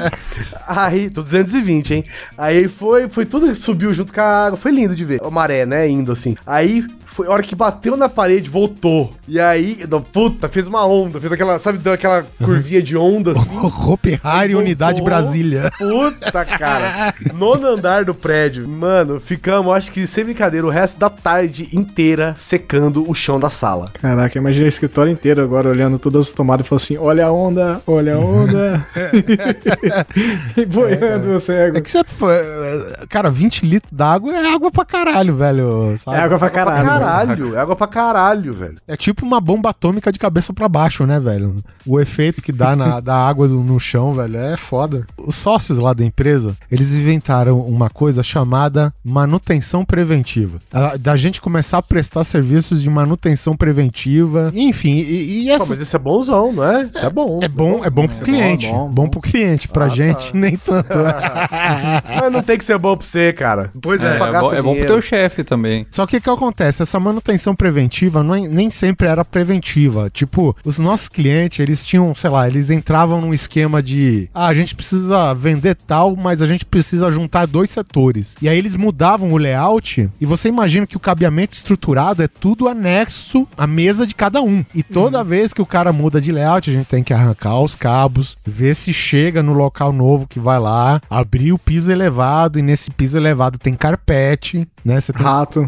aí, 0.67 1.09
tô 1.09 1.21
220, 1.23 1.93
hein? 1.93 2.03
Aí 2.37 2.67
foi, 2.67 3.09
foi 3.09 3.25
tudo 3.25 3.47
que 3.47 3.55
subiu 3.55 3.93
junto 3.93 4.13
com 4.13 4.21
a 4.21 4.45
água. 4.45 4.57
Foi 4.57 4.71
lindo 4.71 4.95
de 4.95 5.03
ver. 5.03 5.21
O 5.23 5.31
maré, 5.31 5.65
né? 5.65 5.87
Indo 5.89 6.11
assim. 6.11 6.35
Aí, 6.45 6.85
foi 7.05 7.27
a 7.27 7.31
hora 7.31 7.43
que 7.43 7.55
bateu 7.55 7.95
na 7.97 8.09
parede, 8.09 8.49
voltou. 8.49 9.13
E 9.27 9.39
aí, 9.39 9.85
não, 9.89 10.01
puta, 10.01 10.47
fez 10.49 10.67
uma 10.67 10.85
onda. 10.85 11.19
Fez 11.19 11.31
aquela, 11.31 11.57
sabe, 11.59 11.77
deu 11.77 11.93
aquela 11.93 12.25
curvinha 12.43 12.81
de 12.81 12.95
onda 12.97 13.31
assim. 13.31 13.49
Hari, 14.23 14.55
Unidade. 14.55 15.01
Brasília. 15.01 15.71
Puta, 15.77 16.45
cara. 16.45 17.13
Nono 17.33 17.67
andar 17.67 18.05
do 18.05 18.13
prédio. 18.15 18.67
Mano, 18.67 19.19
ficamos, 19.19 19.75
acho 19.75 19.91
que 19.91 20.05
sem 20.05 20.23
brincadeira, 20.25 20.65
o 20.65 20.69
resto 20.69 20.99
da 20.99 21.09
tarde 21.09 21.69
inteira 21.73 22.33
secando 22.37 22.82
o 22.91 23.13
chão 23.13 23.39
da 23.39 23.49
sala. 23.49 23.89
Caraca, 23.93 24.37
imagina 24.37 24.65
o 24.65 24.69
escritório 24.69 25.11
inteiro 25.11 25.41
agora 25.43 25.69
olhando 25.69 25.97
todas 25.99 26.27
as 26.27 26.33
tomadas 26.33 26.65
e 26.65 26.69
falando 26.69 26.81
assim: 26.81 26.97
olha 26.97 27.25
a 27.25 27.31
onda, 27.31 27.81
olha 27.87 28.15
a 28.15 28.19
onda. 28.19 28.85
e 30.57 30.65
boiando 30.65 31.33
o 31.35 31.39
cego. 31.39 31.77
É 31.77 31.81
que 31.81 31.89
você. 31.89 32.03
foi- 32.05 32.33
Cara, 33.09 33.29
20 33.29 33.65
litros 33.65 33.91
d'água 33.91 34.33
é 34.33 34.53
água 34.53 34.71
pra 34.71 34.85
caralho, 34.85 35.35
velho. 35.35 35.95
sabe? 35.97 36.17
É 36.17 36.19
água 36.21 36.37
pra 36.37 36.47
Água 36.47 36.63
pra 36.63 36.71
caralho. 36.83 36.87
caralho. 36.99 37.55
É 37.55 37.59
água 37.59 37.75
pra 37.75 37.87
caralho, 37.87 38.53
velho. 38.53 38.75
É 38.87 38.95
tipo 38.95 39.25
uma 39.25 39.39
bomba 39.39 39.69
atômica 39.69 40.11
de 40.11 40.19
cabeça 40.19 40.53
pra 40.53 40.67
baixo, 40.69 41.05
né, 41.05 41.19
velho? 41.19 41.55
O 41.85 41.99
efeito 41.99 42.41
que 42.41 42.51
dá 42.51 42.75
na, 42.75 42.99
da 42.99 43.15
água 43.15 43.47
no 43.47 43.79
chão, 43.79 44.13
velho, 44.13 44.37
é 44.37 44.57
foda. 44.57 45.05
Os 45.17 45.35
sócios 45.35 45.77
lá 45.79 45.93
da 45.93 46.03
empresa, 46.03 46.55
eles 46.71 46.93
inventaram 46.95 47.59
uma 47.61 47.89
coisa 47.89 48.23
chamada 48.23 48.93
manutenção 49.03 49.83
preventiva. 49.85 50.59
Da 50.99 51.15
gente 51.15 51.41
começar 51.41 51.77
a 51.77 51.81
prestar 51.81 52.23
serviços 52.23 52.72
de 52.81 52.89
manutenção 52.89 53.55
preventiva. 53.55 54.51
Enfim, 54.55 54.95
e, 54.97 55.43
e 55.43 55.47
Pô, 55.47 55.53
essa. 55.53 55.69
mas 55.69 55.79
isso 55.79 55.95
é 55.95 55.99
bonzão, 55.99 56.51
não 56.53 56.63
é? 56.63 56.83
Isso 56.83 57.05
é 57.05 57.09
bom. 57.09 57.39
É 57.41 57.47
bom, 57.47 57.85
é 57.85 57.89
bom 57.89 58.07
pro 58.07 58.25
cliente. 58.25 58.67
bom, 58.67 58.89
Bom, 58.89 59.03
bom. 59.03 59.07
pro 59.09 59.21
cliente. 59.21 59.67
Pra 59.67 59.87
gente, 59.87 60.33
nem 60.37 60.57
tanto. 60.57 60.97
Mas 62.19 62.31
não 62.31 62.41
tem 62.41 62.57
que 62.57 62.63
ser 62.63 62.77
bom 62.77 62.95
pra 62.97 63.05
você, 63.05 63.33
cara. 63.33 63.71
Pois 63.81 64.01
É, 64.01 64.17
Só 64.17 64.27
é, 64.27 64.31
gasta 64.31 64.49
bom, 64.49 64.53
é 64.55 64.61
bom 64.61 64.75
pro 64.75 64.85
teu 64.85 65.01
chefe 65.01 65.43
também. 65.43 65.85
Só 65.91 66.05
que 66.05 66.17
o 66.17 66.21
que 66.21 66.29
acontece? 66.29 66.81
Essa 66.81 66.99
manutenção 66.99 67.55
preventiva 67.55 68.23
não 68.23 68.35
é- 68.35 68.47
nem 68.47 68.69
sempre 68.69 69.07
era 69.07 69.23
preventiva. 69.25 70.09
Tipo, 70.09 70.55
os 70.63 70.79
nossos 70.79 71.09
clientes, 71.09 71.59
eles 71.59 71.85
tinham, 71.85 72.13
sei 72.15 72.29
lá, 72.29 72.47
eles 72.47 72.69
entravam 72.69 73.21
num 73.21 73.33
esquema 73.33 73.81
de 73.81 74.29
ah, 74.33 74.47
a 74.47 74.53
gente 74.53 74.75
precisa 74.75 75.33
vender 75.33 75.75
tal, 75.75 76.15
mas 76.15 76.41
a 76.41 76.45
gente 76.47 76.65
precisa 76.65 77.09
juntar 77.09 77.45
dois 77.45 77.69
setores. 77.69 78.35
E 78.41 78.47
aí 78.49 78.57
eles 78.57 78.75
mudavam 78.75 79.31
o 79.31 79.37
layout 79.37 80.09
e 80.19 80.25
você 80.25 80.49
imagina 80.49 80.85
que 80.87 80.97
o 80.97 80.99
cabeamento 80.99 81.53
estruturado 81.53 82.23
é 82.23 82.27
tudo 82.53 82.67
anexo 82.67 83.47
à 83.57 83.65
mesa 83.65 84.05
de 84.05 84.13
cada 84.13 84.39
um. 84.39 84.63
E 84.75 84.83
toda 84.83 85.23
vez 85.23 85.53
que 85.53 85.61
o 85.61 85.65
cara 85.65 85.91
muda 85.91 86.21
de 86.21 86.31
layout, 86.31 86.69
a 86.69 86.73
gente 86.73 86.85
tem 86.85 87.03
que 87.03 87.11
arrancar 87.11 87.59
os 87.59 87.73
cabos, 87.73 88.37
ver 88.45 88.75
se 88.75 88.93
chega 88.93 89.41
no 89.41 89.53
local 89.53 89.91
novo 89.91 90.27
que 90.27 90.39
vai 90.39 90.59
lá, 90.59 91.01
abrir 91.09 91.51
o 91.51 91.57
piso 91.57 91.91
elevado 91.91 92.59
e 92.59 92.61
nesse 92.61 92.91
piso 92.91 93.17
elevado 93.17 93.57
tem 93.57 93.73
carpete, 93.73 94.67
né? 94.85 94.99
Você 94.99 95.11
tem 95.11 95.25
Rato. 95.25 95.67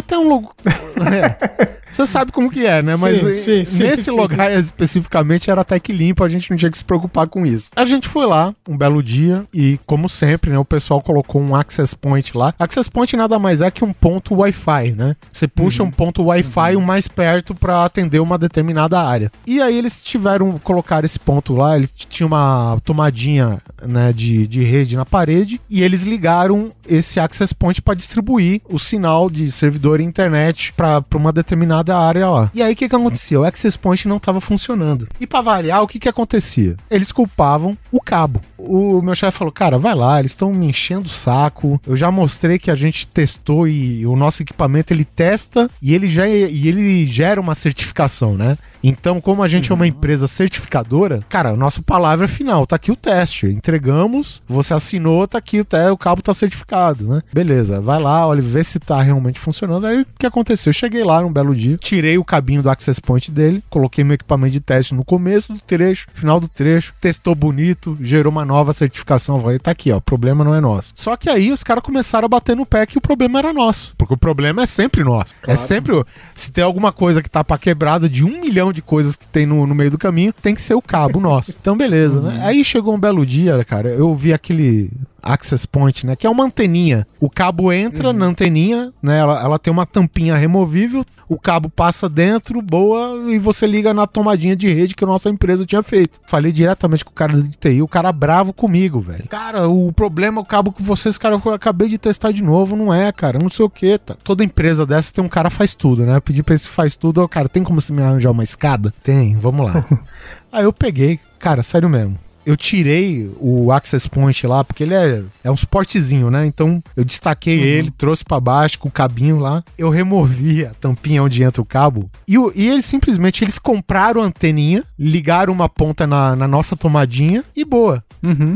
É, 0.00 0.02
até 0.02 0.18
um 0.18 0.28
logo. 0.28 0.54
É. 1.00 1.80
Você 1.90 2.06
sabe 2.06 2.30
como 2.30 2.50
que 2.50 2.64
é, 2.66 2.82
né? 2.82 2.94
Mas 2.94 3.18
Sim, 3.18 3.30
eh, 3.30 3.34
sim, 3.34 3.64
sim, 3.64 3.82
nesse 3.82 4.04
sim. 4.04 4.10
lugar 4.10 4.52
especificamente 4.52 5.50
era 5.50 5.62
até 5.62 5.80
que 5.80 5.92
limpo, 5.92 6.22
a 6.22 6.28
gente 6.28 6.50
não 6.50 6.56
tinha 6.56 6.70
que 6.70 6.78
se 6.78 6.84
preocupar 6.84 7.26
com 7.26 7.44
isso. 7.44 7.70
A 7.74 7.84
gente 7.84 8.06
foi 8.06 8.26
lá 8.26 8.54
um 8.68 8.76
belo 8.76 9.02
dia 9.02 9.44
e, 9.52 9.78
como 9.86 10.08
sempre, 10.08 10.50
né, 10.50 10.58
o 10.58 10.64
pessoal 10.64 11.00
colocou 11.00 11.42
um 11.42 11.54
access 11.54 11.96
point 11.96 12.36
lá. 12.36 12.54
Access 12.58 12.88
point 12.88 13.16
nada 13.16 13.38
mais 13.38 13.60
é 13.60 13.70
que 13.70 13.84
um 13.84 13.92
ponto 13.92 14.34
Wi-Fi, 14.36 14.92
né? 14.92 15.16
Você 15.32 15.48
puxa 15.48 15.82
um 15.82 15.90
ponto 15.90 16.22
Wi-Fi 16.24 16.76
o 16.76 16.80
mais 16.80 17.08
perto 17.08 17.54
para 17.54 17.84
atender 17.84 18.20
uma 18.20 18.38
determinada 18.38 19.00
área. 19.00 19.32
E 19.46 19.60
aí 19.60 19.76
eles 19.76 20.00
tiveram 20.02 20.58
colocar 20.58 21.04
esse 21.04 21.18
ponto 21.18 21.56
lá, 21.56 21.76
eles 21.76 21.92
tinha 21.92 22.26
uma 22.26 22.76
tomadinha, 22.84 23.60
né, 23.82 24.12
de, 24.12 24.46
de 24.46 24.62
rede 24.62 24.96
na 24.96 25.04
parede 25.04 25.60
e 25.68 25.82
eles 25.82 26.04
ligaram 26.04 26.72
esse 26.88 27.18
access 27.18 27.54
point 27.54 27.80
para 27.82 27.94
distribuir 27.94 28.60
o 28.68 28.78
sinal 28.78 29.28
de 29.30 29.50
servidor 29.50 29.89
e 29.98 30.04
internet 30.04 30.72
para 30.74 31.02
uma 31.14 31.32
determinada 31.32 31.96
área 31.96 32.28
lá. 32.28 32.50
E 32.52 32.62
aí 32.62 32.74
o 32.74 32.76
que 32.76 32.88
que 32.88 32.94
acontecia? 32.94 33.40
O 33.40 33.44
access 33.44 33.78
point 33.78 34.06
não 34.06 34.18
estava 34.18 34.40
funcionando. 34.40 35.08
E 35.18 35.26
para 35.26 35.40
variar, 35.40 35.82
o 35.82 35.86
que 35.86 35.98
que 35.98 36.08
acontecia? 36.08 36.76
Eles 36.90 37.10
culpavam 37.10 37.76
o 37.90 38.00
cabo. 38.00 38.40
o 38.58 39.00
meu 39.00 39.14
chefe 39.14 39.38
falou: 39.38 39.52
Cara, 39.52 39.78
vai 39.78 39.94
lá, 39.94 40.18
eles 40.18 40.32
estão 40.32 40.52
me 40.52 40.66
enchendo 40.66 41.06
o 41.06 41.08
saco. 41.08 41.80
Eu 41.86 41.96
já 41.96 42.10
mostrei 42.10 42.58
que 42.58 42.70
a 42.70 42.74
gente 42.74 43.08
testou 43.08 43.66
e 43.66 44.06
o 44.06 44.14
nosso 44.14 44.42
equipamento 44.42 44.92
ele 44.92 45.04
testa 45.04 45.70
e 45.80 45.94
ele 45.94 46.08
já 46.08 46.28
e 46.28 46.68
ele 46.68 47.06
gera 47.06 47.40
uma 47.40 47.54
certificação, 47.54 48.36
né? 48.36 48.58
Então, 48.82 49.20
como 49.20 49.42
a 49.42 49.48
gente 49.48 49.70
é 49.70 49.74
uma 49.74 49.86
empresa 49.86 50.26
certificadora, 50.26 51.20
cara, 51.28 51.50
a 51.50 51.56
nossa 51.56 51.82
palavra 51.82 52.24
é 52.24 52.28
final, 52.28 52.66
tá 52.66 52.76
aqui 52.76 52.90
o 52.90 52.96
teste. 52.96 53.46
Entregamos, 53.46 54.42
você 54.48 54.74
assinou, 54.74 55.26
tá 55.26 55.38
aqui 55.38 55.60
o, 55.60 55.96
cabo 55.98 56.22
tá 56.22 56.32
certificado, 56.34 57.06
né? 57.06 57.22
Beleza, 57.32 57.80
vai 57.80 58.00
lá, 58.00 58.26
olha, 58.26 58.42
vê 58.42 58.62
se 58.64 58.78
tá 58.78 59.00
realmente 59.00 59.38
funcionando. 59.38 59.86
Aí 59.86 60.02
o 60.02 60.06
que 60.18 60.26
aconteceu? 60.26 60.70
Eu 60.70 60.74
cheguei 60.74 61.02
lá 61.04 61.20
num 61.20 61.32
belo 61.32 61.54
dia, 61.54 61.76
tirei 61.78 62.18
o 62.18 62.24
cabinho 62.24 62.62
do 62.62 62.70
access 62.70 63.00
point 63.00 63.30
dele, 63.30 63.62
coloquei 63.70 64.04
meu 64.04 64.14
equipamento 64.14 64.52
de 64.52 64.60
teste 64.60 64.94
no 64.94 65.04
começo 65.04 65.52
do 65.52 65.60
trecho, 65.60 66.06
final 66.12 66.38
do 66.40 66.48
trecho, 66.48 66.92
testou 67.00 67.34
bonito, 67.34 67.96
gerou 68.00 68.30
uma 68.30 68.44
nova 68.44 68.72
certificação. 68.72 69.40
Falei, 69.40 69.58
tá 69.58 69.70
aqui, 69.70 69.92
ó, 69.92 69.96
o 69.96 70.00
problema 70.00 70.44
não 70.44 70.54
é 70.54 70.60
nosso. 70.60 70.92
Só 70.94 71.16
que 71.16 71.28
aí 71.30 71.52
os 71.52 71.62
caras 71.64 71.82
começaram 71.82 72.26
a 72.26 72.28
bater 72.28 72.56
no 72.56 72.66
pé 72.66 72.86
que 72.86 72.98
o 72.98 73.00
problema 73.00 73.38
era 73.38 73.52
nosso. 73.52 73.94
Porque 73.96 74.14
o 74.14 74.18
problema 74.18 74.62
é 74.62 74.66
sempre 74.66 75.02
nosso. 75.04 75.34
É 75.46 75.56
sempre. 75.56 75.92
o- 75.94 76.06
Se 76.34 76.50
tem 76.52 76.64
alguma 76.64 76.92
coisa 76.92 77.22
que 77.22 77.28
tá 77.30 77.42
pra 77.44 77.58
quebrada 77.58 78.08
de 78.08 78.24
um 78.24 78.40
milhão 78.40 78.69
de 78.72 78.82
coisas 78.82 79.16
que 79.16 79.26
tem 79.26 79.46
no, 79.46 79.66
no 79.66 79.74
meio 79.74 79.90
do 79.90 79.98
caminho, 79.98 80.32
tem 80.32 80.54
que 80.54 80.62
ser 80.62 80.74
o 80.74 80.82
cabo 80.82 81.20
nosso. 81.20 81.54
Então, 81.60 81.76
beleza, 81.76 82.20
né? 82.20 82.40
Aí 82.44 82.64
chegou 82.64 82.94
um 82.94 83.00
belo 83.00 83.24
dia, 83.24 83.64
cara, 83.64 83.88
eu 83.88 84.14
vi 84.14 84.32
aquele 84.32 84.90
access 85.22 85.66
point, 85.66 86.06
né? 86.06 86.16
Que 86.16 86.26
é 86.26 86.30
uma 86.30 86.44
anteninha. 86.44 87.06
O 87.18 87.28
cabo 87.28 87.72
entra 87.72 88.12
na 88.12 88.26
anteninha, 88.26 88.92
né? 89.02 89.18
Ela, 89.18 89.42
ela 89.42 89.58
tem 89.58 89.72
uma 89.72 89.86
tampinha 89.86 90.36
removível. 90.36 91.04
O 91.30 91.38
cabo 91.38 91.70
passa 91.70 92.08
dentro, 92.08 92.60
boa, 92.60 93.30
e 93.30 93.38
você 93.38 93.64
liga 93.64 93.94
na 93.94 94.04
tomadinha 94.04 94.56
de 94.56 94.66
rede 94.66 94.96
que 94.96 95.04
a 95.04 95.06
nossa 95.06 95.30
empresa 95.30 95.64
tinha 95.64 95.80
feito. 95.80 96.18
Falei 96.26 96.50
diretamente 96.50 97.04
com 97.04 97.12
o 97.12 97.14
cara 97.14 97.40
de 97.40 97.50
TI, 97.50 97.80
o 97.80 97.86
cara 97.86 98.10
bravo 98.10 98.52
comigo, 98.52 99.00
velho. 99.00 99.28
Cara, 99.28 99.68
o 99.68 99.92
problema 99.92 100.40
é 100.40 100.42
o 100.42 100.44
cabo 100.44 100.72
que 100.72 100.82
vocês, 100.82 101.16
cara, 101.16 101.40
eu 101.44 101.52
acabei 101.52 101.88
de 101.88 101.98
testar 101.98 102.32
de 102.32 102.42
novo, 102.42 102.74
não 102.74 102.92
é, 102.92 103.12
cara, 103.12 103.38
não 103.38 103.48
sei 103.48 103.64
o 103.64 103.70
que, 103.70 103.96
tá. 103.96 104.16
Toda 104.24 104.42
empresa 104.42 104.84
dessa 104.84 105.14
tem 105.14 105.22
um 105.24 105.28
cara 105.28 105.50
faz 105.50 105.72
tudo, 105.72 106.04
né? 106.04 106.16
Eu 106.16 106.20
pedi 106.20 106.42
pra 106.42 106.56
esse 106.56 106.68
faz 106.68 106.96
tudo, 106.96 107.22
ó, 107.22 107.28
cara, 107.28 107.48
tem 107.48 107.62
como 107.62 107.80
você 107.80 107.92
me 107.92 108.02
arranjar 108.02 108.32
uma 108.32 108.42
escada? 108.42 108.92
Tem, 109.00 109.36
vamos 109.36 109.72
lá. 109.72 109.86
Aí 110.50 110.64
eu 110.64 110.72
peguei, 110.72 111.20
cara, 111.38 111.62
sério 111.62 111.88
mesmo. 111.88 112.18
Eu 112.46 112.56
tirei 112.56 113.30
o 113.38 113.70
access 113.72 114.08
point 114.08 114.46
lá, 114.46 114.64
porque 114.64 114.82
ele 114.82 114.94
é, 114.94 115.22
é 115.44 115.50
um 115.50 115.56
suportezinho, 115.56 116.30
né? 116.30 116.46
Então 116.46 116.82
eu 116.96 117.04
destaquei 117.04 117.58
ele, 117.60 117.90
trouxe 117.90 118.24
pra 118.24 118.40
baixo 118.40 118.78
com 118.78 118.88
o 118.88 118.92
cabinho 118.92 119.38
lá. 119.38 119.62
Eu 119.76 119.90
removi 119.90 120.64
a 120.64 120.72
tampinha 120.74 121.22
onde 121.22 121.42
entra 121.42 121.60
o 121.62 121.66
cabo. 121.66 122.10
E, 122.26 122.38
o- 122.38 122.52
e 122.54 122.68
eles 122.68 122.84
simplesmente 122.84 123.44
eles 123.44 123.58
compraram 123.58 124.22
a 124.22 124.24
anteninha, 124.24 124.82
ligaram 124.98 125.52
uma 125.52 125.68
ponta 125.68 126.06
na, 126.06 126.34
na 126.34 126.48
nossa 126.48 126.74
tomadinha 126.76 127.44
e 127.56 127.64
boa. 127.64 128.02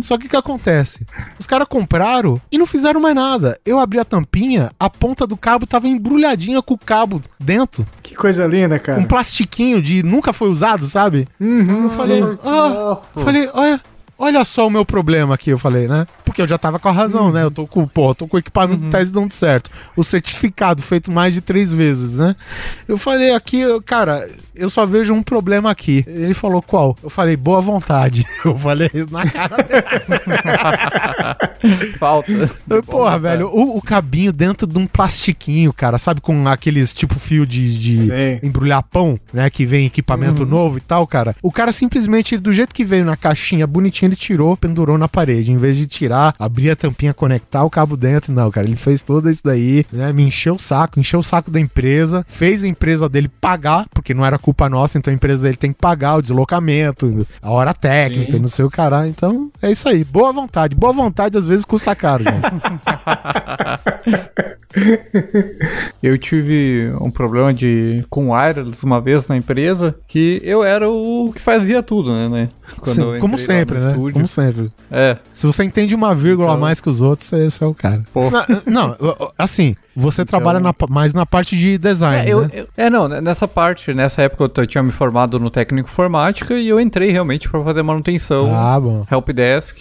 Só 0.03 0.19
que 0.19 0.27
o 0.27 0.29
que 0.29 0.37
acontece? 0.37 1.07
Os 1.39 1.47
caras 1.47 1.67
compraram 1.67 2.39
e 2.53 2.59
não 2.59 2.67
fizeram 2.67 3.01
mais 3.01 3.15
nada. 3.15 3.59
Eu 3.65 3.79
abri 3.79 3.99
a 3.99 4.05
tampinha, 4.05 4.71
a 4.79 4.91
ponta 4.91 5.27
do 5.27 5.39
cabo 5.39 5.67
tava 5.67 5.89
embrulhadinha 5.89 6.61
com 6.61 6.75
o 6.75 6.79
cabo 6.79 7.19
dentro. 7.41 7.87
Que 8.03 8.15
coisa 8.15 8.47
linda, 8.47 8.79
cara. 8.79 9.01
Um 9.01 9.05
plastiquinho 9.05 9.81
de 9.81 10.03
nunca 10.03 10.35
foi 10.35 10.51
usado, 10.51 10.85
sabe? 10.87 11.27
Uhum, 11.41 11.85
Eu 11.85 11.91
falei, 11.91 12.23
ah, 12.45 12.99
falei, 13.17 13.49
olha, 13.55 13.81
olha 14.19 14.45
só 14.45 14.67
o 14.67 14.71
meu 14.71 14.85
problema 14.85 15.35
aqui, 15.35 15.51
eu 15.51 15.59
falei, 15.59 15.89
né? 15.89 16.07
Porque 16.25 16.43
eu 16.43 16.47
já 16.47 16.59
tava 16.59 16.79
com 16.79 16.89
a 16.89 16.93
razão, 16.93 17.33
né? 17.33 17.43
Eu 17.43 17.51
tô 17.51 17.67
com, 17.67 17.87
pô, 17.87 18.15
tô 18.15 18.27
com 18.27 18.37
o 18.37 18.41
equipamento 18.41 18.83
de 18.83 18.91
teste 18.91 19.13
dando 19.13 19.33
certo. 19.33 19.71
O 19.97 20.03
certificado 20.03 20.83
feito 20.83 21.13
mais 21.13 21.35
de 21.35 21.41
três 21.41 21.73
vezes, 21.73 22.19
né? 22.19 22.35
Eu 22.89 22.99
falei 22.99 23.35
aqui, 23.35 23.63
cara, 23.85 24.29
eu 24.55 24.71
só 24.71 24.87
vejo 24.87 25.13
um 25.13 25.23
problema 25.23 25.71
aqui. 25.71 26.05
Ele 26.07 26.35
falou, 26.35 26.63
qual? 26.63 26.97
Eu 27.03 27.11
falei, 27.11 27.37
boa 27.37 27.61
vontade. 27.61 28.25
Eu 28.45 28.59
falei 28.59 28.91
na 29.11 29.27
cara 29.27 29.57
Falta. 31.99 32.51
Eu, 32.69 32.83
Porra, 32.83 33.19
velho, 33.19 33.49
o, 33.49 33.79
o 33.79 33.83
cabinho 33.83 34.33
dentro 34.33 34.67
de 34.67 34.79
um 34.79 34.87
plastiquinho, 34.87 35.73
cara, 35.73 35.97
sabe? 35.97 36.21
Com 36.21 36.47
aqueles 36.47 36.93
tipo 36.93 37.19
fio 37.19 37.47
de, 37.47 37.79
de 37.79 38.41
embrulhar 38.43 38.83
pão, 38.83 39.19
né? 39.33 39.49
Que 39.49 39.65
vem 39.65 39.87
equipamento 39.87 40.45
novo 40.45 40.77
e 40.77 40.81
tal, 40.81 41.07
cara. 41.07 41.35
O 41.43 41.51
cara 41.51 41.73
simplesmente, 41.73 42.37
do 42.37 42.53
jeito 42.53 42.75
que 42.75 42.85
veio 42.85 43.05
na 43.05 43.17
caixinha, 43.17 43.67
bonitinho, 43.67 44.04
ele 44.05 44.17
tirou, 44.17 44.57
pendurou 44.57 44.99
na 44.99 45.09
parede. 45.09 45.53
Em 45.53 45.59
vez 45.59 45.77
de 45.77 45.87
tirar, 45.87 46.35
abrir 46.39 46.71
a 46.71 46.77
tampinha, 46.77 47.15
conectar 47.15 47.65
o 47.65 47.71
cabo 47.71 47.97
dentro, 47.97 48.33
não, 48.33 48.51
cara. 48.51 48.67
Ele 48.67 48.77
fez 48.77 49.03
tudo 49.03 49.31
isso 49.31 49.43
daí, 49.45 49.85
né? 49.93 50.13
Me 50.13 50.25
encheu 50.25 50.55
o 50.55 50.59
saco, 50.59 51.01
encheu 51.01 51.21
o 51.21 51.23
saco 51.23 51.51
da 51.51 51.61
empresa, 51.61 52.25
fez 52.29 52.65
a 52.65 52.69
empresa 52.69 53.09
dele 53.09 53.29
pagar, 53.29 53.87
porque 53.93 54.15
não 54.15 54.25
era 54.25 54.39
culpa 54.39 54.69
nossa, 54.69 54.99
então 54.99 55.13
a 55.13 55.15
empresa 55.15 55.43
dele 55.43 55.57
tem 55.57 55.73
que 55.73 55.79
pagar 55.79 56.17
o 56.17 56.23
deslocamento, 56.23 57.27
a 57.43 57.51
hora 57.51 57.75
técnica 57.75 58.37
e 58.37 58.41
não 58.41 58.49
sei 58.49 58.65
o 58.65 58.71
caralho. 58.71 59.09
Então, 59.09 59.51
é 59.63 59.71
isso 59.71 59.89
aí. 59.89 60.05
Boa 60.05 60.33
vontade. 60.33 60.75
Boa 60.75 60.93
vontade 60.93 61.37
às 61.37 61.47
vezes 61.47 61.65
custa 61.65 61.95
caro, 61.95 62.25
gente. 62.25 62.45
Eu 66.03 66.19
tive 66.19 66.93
um 67.01 67.11
problema 67.11 67.55
de 67.55 68.05
com 68.11 68.33
wireless 68.33 68.85
uma 68.85 69.01
vez 69.01 69.29
na 69.29 69.37
empresa 69.37 69.95
que 70.07 70.41
eu 70.45 70.65
era 70.65 70.89
o 70.89 71.33
que 71.33 71.41
fazia 71.41 71.83
tudo, 71.83 72.13
né? 72.13 72.29
né? 72.29 72.49
Sim, 72.83 73.19
como 73.21 73.39
sempre, 73.39 73.79
né? 73.79 73.94
Estúdio. 73.95 74.13
Como 74.15 74.29
sempre. 74.29 74.73
É. 74.91 75.17
Se 75.33 75.47
você 75.47 75.65
entende 75.65 75.95
uma 75.95 76.15
vírgula 76.15 76.53
a 76.55 76.57
mais 76.57 76.81
que 76.81 76.89
os 76.89 77.01
outros, 77.01 77.33
esse 77.33 77.63
é 77.63 77.67
o 77.67 77.75
cara. 77.75 78.03
Na- 78.31 78.47
Não, 78.67 78.97
assim, 79.39 79.75
você 79.95 80.25
trabalha 80.25 80.61
na 80.61 80.75
mais 80.89 81.15
na 81.15 81.25
parte 81.27 81.57
de 81.57 81.79
design, 81.79 82.29
É, 82.29 82.33
eu- 82.33 82.43
né? 82.43 82.51
eu- 82.53 82.69
é, 82.77 82.91
não, 82.91 83.09
nessa 83.09 83.47
parte, 83.49 83.93
nessa 83.95 84.23
época 84.23 84.45
eu, 84.45 84.63
eu 84.63 84.67
tinha 84.67 84.83
me 84.83 84.93
formado 84.93 85.39
no 85.39 85.51
técnico 85.51 85.89
informática 85.89 86.55
e 86.55 86.69
eu 86.69 86.81
entrei 86.81 87.11
realmente 87.11 87.49
para 87.49 87.63
fazer 87.63 87.83
manutenção, 87.83 88.55
Ah, 88.55 88.79
bom. 88.81 89.07
helpdesk 89.11 89.81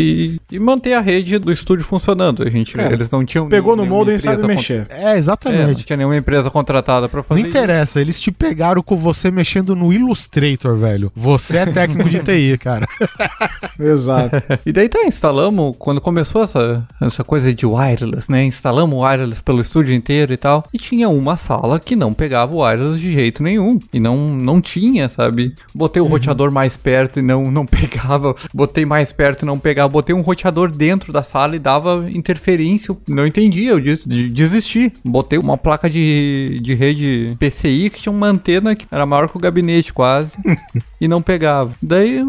e, 0.00 0.40
e 0.52 0.58
manter 0.58 0.92
a 0.94 1.00
rede 1.00 1.38
do 1.38 1.50
estúdio 1.50 1.84
funcionando. 1.84 2.42
A 2.42 2.50
gente, 2.50 2.74
Cara, 2.74 2.92
eles 2.94 3.10
não 3.10 3.24
tinham 3.24 3.48
Pegou 3.48 3.74
no 3.76 3.84
molde 3.86 4.12
e 4.14 4.18
sabe 4.18 4.46
mexer. 4.46 4.86
É, 4.88 4.94
con- 4.94 4.94
É, 4.94 5.04
não 5.12 5.16
exatamente. 5.16 5.84
tinha 5.84 5.96
nenhuma 5.96 6.16
empresa 6.16 6.50
contratada 6.50 7.08
para 7.08 7.18
Não 7.18 7.24
fazer 7.24 7.40
isso. 7.40 7.48
interessa, 7.50 8.00
eles 8.00 8.20
te 8.20 8.30
pegaram 8.30 8.82
com 8.82 8.96
você 8.96 9.30
mexendo 9.30 9.74
no 9.74 9.92
Illustrator, 9.92 10.76
velho. 10.76 11.10
Você 11.14 11.58
é 11.58 11.66
técnico 11.66 12.08
de 12.08 12.20
TI, 12.20 12.56
cara. 12.58 12.86
Exato. 13.78 14.36
E 14.66 14.72
daí 14.72 14.88
tá, 14.88 15.04
instalamos, 15.04 15.74
quando 15.78 16.00
começou 16.00 16.42
essa, 16.42 16.86
essa 17.00 17.24
coisa 17.24 17.52
de 17.54 17.64
wireless, 17.64 18.30
né? 18.30 18.44
Instalamos 18.44 18.98
o 18.98 19.02
wireless 19.02 19.42
pelo 19.42 19.60
estúdio 19.62 19.94
inteiro 19.94 20.32
e 20.32 20.36
tal. 20.36 20.64
E 20.72 20.78
tinha 20.78 21.08
uma 21.08 21.36
sala 21.36 21.80
que 21.80 21.96
não 21.96 22.12
pegava 22.12 22.54
o 22.54 22.62
wireless 22.62 23.00
de 23.00 23.10
jeito 23.12 23.42
nenhum. 23.42 23.80
E 23.92 23.98
não, 24.00 24.16
não 24.36 24.60
tinha, 24.60 25.08
sabe? 25.08 25.54
Botei 25.74 26.02
o 26.02 26.06
roteador 26.06 26.50
mais 26.52 26.76
perto 26.76 27.18
e 27.18 27.22
não, 27.22 27.50
não 27.50 27.64
pegava. 27.66 28.34
Botei 28.52 28.84
mais 28.84 29.12
perto 29.12 29.42
e 29.44 29.46
não 29.46 29.58
pegava. 29.58 29.87
Botei 29.88 30.14
um 30.14 30.20
roteador 30.20 30.70
dentro 30.70 31.12
da 31.12 31.22
sala 31.22 31.56
e 31.56 31.58
dava 31.58 32.08
interferência. 32.10 32.90
Eu 32.92 33.00
Não 33.08 33.26
entendia, 33.26 33.70
eu 33.70 33.80
de- 33.80 34.28
desisti. 34.28 34.92
Botei 35.04 35.38
uma 35.38 35.56
placa 35.56 35.88
de, 35.90 36.60
de 36.62 36.74
rede 36.74 37.36
PCI 37.38 37.90
que 37.90 38.00
tinha 38.02 38.12
uma 38.12 38.26
antena 38.28 38.74
que 38.76 38.86
era 38.90 39.06
maior 39.06 39.28
que 39.28 39.36
o 39.36 39.40
gabinete 39.40 39.92
quase. 39.92 40.36
e 41.00 41.06
não 41.08 41.20
pegava. 41.22 41.72
Daí, 41.82 42.22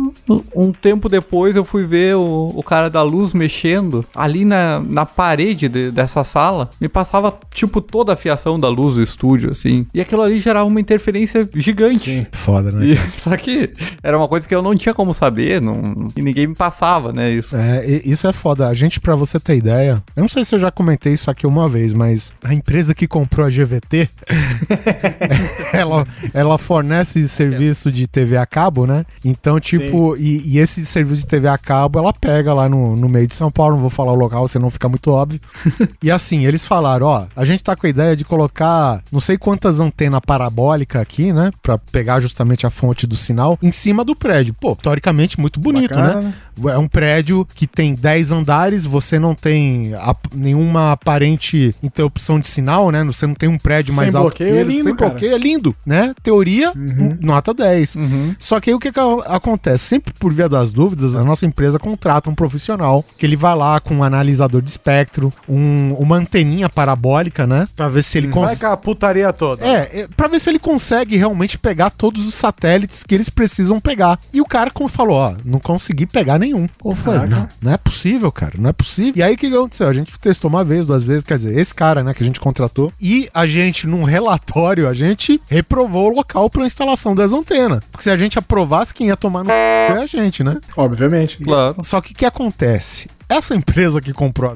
um- 0.56 0.72
tempo 0.72 1.10
depois, 1.10 1.56
eu 1.56 1.66
fui 1.66 1.86
ver 1.86 2.16
o, 2.16 2.52
o 2.56 2.64
cara 2.64 2.90
da 2.90 3.02
luz 3.02 3.34
mexendo 3.34 4.06
ali 4.16 4.46
na, 4.46 4.80
na 4.80 5.06
parede 5.06 5.68
de- 5.68 5.92
dessa 5.92 6.24
sala. 6.24 6.70
Me 6.80 6.88
passava, 6.88 7.38
tipo, 7.54 7.82
toda 7.82 8.14
a 8.14 8.16
fiação 8.16 8.60
da 8.60 8.70
luz 8.70 8.96
do 8.96 9.02
estúdio, 9.04 9.52
assim. 9.52 9.86
E 9.94 10.00
aquilo 10.00 10.22
ali 10.22 10.40
gerava 10.40 10.66
uma 10.66 10.80
interferência 10.80 11.50
gigante. 11.56 12.28
Foda, 12.32 12.72
né? 12.72 12.86
E, 12.86 12.96
só 13.20 13.36
que 13.36 13.72
era 14.04 14.18
uma 14.18 14.28
coisa 14.28 14.48
que 14.48 14.54
eu 14.56 14.62
não 14.62 14.76
tinha 14.76 14.94
como 14.94 15.14
saber, 15.14 15.62
não, 15.62 16.10
e 16.16 16.22
ninguém 16.22 16.48
me 16.48 16.56
passava, 16.56 17.12
né? 17.12 17.32
Isso. 17.32 17.56
É, 17.56 17.86
isso 18.06 18.28
é 18.28 18.34
foda. 18.34 18.68
A 18.68 18.74
gente, 18.74 19.00
pra 19.00 19.16
você 19.16 19.40
ter 19.40 19.56
ideia, 19.58 20.02
eu 20.16 20.22
não 20.22 20.30
sei 20.30 20.46
se 20.46 20.56
eu 20.56 20.60
já 20.60 20.72
comentei 20.72 21.14
isso 21.14 21.30
aqui 21.32 21.46
uma 21.48 21.68
vez, 21.68 21.94
mas 21.94 22.32
a 22.44 22.54
empresa 22.54 22.94
que 22.96 23.08
comprou 23.08 23.46
a 23.46 23.50
GVT, 23.50 24.08
ela, 25.74 26.08
ela 26.34 26.58
fornece 26.58 27.28
serviço 27.28 27.92
de 27.92 28.08
TV 28.08 28.38
a 28.38 28.46
cabo, 28.46 28.59
né? 28.86 29.05
Então, 29.24 29.60
tipo, 29.60 30.16
e, 30.18 30.41
e 30.55 30.60
esse 30.60 30.86
serviço 30.86 31.22
de 31.22 31.28
TV 31.28 31.47
a 31.47 31.57
cabo, 31.57 31.99
ela 31.99 32.12
pega 32.14 32.53
lá 32.53 32.68
no, 32.68 32.95
no 32.95 33.07
meio 33.07 33.28
de 33.28 33.36
São 33.36 33.49
Paulo, 33.51 33.76
não 33.76 33.82
vou 33.82 33.89
falar 33.89 34.12
o 34.12 34.16
local, 34.16 34.47
senão 34.47 34.70
fica 34.70 34.89
muito 34.89 35.10
óbvio. 35.12 35.39
e 36.03 36.10
assim, 36.12 36.45
eles 36.45 36.66
falaram, 36.66 37.05
ó, 37.07 37.28
a 37.36 37.45
gente 37.45 37.64
tá 37.64 37.76
com 37.76 37.86
a 37.88 37.89
ideia 37.89 38.16
de 38.16 38.26
colocar 38.26 39.01
não 39.12 39.20
sei 39.20 39.38
quantas 39.38 39.80
antenas 39.80 40.20
parabólicas 40.26 41.01
aqui, 41.01 41.32
né? 41.32 41.51
Pra 41.62 41.78
pegar 41.78 42.20
justamente 42.20 42.66
a 42.66 42.70
fonte 42.70 43.05
do 43.07 43.16
sinal 43.16 43.57
em 43.62 43.72
cima 43.72 44.03
do 44.03 44.16
prédio. 44.16 44.53
Pô, 44.53 44.76
teoricamente 44.76 45.39
muito 45.39 45.60
bonito, 45.60 45.93
Bacana, 45.95 46.22
né? 46.22 46.34
É 46.74 46.78
um 46.78 46.88
prédio 46.88 47.47
que 47.55 47.66
tem 47.66 47.93
10 47.95 48.32
andares, 48.32 48.86
você 48.86 49.18
não 49.18 49.34
tem 49.34 49.93
a- 49.95 50.16
nenhuma 50.36 50.91
aparente 50.91 51.74
interrupção 51.82 52.39
de 52.39 52.47
sinal, 52.47 52.91
né? 52.91 53.03
Você 53.05 53.26
não 53.26 53.34
tem 53.36 53.47
um 53.47 53.57
prédio 53.57 53.88
Sem 53.93 53.95
mais 53.95 54.16
alto 54.16 54.30
bloqueio, 54.38 54.51
que 54.53 54.57
é 54.60 54.64
lindo, 54.64 54.84
sem 54.84 54.95
cara. 54.95 55.10
bloqueio, 55.12 55.34
é 55.34 55.38
lindo, 55.38 55.76
né? 55.86 56.14
Teoria, 56.22 56.72
um- 56.76 57.18
nota 57.22 57.53
10. 57.53 57.95
Uhum. 57.95 58.36
Só 58.50 58.60
que 58.60 58.72
aí 58.72 58.76
o 58.76 58.80
que, 58.80 58.91
que 58.91 59.00
acontece? 59.28 59.84
Sempre 59.86 60.12
por 60.12 60.34
via 60.34 60.50
das 60.50 60.72
dúvidas, 60.72 61.14
a 61.14 61.24
nossa 61.24 61.45
empresa 61.45 61.78
contrata 61.78 62.32
um 62.32 62.34
profissional 62.34 63.06
que 63.16 63.24
ele 63.24 63.36
vai 63.36 63.56
lá 63.56 63.80
com 63.80 63.97
um 63.97 64.04
analisador 64.04 64.60
de 64.64 64.72
espectro, 64.72 65.32
um- 65.47 65.93
uma 66.00 66.16
anteninha 66.16 66.68
parabólica, 66.68 67.45
né? 67.45 67.68
Pra 67.76 67.88
ver 67.88 68.02
se 68.02 68.18
ele 68.18 68.26
Vai 68.28 68.34
consegue. 68.34 68.62
com 68.62 68.68
a 68.68 68.76
putaria 68.78 69.32
toda. 69.32 69.64
É, 69.64 70.00
é, 70.02 70.08
pra 70.18 70.28
ver 70.28 70.39
se 70.39 70.50
ele 70.50 70.58
consegue 70.58 71.16
realmente 71.16 71.60
pegar 71.60 71.91
todos 71.91 72.26
os 72.26 72.34
satélites 72.34 73.04
que 73.04 73.14
eles 73.14 73.30
precisam 73.30 73.80
pegar. 73.80 74.20
E 74.34 74.41
o 74.41 74.45
cara 74.45 74.72
como 74.72 74.89
falou, 74.89 75.16
ó, 75.18 75.36
não 75.45 75.60
consegui 75.60 76.08
pegar 76.08 76.39
nenhum. 76.39 76.68
Eu 76.84 76.95
falei, 76.95 77.30
não, 77.30 77.47
não 77.62 77.72
é 77.74 77.78
possível, 77.78 78.32
cara, 78.32 78.54
não 78.58 78.72
é 78.72 78.74
possível. 78.74 79.14
E 79.18 79.22
aí 79.22 79.36
o 79.36 79.38
que 79.38 79.47
que 79.47 79.56
aconteceu? 79.56 79.88
A 79.88 79.93
gente 79.93 80.20
testou 80.20 80.50
uma 80.50 80.64
vez, 80.64 80.88
duas 80.88 81.04
vezes, 81.04 81.24
quer 81.24 81.36
dizer, 81.38 81.56
esse 81.56 81.76
cara, 81.76 82.04
né, 82.04 82.16
que 82.16 82.24
a 82.24 82.26
gente 82.26 82.39
contratou, 82.39 82.91
e 83.00 83.30
a 83.32 83.45
gente, 83.45 83.86
num 83.86 84.02
relatório, 84.04 84.88
a 84.89 84.93
gente 84.93 85.39
reprovou 85.47 86.08
o 86.12 86.16
local 86.16 86.50
pra 86.50 86.66
instalação 86.66 87.14
das 87.14 87.32
antenas. 87.32 87.82
Porque 87.91 88.02
se 88.04 88.10
a 88.10 88.18
gente 88.18 88.39
aprovasse, 88.40 88.94
quem 88.94 89.08
ia 89.08 89.18
tomar 89.18 89.44
no 89.44 89.50
c... 89.50 89.56
é 89.56 89.98
a 90.02 90.06
gente, 90.06 90.44
né? 90.44 90.58
Obviamente. 90.76 91.38
Claro. 91.44 91.84
Só 91.84 92.02
que 92.02 92.14
o 92.14 92.16
que 92.16 92.26
acontece? 92.26 93.10
Essa 93.28 93.56
empresa 93.56 94.02
que 94.02 94.12
comprou 94.12 94.52
a 94.52 94.56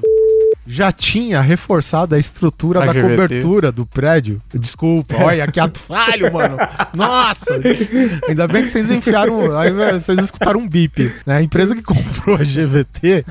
já 0.65 0.91
tinha 0.91 1.41
reforçado 1.41 2.15
a 2.15 2.19
estrutura 2.19 2.83
A 2.83 2.85
da 2.85 2.93
GVT. 2.93 3.09
cobertura 3.09 3.71
do 3.71 3.85
prédio. 3.85 4.41
Desculpa, 4.53 5.15
olha 5.17 5.45
que 5.47 5.59
ato 5.59 5.79
falho, 5.79 6.31
mano. 6.31 6.57
Nossa! 6.93 7.59
Ainda 8.27 8.47
bem 8.47 8.63
que 8.63 8.69
vocês 8.69 8.89
enfiaram. 8.89 9.55
Aí 9.57 9.71
vocês 9.71 10.19
escutaram 10.19 10.61
um 10.61 10.67
bip. 10.67 11.13
Né? 11.25 11.37
A 11.37 11.41
empresa 11.41 11.75
que 11.75 11.83
comprou 11.83 12.35
a 12.35 12.43
GVT, 12.43 13.25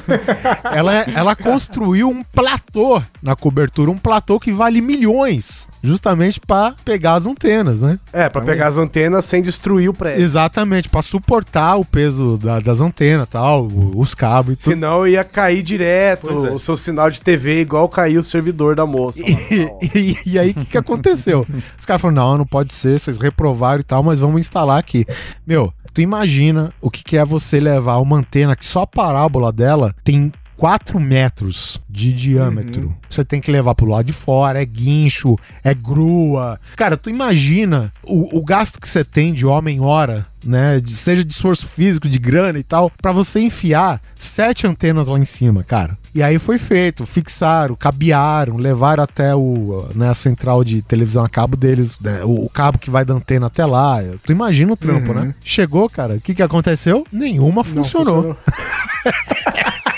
ela, 0.73 0.93
ela 1.15 1.35
construiu 1.35 2.09
um 2.09 2.23
platô 2.23 3.03
na 3.23 3.35
cobertura, 3.35 3.91
um 3.91 3.99
platô 3.99 4.39
que 4.39 4.53
vale 4.53 4.81
milhões, 4.81 5.67
justamente 5.83 6.39
pra 6.41 6.75
pegar 6.85 7.15
as 7.15 7.27
antenas, 7.27 7.81
né? 7.81 7.99
É, 8.13 8.29
pra 8.29 8.41
pegar 8.43 8.69
as 8.69 8.79
antenas 8.79 9.25
sem 9.25 9.43
destruir 9.43 9.89
o 9.89 9.95
prédio. 9.95 10.23
Exatamente, 10.23 10.89
pra 10.89 11.03
suportar 11.03 11.77
o 11.77 11.85
peso 11.85 12.39
da- 12.39 12.61
das 12.61 12.81
antenas 12.81 13.27
tal, 13.29 13.67
os 13.95 14.15
cabos 14.15 14.55
e 14.55 14.57
tudo. 14.57 14.73
Senão 14.73 15.07
ia 15.07 15.25
cair 15.25 15.63
direto 15.63 16.31
é. 16.31 16.33
o 16.53 16.59
seu 16.59 16.77
sinal 16.77 17.11
de 17.11 17.21
TV, 17.21 17.61
igual 17.61 17.89
caiu 17.89 18.21
o 18.21 18.25
servidor 18.25 18.77
da 18.77 18.87
moça. 18.87 19.19
tal. 19.23 19.79
E, 19.95 20.17
e 20.27 20.39
aí, 20.39 20.51
o 20.51 20.55
que, 20.55 20.65
que 20.67 20.79
aconteceu? 20.79 21.47
Os 21.79 21.85
caras 21.85 22.01
falaram: 22.01 22.23
não, 22.31 22.39
não 22.39 22.47
pode 22.47 22.73
ser, 22.73 22.99
vocês 22.99 23.19
reprovaram 23.19 23.81
e 23.81 23.83
tal, 23.85 24.03
mas 24.03 24.19
vamos 24.19 24.41
instalar 24.41 24.79
aqui. 24.79 25.05
Meu, 25.47 25.73
tu 25.93 26.01
imagina 26.01 26.73
o 26.81 26.91
que, 26.91 27.03
que 27.05 27.17
é 27.17 27.25
você 27.25 27.61
levar 27.61 27.99
uma 27.99 28.17
antena 28.19 28.55
que 28.57 28.65
só 28.65 28.83
a 28.83 28.87
parábola 28.87 29.53
dela 29.53 29.95
tem 30.05 30.33
4 30.63 31.01
metros 31.01 31.81
de 31.91 32.13
diâmetro. 32.13 32.95
Você 33.11 33.25
tem 33.25 33.41
que 33.41 33.51
levar 33.51 33.75
pro 33.75 33.85
lado 33.85 34.07
de 34.07 34.13
fora, 34.13 34.63
é 34.63 34.65
guincho, 34.65 35.35
é 35.65 35.75
grua. 35.75 36.57
Cara, 36.77 36.97
tu 36.97 37.11
imagina 37.11 37.93
o, 38.05 38.39
o 38.39 38.45
gasto 38.45 38.81
que 38.81 38.87
você 38.87 39.03
tem 39.03 39.35
de 39.35 39.45
homem-hora, 39.45 40.25
né? 40.45 40.79
de- 40.79 40.93
seja 40.93 41.25
de 41.25 41.33
esforço 41.35 41.67
físico, 41.67 42.09
de 42.09 42.17
grana 42.17 42.61
e 42.61 42.63
tal, 42.63 42.93
pra 43.03 43.11
você 43.11 43.41
enfiar 43.41 44.01
sete 44.17 44.65
antenas 44.65 45.09
lá 45.09 45.19
em 45.19 45.25
cima, 45.25 45.65
cara. 45.65 45.99
E 46.15 46.23
aí 46.23 46.39
foi 46.39 46.61
feito, 46.61 47.05
fixaram, 47.05 47.75
cabearam, 47.75 48.57
levaram 48.57 49.03
até 49.03 49.35
o, 49.35 49.89
né, 49.97 50.11
a 50.11 50.15
central 50.15 50.63
de 50.63 50.81
televisão 50.81 51.25
a 51.25 51.29
cabo 51.29 51.57
deles, 51.57 51.99
né, 51.99 52.21
o, 52.23 52.45
o 52.45 52.49
cabo 52.49 52.79
que 52.79 52.89
vai 52.89 53.05
da 53.05 53.15
antena 53.15 53.47
até 53.47 53.67
lá. 53.67 53.99
Tu 54.25 54.31
imagina 54.31 54.73
o 54.73 54.77
trampo, 54.77 55.13
né? 55.13 55.35
Chegou, 55.43 55.91
cara, 55.91 56.15
o 56.15 56.21
que 56.21 56.37
que 56.37 56.43
aconteceu? 56.43 57.05
Nenhuma 57.11 57.57
Não 57.57 57.65
funcionou. 57.65 58.37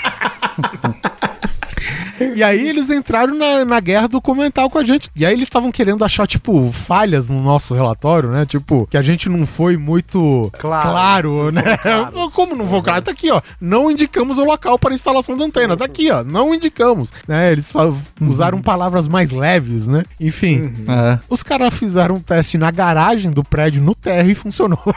E 2.34 2.42
aí 2.42 2.68
eles 2.68 2.90
entraram 2.90 3.34
na, 3.34 3.64
na 3.64 3.80
guerra 3.80 4.08
documental 4.08 4.68
com 4.70 4.78
a 4.78 4.84
gente. 4.84 5.10
E 5.14 5.24
aí 5.24 5.32
eles 5.32 5.44
estavam 5.46 5.70
querendo 5.70 6.04
achar, 6.04 6.26
tipo, 6.26 6.70
falhas 6.72 7.28
no 7.28 7.42
nosso 7.42 7.74
relatório, 7.74 8.30
né? 8.30 8.46
Tipo, 8.46 8.86
que 8.90 8.96
a 8.96 9.02
gente 9.02 9.28
não 9.28 9.44
foi 9.46 9.76
muito 9.76 10.50
Claro. 10.58 10.90
claro, 10.90 11.50
né? 11.52 11.62
Como 12.34 12.54
não 12.54 12.66
foi 12.66 12.82
claro? 12.82 13.02
Tá 13.02 13.10
aqui, 13.10 13.30
ó. 13.30 13.40
Não 13.60 13.90
indicamos 13.90 14.38
o 14.38 14.44
local 14.44 14.78
para 14.78 14.94
instalação 14.94 15.36
da 15.36 15.44
antena. 15.44 15.76
Tá 15.76 15.84
aqui, 15.84 16.10
ó. 16.10 16.22
Não 16.24 16.54
indicamos. 16.54 17.10
Né? 17.28 17.52
Eles 17.52 17.70
fa- 17.72 17.92
usaram 18.20 18.60
palavras 18.60 19.06
mais 19.08 19.30
leves, 19.30 19.86
né? 19.86 20.04
Enfim, 20.20 20.72
É. 20.88 21.18
os 21.28 21.42
caras 21.42 21.74
fizeram 21.74 22.16
um 22.16 22.20
teste 22.20 22.56
na 22.58 22.70
garagem 22.70 23.30
do 23.30 23.44
prédio 23.44 23.82
no 23.82 23.94
térreo 23.94 24.30
e 24.32 24.34
funcionou. 24.34 24.78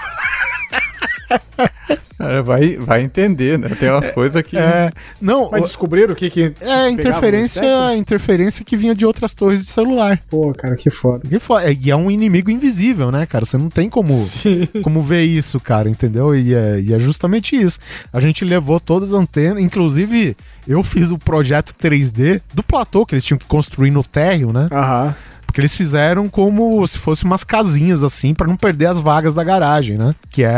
Cara, 2.17 2.41
vai, 2.41 2.77
vai 2.77 3.03
entender, 3.03 3.59
né? 3.59 3.69
Tem 3.79 3.89
umas 3.91 4.09
coisas 4.11 4.41
que. 4.41 4.57
É, 4.57 4.91
não, 5.21 5.49
Mas 5.51 5.61
descobriram 5.63 6.13
o 6.13 6.15
que 6.15 6.29
que. 6.29 6.53
é 6.61 6.89
interferência, 6.89 7.95
interferência 7.95 8.65
que 8.65 8.75
vinha 8.75 8.95
de 8.95 9.05
outras 9.05 9.33
torres 9.33 9.59
de 9.65 9.71
celular. 9.71 10.19
Pô, 10.29 10.53
cara, 10.53 10.75
que 10.75 10.89
foda. 10.89 11.27
Que 11.27 11.39
fo- 11.39 11.59
é- 11.59 11.73
E 11.79 11.91
é 11.91 11.95
um 11.95 12.09
inimigo 12.09 12.49
invisível, 12.49 13.11
né, 13.11 13.25
cara? 13.25 13.45
Você 13.45 13.57
não 13.57 13.69
tem 13.69 13.89
como, 13.89 14.13
Sim. 14.13 14.67
como 14.83 15.03
ver 15.03 15.23
isso, 15.23 15.59
cara, 15.59 15.89
entendeu? 15.89 16.33
E 16.35 16.53
é, 16.53 16.79
e 16.81 16.93
é 16.93 16.99
justamente 16.99 17.55
isso. 17.55 17.79
A 18.11 18.19
gente 18.19 18.43
levou 18.43 18.79
todas 18.79 19.13
as 19.13 19.19
antenas, 19.19 19.61
inclusive 19.61 20.35
eu 20.67 20.81
fiz 20.83 21.11
o 21.11 21.17
projeto 21.19 21.73
3D 21.79 22.41
do 22.53 22.63
platô 22.63 23.05
que 23.05 23.13
eles 23.13 23.23
tinham 23.25 23.37
que 23.37 23.45
construir 23.45 23.91
no 23.91 24.01
térreo, 24.03 24.51
né? 24.51 24.67
Aham. 24.71 25.15
Porque 25.57 25.61
eles 25.63 25.75
fizeram 25.75 26.29
como 26.29 26.85
se 26.85 26.99
fosse 26.99 27.23
umas 27.23 27.43
casinhas 27.43 28.03
assim, 28.03 28.31
pra 28.31 28.45
não 28.45 28.55
perder 28.55 28.85
as 28.85 29.01
vagas 29.01 29.33
da 29.33 29.43
garagem, 29.43 29.97
né? 29.97 30.13
Que 30.29 30.43
é 30.43 30.53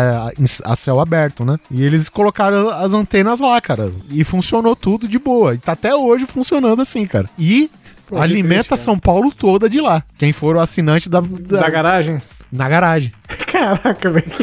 a, 0.65 0.75
céu 0.75 0.99
aberto, 0.99 1.45
né? 1.45 1.55
E 1.71 1.85
eles 1.85 2.09
colocaram 2.09 2.69
as 2.69 2.91
antenas 2.91 3.39
lá, 3.39 3.61
cara. 3.61 3.93
E 4.09 4.25
funcionou 4.25 4.75
tudo 4.75 5.07
de 5.07 5.17
boa. 5.17 5.55
E 5.55 5.57
tá 5.57 5.71
até 5.71 5.95
hoje 5.95 6.25
funcionando 6.25 6.81
assim, 6.81 7.05
cara. 7.05 7.29
E 7.39 7.71
Pô, 8.07 8.17
que 8.17 8.21
alimenta. 8.21 8.75
São 8.75 8.99
Paulo 8.99 9.31
toda 9.31 9.69
de 9.69 9.79
lá. 9.79 10.03
Quem 10.17 10.33
for 10.33 10.57
o 10.57 10.59
assinante 10.59 11.07
da, 11.07 11.21
da- 11.21 11.61
Da 11.61 11.69
garagem? 11.69 12.21
na 12.51 12.67
garagem. 12.67 13.13
Caraca, 13.49 14.09
velho. 14.09 14.25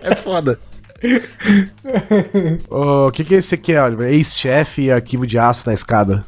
É 0.00 0.14
foda. 0.14 0.58
O 2.70 3.10
que, 3.10 3.24
que 3.24 3.34
é 3.34 3.38
esse 3.38 3.54
aqui, 3.54 3.74
Oliver? 3.76 4.12
Ex-chefe 4.12 4.82
e 4.82 4.92
arquivo 4.92 5.26
de 5.26 5.38
aço 5.38 5.66
na 5.66 5.74
escada. 5.74 6.24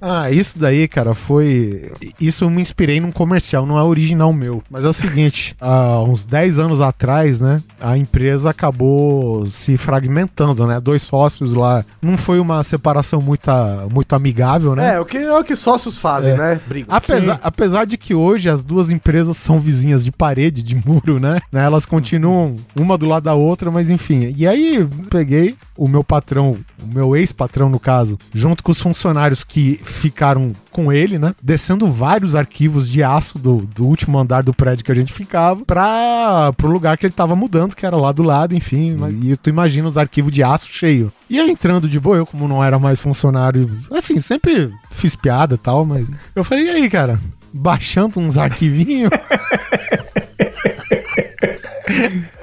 Ah, 0.00 0.30
isso 0.30 0.58
daí, 0.58 0.86
cara, 0.88 1.14
foi. 1.14 1.90
Isso 2.20 2.44
eu 2.44 2.50
me 2.50 2.60
inspirei 2.60 3.00
num 3.00 3.12
comercial, 3.12 3.64
não 3.64 3.78
é 3.78 3.82
original 3.82 4.32
meu. 4.32 4.62
Mas 4.70 4.84
é 4.84 4.88
o 4.88 4.92
seguinte: 4.92 5.54
há 5.60 6.00
uns 6.02 6.24
10 6.24 6.58
anos 6.58 6.80
atrás, 6.80 7.38
né, 7.38 7.62
a 7.80 7.96
empresa 7.96 8.50
acabou 8.50 9.46
se 9.46 9.76
fragmentando, 9.76 10.66
né? 10.66 10.80
Dois 10.80 11.02
sócios 11.02 11.54
lá. 11.54 11.84
Não 12.02 12.18
foi 12.18 12.38
uma 12.40 12.62
separação 12.62 13.20
muito, 13.20 13.50
muito 13.90 14.12
amigável, 14.14 14.74
né? 14.74 14.94
É, 14.94 15.00
o 15.00 15.04
que, 15.04 15.18
é 15.18 15.32
o 15.32 15.44
que 15.44 15.56
sócios 15.56 15.98
fazem, 15.98 16.32
É. 16.32 16.36
né? 16.36 16.60
Briga. 16.66 16.86
Apesar, 16.90 17.40
apesar 17.42 17.84
de 17.86 17.96
que 17.96 18.14
hoje 18.14 18.48
as 18.50 18.62
duas 18.64 18.90
empresas 18.90 19.36
são 19.36 19.58
vizinhas 19.58 20.04
de 20.04 20.10
parede, 20.12 20.62
de 20.62 20.74
muro, 20.74 21.18
né? 21.20 21.38
Né, 21.52 21.64
Elas 21.64 21.86
continuam 21.86 22.56
uma 22.78 22.98
do 22.98 23.06
lado 23.06 23.24
da 23.24 23.34
outra, 23.34 23.70
mas 23.70 23.90
enfim. 23.90 24.13
E 24.36 24.46
aí 24.46 24.86
peguei 25.10 25.56
o 25.76 25.88
meu 25.88 26.04
patrão, 26.04 26.56
o 26.82 26.86
meu 26.86 27.16
ex-patrão 27.16 27.68
no 27.68 27.80
caso, 27.80 28.18
junto 28.32 28.62
com 28.62 28.70
os 28.72 28.80
funcionários 28.80 29.42
que 29.42 29.80
ficaram 29.82 30.52
com 30.70 30.92
ele, 30.92 31.18
né? 31.18 31.34
Descendo 31.42 31.88
vários 31.90 32.34
arquivos 32.36 32.88
de 32.88 33.02
aço 33.02 33.38
do, 33.38 33.58
do 33.74 33.84
último 33.84 34.18
andar 34.18 34.42
do 34.44 34.54
prédio 34.54 34.84
que 34.84 34.92
a 34.92 34.94
gente 34.94 35.12
ficava 35.12 35.64
para 35.64 36.52
pro 36.56 36.68
lugar 36.70 36.96
que 36.96 37.06
ele 37.06 37.12
tava 37.14 37.34
mudando, 37.34 37.74
que 37.74 37.84
era 37.86 37.96
lá 37.96 38.12
do 38.12 38.22
lado, 38.22 38.54
enfim. 38.54 38.94
mas- 38.96 39.14
E 39.22 39.36
tu 39.36 39.50
imagina 39.50 39.88
os 39.88 39.98
arquivos 39.98 40.30
de 40.32 40.42
aço 40.42 40.66
cheio. 40.72 41.12
E 41.28 41.40
aí 41.40 41.50
entrando 41.50 41.88
de 41.88 41.98
boa, 41.98 42.16
eu 42.16 42.26
como 42.26 42.46
não 42.46 42.62
era 42.62 42.78
mais 42.78 43.00
funcionário, 43.00 43.68
assim, 43.90 44.18
sempre 44.18 44.70
fiz 44.90 45.16
piada 45.16 45.54
e 45.54 45.58
tal, 45.58 45.84
mas 45.84 46.06
eu 46.34 46.44
falei, 46.44 46.66
e 46.66 46.70
aí, 46.70 46.90
cara? 46.90 47.18
Baixando 47.52 48.18
uns 48.20 48.36
arquivinhos. 48.36 49.10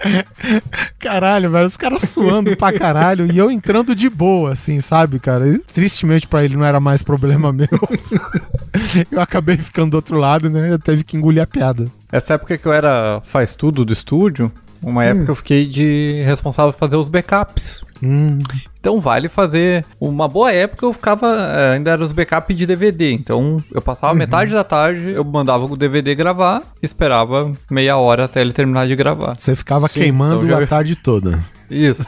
Caralho, 0.99 1.51
velho, 1.51 1.65
os 1.65 1.77
caras 1.77 2.03
suando 2.03 2.55
pra 2.55 2.73
caralho 2.73 3.31
e 3.31 3.37
eu 3.37 3.49
entrando 3.51 3.95
de 3.95 4.09
boa, 4.09 4.53
assim, 4.53 4.79
sabe, 4.81 5.19
cara? 5.19 5.47
E, 5.47 5.57
tristemente 5.59 6.27
pra 6.27 6.43
ele 6.43 6.55
não 6.55 6.65
era 6.65 6.79
mais 6.79 7.01
problema 7.03 7.51
meu. 7.53 7.67
eu 9.11 9.21
acabei 9.21 9.57
ficando 9.57 9.91
do 9.91 9.95
outro 9.95 10.17
lado, 10.17 10.49
né? 10.49 10.71
Eu 10.71 10.79
teve 10.79 11.03
que 11.03 11.17
engolir 11.17 11.41
a 11.41 11.47
piada. 11.47 11.87
Essa 12.11 12.33
época 12.33 12.57
que 12.57 12.65
eu 12.65 12.73
era 12.73 13.21
faz 13.23 13.55
tudo 13.55 13.85
do 13.85 13.93
estúdio, 13.93 14.51
uma 14.81 15.05
época 15.05 15.31
eu 15.31 15.35
fiquei 15.35 15.65
de 15.67 16.23
responsável 16.25 16.73
por 16.73 16.79
fazer 16.79 16.95
os 16.95 17.07
backups. 17.07 17.81
Hum, 18.03 18.41
Então 18.81 18.99
vale 18.99 19.29
fazer. 19.29 19.85
Uma 19.99 20.27
boa 20.27 20.51
época 20.51 20.85
eu 20.85 20.91
ficava. 20.91 21.27
eh, 21.37 21.75
ainda 21.75 21.91
era 21.91 22.03
os 22.03 22.11
backups 22.11 22.55
de 22.57 22.65
DVD. 22.65 23.13
Então 23.13 23.63
eu 23.71 23.79
passava 23.81 24.11
metade 24.13 24.51
da 24.51 24.63
tarde, 24.63 25.11
eu 25.11 25.23
mandava 25.23 25.65
o 25.65 25.77
DVD 25.77 26.15
gravar, 26.15 26.63
esperava 26.81 27.53
meia 27.69 27.95
hora 27.97 28.25
até 28.25 28.41
ele 28.41 28.51
terminar 28.51 28.87
de 28.87 28.95
gravar. 28.95 29.33
você 29.37 29.55
ficava 29.55 29.87
queimando 29.87 30.45
então 30.45 30.57
já- 30.57 30.63
a 30.63 30.67
tarde 30.67 30.95
toda. 30.95 31.39
Isso, 31.69 32.03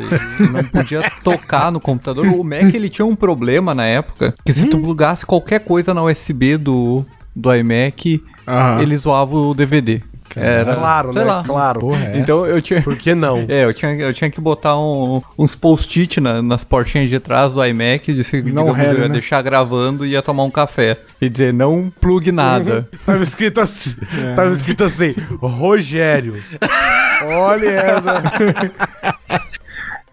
não 0.51 0.63
podia 0.65 0.99
tocar 1.23 1.71
no 1.71 1.79
computador. 1.79 2.25
O 2.25 2.43
Mac 2.43 2.63
ele 2.73 2.89
tinha 2.89 3.05
um 3.05 3.15
problema 3.15 3.73
na 3.73 3.85
época, 3.85 4.33
que 4.43 4.51
se 4.51 4.67
tu 4.67 4.77
plugasse 4.77 5.25
qualquer 5.25 5.61
coisa 5.61 5.93
na 5.93 6.03
USB 6.03 6.57
do, 6.57 7.05
do 7.33 7.53
iMac, 7.55 8.21
Aham. 8.45 8.81
ele 8.81 8.97
zoava 8.97 9.37
o 9.37 9.53
DVD. 9.53 10.01
Era, 10.35 10.75
Claro, 10.75 11.13
sei 11.13 11.21
né? 11.23 11.27
lá. 11.31 11.43
Claro. 11.43 11.79
Porra, 11.79 12.05
é 12.05 12.17
Então 12.17 12.45
eu 12.45 12.61
tinha. 12.61 12.81
Por 12.81 12.97
que 12.97 13.13
não? 13.13 13.45
É, 13.49 13.65
eu 13.65 13.73
tinha, 13.73 13.91
eu 13.93 14.13
tinha 14.13 14.29
que 14.31 14.41
botar 14.41 14.77
um- 14.79 15.21
uns 15.37 15.55
post-it 15.55 16.19
na- 16.19 16.41
nas 16.41 16.63
portinhas 16.63 17.09
de 17.09 17.19
trás 17.19 17.51
do 17.51 17.63
iMac, 17.63 18.11
de 18.13 18.23
se, 18.23 18.37
Não 18.37 18.43
digamos, 18.65 18.77
eu 18.79 18.93
ia 19.01 19.07
né? 19.07 19.09
deixar 19.09 19.41
gravando 19.41 20.05
e 20.05 20.09
ia 20.11 20.21
tomar 20.21 20.43
um 20.43 20.51
café. 20.51 20.97
E 21.21 21.29
dizer, 21.29 21.53
não 21.53 21.91
plugue 22.01 22.31
nada. 22.31 22.87
Tava 23.05 23.21
escrito 23.23 23.61
assim. 23.61 23.95
Tava 24.35 24.51
escrito 24.51 24.83
assim, 24.83 25.13
Rogério. 25.39 26.35
Olha 27.37 27.69
essa. 27.69 28.23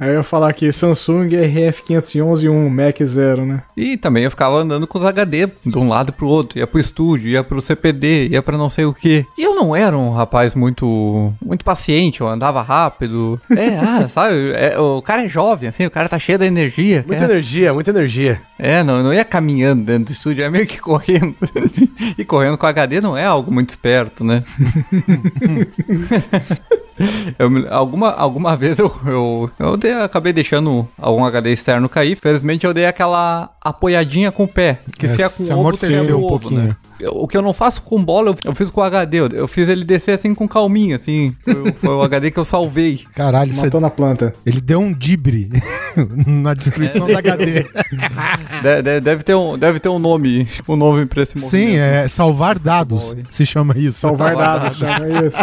Aí 0.01 0.09
eu 0.09 0.15
ia 0.15 0.23
falar 0.23 0.49
aqui, 0.49 0.73
Samsung 0.73 1.29
RF511-1, 1.29 2.71
Mac 2.71 3.03
0, 3.03 3.45
né? 3.45 3.63
E 3.77 3.99
também 3.99 4.25
eu 4.25 4.31
ficava 4.31 4.57
andando 4.57 4.87
com 4.87 4.99
os 4.99 5.05
HD 5.05 5.47
de 5.67 5.77
um 5.77 5.91
lado 5.91 6.11
pro 6.11 6.27
outro. 6.27 6.59
Ia 6.59 6.67
pro 6.67 6.81
estúdio, 6.81 7.29
ia 7.29 7.45
pro 7.45 7.61
CPD, 7.61 8.29
ia 8.29 8.43
pra 8.43 8.57
não 8.57 8.71
sei 8.71 8.87
o 8.87 8.95
que. 8.95 9.27
E 9.37 9.43
eu 9.43 9.55
não 9.55 9.77
era 9.77 9.99
um 9.99 10.11
rapaz 10.11 10.55
muito 10.55 11.35
muito 11.45 11.67
paciente, 11.67 12.23
eu 12.23 12.29
andava 12.29 12.63
rápido. 12.63 13.39
É, 13.51 13.77
ah, 13.85 14.09
sabe? 14.09 14.53
É, 14.53 14.79
o 14.79 15.03
cara 15.03 15.27
é 15.27 15.29
jovem, 15.29 15.69
assim, 15.69 15.85
o 15.85 15.91
cara 15.91 16.09
tá 16.09 16.19
cheio 16.19 16.39
da 16.39 16.47
energia. 16.47 17.05
Muita 17.07 17.25
energia, 17.25 17.75
muita 17.75 17.91
energia. 17.91 18.41
É, 18.59 18.83
não, 18.83 19.03
não 19.03 19.13
ia 19.13 19.25
caminhando 19.25 19.85
dentro 19.85 20.07
do 20.07 20.13
estúdio, 20.13 20.43
é 20.43 20.49
meio 20.49 20.67
que 20.67 20.81
correndo. 20.81 21.37
e 22.17 22.25
correndo 22.25 22.57
com 22.57 22.67
HD 22.67 23.03
não 23.03 23.19
é 23.19 23.27
algo 23.27 23.53
muito 23.53 23.69
esperto, 23.69 24.25
né? 24.25 24.43
Eu 27.39 27.51
alguma, 27.75 28.11
alguma 28.11 28.57
vez 28.57 28.79
eu, 28.79 28.95
eu, 29.07 29.51
eu 29.59 29.77
dei- 29.77 29.93
acabei 29.95 30.33
deixando 30.33 30.87
algum 30.99 31.25
HD 31.25 31.53
externo 31.53 31.89
cair. 31.89 32.17
Felizmente 32.17 32.67
eu 32.67 32.75
dei 32.75 32.87
aquela 32.87 33.51
apoiadinha 33.63 34.31
com 34.31 34.45
o 34.45 34.49
pé. 34.49 34.81
Que 34.99 35.07
É, 35.07 35.09
se 35.09 35.23
é 35.23 35.29
se 35.29 35.49
com 35.49 35.55
o 35.55 35.61
ovo, 35.61 35.77
você 35.77 36.13
um 36.13 36.19
ovo, 36.19 36.29
pouquinho. 36.41 36.61
né? 36.63 36.77
Eu- 37.01 37.13
O 37.17 37.27
que 37.27 37.35
eu 37.37 37.41
não 37.43 37.55
faço 37.55 37.81
com 37.83 38.03
bola, 38.05 38.29
eu, 38.31 38.37
eu 38.45 38.55
fiz 38.55 38.71
com 38.71 38.81
o 38.83 38.85
HD. 38.85 39.21
Eu, 39.21 39.29
eu 39.29 39.49
fiz 39.49 39.69
ele 39.69 39.85
descer 39.87 40.13
assim 40.13 40.35
com 40.35 40.47
calminha, 40.47 40.97
assim. 40.97 41.35
Foi, 41.43 41.55
o- 41.55 41.75
foi 41.75 41.89
o 41.91 42.03
HD 42.03 42.31
que 42.31 42.39
eu 42.39 42.45
salvei. 42.45 43.01
Caralho, 43.15 43.53
você- 43.53 43.65
Matou 43.67 43.81
na 43.81 43.89
planta. 43.91 44.35
ele 44.45 44.61
deu 44.61 44.81
um 44.81 44.93
dibre 44.93 45.49
na 46.27 46.53
destruição 46.53 47.07
da 47.07 47.19
HD. 47.19 47.63
De- 47.63 48.83
de- 48.83 49.01
deve, 49.01 49.23
ter 49.23 49.35
um, 49.35 49.57
deve 49.57 49.79
ter 49.81 49.89
um 49.89 49.99
nome, 49.99 50.47
um 50.69 50.77
nome 50.77 51.07
pra 51.07 51.23
esse 51.23 51.39
movimento. 51.39 51.69
Sim, 51.71 51.77
é 51.79 52.07
salvar 52.07 52.59
dados, 52.59 53.17
se 53.31 53.47
chama 53.47 53.75
isso. 53.79 53.99
Salvar 53.99 54.37
dados, 54.37 54.77
chama 54.77 55.07
isso. 55.27 55.39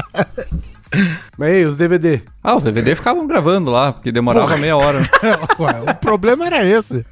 Mas 1.38 1.50
aí, 1.50 1.66
os 1.66 1.78
DVD? 1.78 2.22
Ah, 2.44 2.56
os 2.56 2.64
DVD 2.64 2.96
ficavam 2.96 3.28
gravando 3.28 3.70
lá, 3.70 3.92
porque 3.92 4.12
demorava 4.12 4.58
meia 4.58 4.76
hora. 4.76 5.02
Ué, 5.60 5.92
o 5.92 5.96
problema 5.96 6.46
era 6.46 6.66
esse. 6.66 7.06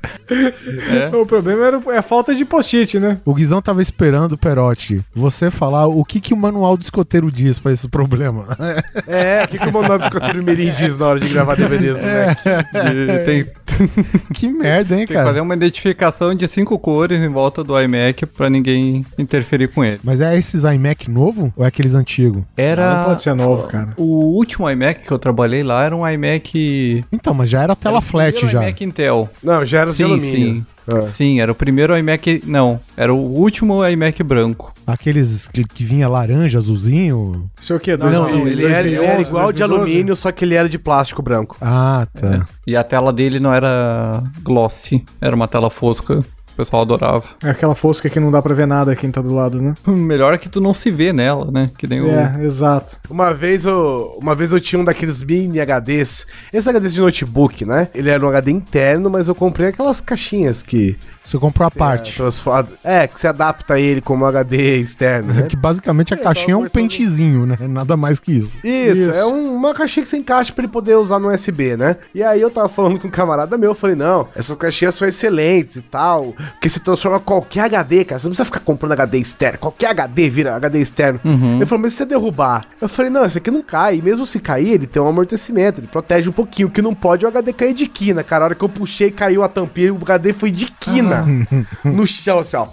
O 1.13 1.25
problema 1.25 1.65
era 1.65 1.81
é 1.93 1.97
a 1.97 2.01
falta 2.01 2.33
de 2.33 2.45
post-it, 2.45 2.99
né? 2.99 3.19
O 3.25 3.33
Guizão 3.33 3.61
tava 3.61 3.81
esperando, 3.81 4.37
Perotti, 4.37 5.03
você 5.13 5.51
falar 5.51 5.87
o 5.87 6.03
que, 6.05 6.19
que 6.19 6.33
o 6.33 6.37
manual 6.37 6.77
do 6.77 6.83
escoteiro 6.83 7.31
diz 7.31 7.59
pra 7.59 7.71
esse 7.71 7.87
problema. 7.89 8.45
É, 9.07 9.43
o 9.43 9.47
que, 9.47 9.59
que 9.59 9.69
o 9.69 9.73
Manuel 9.73 9.99
do 9.99 10.05
Escoteiro 10.05 10.43
Mirim 10.43 10.71
diz 10.71 10.97
na 10.97 11.07
hora 11.07 11.19
de 11.19 11.29
gravar 11.29 11.55
DVDs, 11.55 11.97
né? 12.01 12.35
E 12.73 13.19
tem, 13.23 13.45
que 14.33 14.47
merda, 14.47 14.95
hein, 14.95 14.99
tem 14.99 15.07
que 15.07 15.13
fazer 15.13 15.29
cara? 15.29 15.43
uma 15.43 15.53
identificação 15.53 16.33
de 16.33 16.47
cinco 16.47 16.77
cores 16.79 17.19
em 17.23 17.29
volta 17.29 17.63
do 17.63 17.79
iMac 17.79 18.25
pra 18.25 18.49
ninguém 18.49 19.05
interferir 19.17 19.67
com 19.67 19.83
ele. 19.83 19.99
Mas 20.03 20.21
é 20.21 20.35
esses 20.35 20.63
iMac 20.63 21.09
novo 21.09 21.53
ou 21.55 21.63
é 21.63 21.67
aqueles 21.67 21.93
antigos? 21.93 22.43
Era. 22.57 22.97
Não 22.97 23.05
pode 23.05 23.21
ser 23.21 23.33
novo, 23.35 23.67
cara. 23.67 23.89
O 23.97 24.14
último 24.19 24.69
iMac 24.69 25.01
que 25.01 25.11
eu 25.11 25.19
trabalhei 25.19 25.63
lá 25.63 25.83
era 25.83 25.95
um 25.95 26.07
iMac. 26.07 27.03
Então, 27.11 27.33
mas 27.33 27.49
já 27.49 27.63
era 27.63 27.75
tela 27.75 27.97
era 27.97 27.99
o 27.99 28.07
flat 28.07 28.47
já. 28.47 28.63
iMac 28.63 28.83
Intel. 28.83 29.29
Não, 29.43 29.65
já 29.65 29.81
era 29.81 29.89
de 29.91 29.95
Sim, 29.97 30.03
alumínio. 30.03 30.55
sim. 30.55 30.65
Ah. 30.87 31.07
Sim, 31.07 31.41
era 31.41 31.51
o 31.51 31.55
primeiro 31.55 31.97
iMac. 31.97 32.43
Não, 32.45 32.79
era 32.95 33.11
o 33.11 33.17
último 33.17 33.83
iMac 33.85 34.21
branco. 34.21 34.71
Aqueles 34.85 35.47
que, 35.47 35.63
que 35.63 35.83
vinha 35.83 36.07
laranja, 36.07 36.59
azulzinho. 36.59 37.49
Isso 37.59 37.73
é 37.73 37.75
o 37.75 37.79
quê? 37.79 37.97
Não, 37.97 38.11
não, 38.11 38.23
2000, 38.29 38.47
ele, 38.47 38.65
era, 38.65 38.87
ele 38.87 38.95
era 38.97 39.15
2011, 39.15 39.29
igual 39.29 39.51
de 39.51 39.59
2012? 39.59 39.63
alumínio, 39.91 40.15
só 40.15 40.31
que 40.31 40.45
ele 40.45 40.53
era 40.53 40.69
de 40.69 40.77
plástico 40.77 41.23
branco. 41.23 41.57
Ah, 41.59 42.05
tá. 42.13 42.45
E 42.67 42.75
a 42.75 42.83
tela 42.83 43.11
dele 43.11 43.39
não 43.39 43.51
era 43.51 44.21
glossy, 44.43 45.03
era 45.19 45.35
uma 45.35 45.47
tela 45.47 45.71
fosca. 45.71 46.23
O 46.55 46.57
pessoal 46.57 46.83
adorava. 46.83 47.25
É 47.43 47.49
aquela 47.49 47.75
fosca 47.75 48.09
que 48.09 48.17
não 48.17 48.31
dá 48.31 48.41
pra 48.41 48.53
ver 48.53 48.65
nada 48.65 48.95
quem 48.95 49.11
tá 49.11 49.21
do 49.21 49.35
lado, 49.35 49.61
né? 49.61 49.73
Melhor 49.85 50.33
é 50.33 50.37
que 50.37 50.47
tu 50.47 50.61
não 50.61 50.73
se 50.73 50.89
vê 50.89 51.11
nela, 51.11 51.51
né? 51.51 51.69
Que 51.77 51.85
nem 51.85 51.99
o. 51.99 52.07
É, 52.07 52.37
exato. 52.41 52.97
Uma 53.09 53.33
vez 53.33 53.65
eu, 53.65 54.17
uma 54.21 54.33
vez 54.33 54.53
eu 54.53 54.61
tinha 54.61 54.79
um 54.79 54.85
daqueles 54.85 55.21
mini 55.21 55.59
HDs, 55.59 56.25
esses 56.53 56.73
HDs 56.73 56.93
de 56.93 57.01
notebook, 57.01 57.65
né? 57.65 57.89
Ele 57.93 58.09
era 58.09 58.25
um 58.25 58.29
HD 58.29 58.51
interno, 58.51 59.09
mas 59.09 59.27
eu 59.27 59.35
comprei 59.35 59.67
aquelas 59.67 59.99
caixinhas 59.99 60.63
que 60.63 60.97
Você 61.25 61.37
comprou 61.39 61.65
a 61.65 61.71
é, 61.73 61.77
parte. 61.77 62.15
transforma- 62.15 62.67
é, 62.83 63.07
que 63.07 63.19
você 63.19 63.27
adapta 63.27 63.79
ele 63.79 63.99
como 63.99 64.25
HD 64.25 64.77
externo, 64.79 65.33
né? 65.33 65.41
Que 65.49 65.55
basicamente 65.55 66.13
a 66.13 66.17
É, 66.17 66.19
caixinha 66.19 66.53
é 66.53 66.57
um 66.57 66.61
tava 66.61 66.69
conversando- 66.69 66.89
pentezinho, 66.89 67.45
né? 67.45 67.55
Nada 67.67 67.97
mais 67.97 68.19
que 68.19 68.31
isso. 68.31 68.57
Isso, 68.63 69.09
Isso. 69.09 69.11
é 69.11 69.25
um- 69.25 69.55
uma 69.55 69.73
caixinha 69.73 70.03
que 70.03 70.09
você 70.09 70.17
encaixa 70.17 70.53
pra 70.53 70.63
ele 70.63 70.71
poder 70.71 70.95
usar 70.95 71.19
no 71.19 71.29
USB, 71.29 71.75
né? 71.75 71.97
E 72.13 72.21
aí 72.23 72.39
eu 72.39 72.51
tava 72.51 72.69
falando 72.69 72.99
com 72.99 73.07
um 73.07 73.11
camarada 73.11 73.57
meu, 73.57 73.71
eu 73.71 73.75
falei, 73.75 73.95
não, 73.95 74.27
essas 74.35 74.55
caixinhas 74.55 74.95
são 74.95 75.07
excelentes 75.07 75.75
e 75.77 75.81
tal, 75.81 76.33
porque 76.53 76.69
se 76.69 76.79
transforma 76.79 77.19
qualquer 77.19 77.61
HD, 77.61 78.05
cara, 78.05 78.19
você 78.19 78.27
não 78.27 78.31
precisa 78.31 78.45
ficar 78.45 78.59
comprando 78.59 78.91
HD 78.93 79.17
externo, 79.17 79.57
qualquer 79.57 79.87
HD 79.89 80.29
vira 80.29 80.55
HD 80.55 80.79
externo. 80.79 81.19
Ele 81.23 81.65
falou, 81.65 81.81
mas 81.81 81.93
se 81.93 81.97
você 81.99 82.05
derrubar? 82.05 82.65
Eu 82.79 82.87
falei, 82.87 83.09
não, 83.09 83.25
isso 83.25 83.37
aqui 83.37 83.49
não 83.49 83.61
cai, 83.63 83.97
e 83.97 84.01
mesmo 84.01 84.25
se 84.25 84.39
cair, 84.39 84.73
ele 84.73 84.85
tem 84.87 85.01
um 85.01 85.07
amortecimento, 85.07 85.79
ele 85.79 85.87
protege 85.87 86.29
um 86.29 86.33
pouquinho, 86.33 86.67
o 86.67 86.71
que 86.71 86.81
não 86.81 86.93
pode 86.93 87.25
é 87.25 87.27
o 87.27 87.31
HD 87.31 87.53
cair 87.53 87.73
de 87.73 87.87
quina, 87.87 88.23
cara, 88.23 88.43
a 88.43 88.47
hora 88.47 88.55
que 88.55 88.63
eu 88.63 88.69
puxei, 88.69 89.09
caiu 89.09 89.43
a 89.43 89.47
tampinha 89.49 89.87
e 89.87 89.91
o 89.91 89.97
HD 90.01 90.33
foi 90.33 90.51
de 90.51 90.67
quina, 90.67 91.14
no 91.83 92.07
chão, 92.07 92.39
assim, 92.39 92.57
ó. 92.57 92.67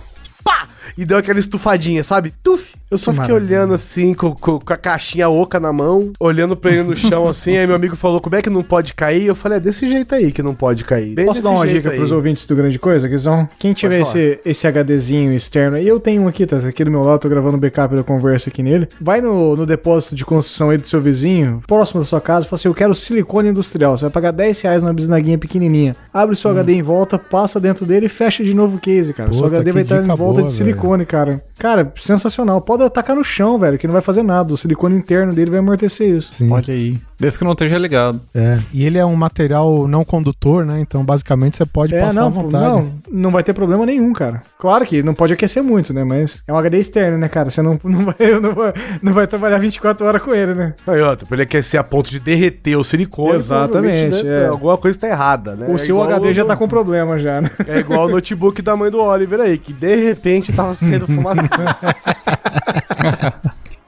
E 0.96 1.04
deu 1.04 1.16
aquela 1.18 1.38
estufadinha, 1.38 2.02
sabe? 2.04 2.32
Tuf! 2.42 2.74
Eu 2.90 2.98
só 2.98 3.10
Que 3.10 3.20
fiquei 3.20 3.32
maravilha. 3.34 3.56
olhando 3.60 3.72
assim, 3.74 4.12
com, 4.12 4.32
com- 4.34 4.58
com 4.60 4.72
a 4.72 4.76
caixinha 4.76 5.26
oca 5.30 5.58
na 5.58 5.72
mão, 5.72 6.12
olhando 6.20 6.54
pra 6.54 6.70
ele 6.70 6.82
no 6.82 6.94
chão 6.94 7.26
assim. 7.26 7.56
aí 7.56 7.66
meu 7.66 7.74
amigo 7.74 7.96
falou: 7.96 8.20
como 8.20 8.36
é 8.36 8.42
que 8.42 8.50
não 8.50 8.62
pode 8.62 8.92
cair? 8.92 9.24
Eu 9.26 9.34
falei: 9.34 9.56
é 9.56 9.60
desse 9.60 9.88
jeito 9.88 10.14
aí 10.14 10.30
que 10.30 10.42
não 10.42 10.54
pode 10.54 10.84
cair. 10.84 11.14
Bem 11.14 11.24
Posso 11.24 11.42
dar 11.42 11.50
uma 11.50 11.66
dica 11.66 11.90
aí. 11.90 11.96
pros 11.96 12.12
ouvintes 12.12 12.44
do 12.46 12.54
Grande 12.54 12.78
Coisa, 12.78 13.08
Guizão? 13.08 13.48
Quem 13.58 13.72
tiver 13.72 14.00
esse, 14.02 14.38
esse 14.44 14.66
HDzinho 14.66 15.32
externo 15.32 15.78
aí, 15.78 15.88
eu 15.88 15.98
tenho 15.98 16.22
um 16.22 16.28
aqui, 16.28 16.44
tá 16.44 16.56
aqui 16.58 16.84
do 16.84 16.90
meu 16.90 17.00
lado, 17.02 17.20
tô 17.20 17.28
gravando 17.30 17.56
o 17.56 17.60
backup 17.60 17.96
da 17.96 18.02
conversa 18.04 18.50
aqui 18.50 18.62
nele. 18.62 18.86
Vai 19.00 19.22
no, 19.22 19.56
no 19.56 19.64
depósito 19.64 20.14
de 20.14 20.24
construção 20.26 20.68
aí 20.68 20.76
do 20.76 20.86
seu 20.86 21.00
vizinho, 21.00 21.62
próximo 21.66 22.00
da 22.00 22.06
sua 22.06 22.20
casa, 22.20 22.44
e 22.44 22.48
fala 22.50 22.58
assim: 22.58 22.68
eu 22.68 22.74
quero 22.74 22.94
silicone 22.94 23.48
industrial. 23.48 23.96
Você 23.96 24.04
vai 24.04 24.10
pagar 24.12 24.32
10 24.32 24.60
reais 24.60 24.82
numa 24.82 24.92
bisnaguinha 24.92 25.38
pequenininha. 25.38 25.96
Abre 26.12 26.34
o 26.34 26.36
seu 26.36 26.50
HD 26.50 26.74
em 26.74 26.82
volta, 26.82 27.18
passa 27.18 27.58
dentro 27.58 27.86
dele 27.86 28.04
e 28.04 28.08
fecha 28.10 28.44
de 28.44 28.52
novo 28.54 28.76
o 28.76 28.80
case, 28.80 29.14
cara. 29.14 29.32
seu 29.32 29.44
Puta, 29.44 29.54
HD 29.56 29.64
que 29.64 29.72
vai 29.72 29.82
estar 29.82 29.96
em 30.04 30.06
volta 30.08 30.40
boa, 30.40 30.42
de 30.42 30.52
silicone, 30.52 30.81
cara. 31.06 31.44
Cara, 31.58 31.92
sensacional. 31.96 32.60
Pode 32.60 32.82
atacar 32.82 33.16
no 33.16 33.24
chão, 33.24 33.58
velho, 33.58 33.78
que 33.78 33.86
não 33.86 33.92
vai 33.92 34.02
fazer 34.02 34.22
nada. 34.22 34.52
O 34.52 34.56
silicone 34.56 34.96
interno 34.96 35.32
dele 35.32 35.50
vai 35.50 35.60
amortecer 35.60 36.16
isso. 36.16 36.32
Sim. 36.32 36.48
Pode 36.48 36.70
aí. 36.70 36.98
Desde 37.22 37.38
que 37.38 37.44
não 37.44 37.52
esteja 37.52 37.78
ligado. 37.78 38.20
É. 38.34 38.58
E 38.72 38.84
ele 38.84 38.98
é 38.98 39.06
um 39.06 39.14
material 39.14 39.86
não 39.86 40.04
condutor, 40.04 40.64
né? 40.64 40.80
Então, 40.80 41.04
basicamente, 41.04 41.56
você 41.56 41.64
pode 41.64 41.94
passar 41.94 42.14
não, 42.14 42.26
à 42.26 42.28
vontade. 42.28 42.64
Não, 42.64 42.92
não 43.12 43.30
vai 43.30 43.44
ter 43.44 43.52
problema 43.52 43.86
nenhum, 43.86 44.12
cara. 44.12 44.42
Claro 44.58 44.84
que 44.84 45.04
não 45.04 45.14
pode 45.14 45.32
aquecer 45.32 45.62
muito, 45.62 45.94
né? 45.94 46.02
Mas 46.02 46.42
é 46.48 46.52
um 46.52 46.56
HD 46.56 46.80
externo, 46.80 47.18
né, 47.18 47.28
cara? 47.28 47.48
Você 47.48 47.62
não, 47.62 47.78
não, 47.84 48.06
vai, 48.06 48.16
não, 48.42 48.52
vai, 48.52 48.72
não 49.00 49.12
vai 49.12 49.28
trabalhar 49.28 49.58
24 49.58 50.04
horas 50.04 50.20
com 50.20 50.34
ele, 50.34 50.52
né? 50.52 50.74
Aí, 50.84 51.00
ó, 51.00 51.14
pra 51.14 51.26
ele 51.30 51.42
aquecer 51.42 51.78
a 51.78 51.84
ponto 51.84 52.10
de 52.10 52.18
derreter 52.18 52.74
o 52.74 52.82
silicone. 52.82 53.36
Exatamente, 53.36 54.24
né, 54.24 54.42
é. 54.42 54.46
Alguma 54.48 54.76
coisa 54.76 54.98
tá 54.98 55.06
errada, 55.06 55.54
né? 55.54 55.68
o 55.68 55.76
É 55.76 55.78
seu 55.78 56.02
HD 56.02 56.34
já 56.34 56.44
tá 56.44 56.56
com 56.56 56.66
problema 56.66 57.20
já, 57.20 57.40
né? 57.40 57.52
É 57.68 57.78
igual 57.78 58.06
o 58.06 58.10
notebook 58.10 58.60
da 58.60 58.74
mãe 58.74 58.90
do 58.90 59.00
Oliver 59.00 59.40
aí, 59.40 59.58
que 59.58 59.72
de 59.72 59.94
repente 59.94 60.52
tava 60.52 60.74
sendo 60.74 61.06
fumaça. 61.12 61.42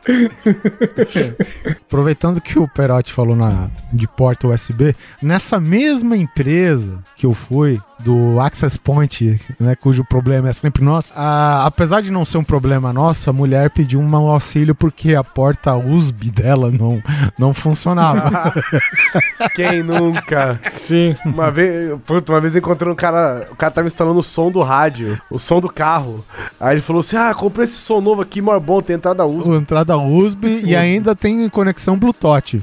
Aproveitando 1.86 2.40
que 2.40 2.58
o 2.58 2.68
Perotti 2.68 3.12
falou 3.12 3.36
na, 3.36 3.68
de 3.92 4.06
porta 4.06 4.48
USB, 4.48 4.94
nessa 5.22 5.58
mesma 5.60 6.16
empresa 6.16 7.02
que 7.16 7.26
eu 7.26 7.32
fui, 7.32 7.80
do 8.04 8.40
Access 8.40 8.78
Point, 8.78 9.40
né, 9.58 9.74
cujo 9.74 10.04
problema 10.04 10.48
é 10.48 10.52
sempre 10.52 10.84
nosso, 10.84 11.12
a- 11.16 11.64
apesar 11.66 12.00
de 12.02 12.10
não 12.10 12.24
ser 12.24 12.38
um 12.38 12.44
problema 12.44 12.92
nosso, 12.92 13.28
a 13.30 13.32
mulher 13.32 13.70
pediu 13.70 14.00
um 14.00 14.14
auxílio 14.16 14.74
porque 14.74 15.14
a 15.14 15.24
porta 15.24 15.74
USB 15.74 16.30
dela 16.30 16.70
não, 16.70 17.02
não 17.38 17.54
funcionava. 17.54 18.52
Quem 19.54 19.82
nunca? 19.82 20.60
Sim. 20.68 21.14
Uma 21.24 21.50
vez, 21.50 21.98
puta, 22.04 22.32
uma 22.32 22.40
vez 22.40 22.54
eu 22.54 22.58
encontrei 22.60 22.90
um 22.92 22.94
cara, 22.96 23.46
o 23.50 23.56
cara 23.56 23.70
tava 23.72 23.86
instalando 23.86 24.18
o 24.18 24.22
som 24.22 24.50
do 24.50 24.62
rádio, 24.62 25.20
o 25.30 25.38
som 25.38 25.60
do 25.60 25.68
carro. 25.68 26.24
Aí 26.60 26.74
ele 26.74 26.80
falou 26.82 27.00
assim: 27.00 27.16
"Ah, 27.16 27.34
comprei 27.34 27.64
esse 27.64 27.76
som 27.76 28.00
novo 28.00 28.22
aqui, 28.22 28.40
mó 28.42 28.58
bom, 28.60 28.80
tem 28.80 28.96
entrada 28.96 29.24
USB". 29.26 29.54
Entrada 29.56 29.96
USB 29.96 30.62
e 30.64 30.76
ainda 30.76 31.14
tem 31.14 31.48
conexão 31.48 31.98
Bluetooth. 31.98 32.62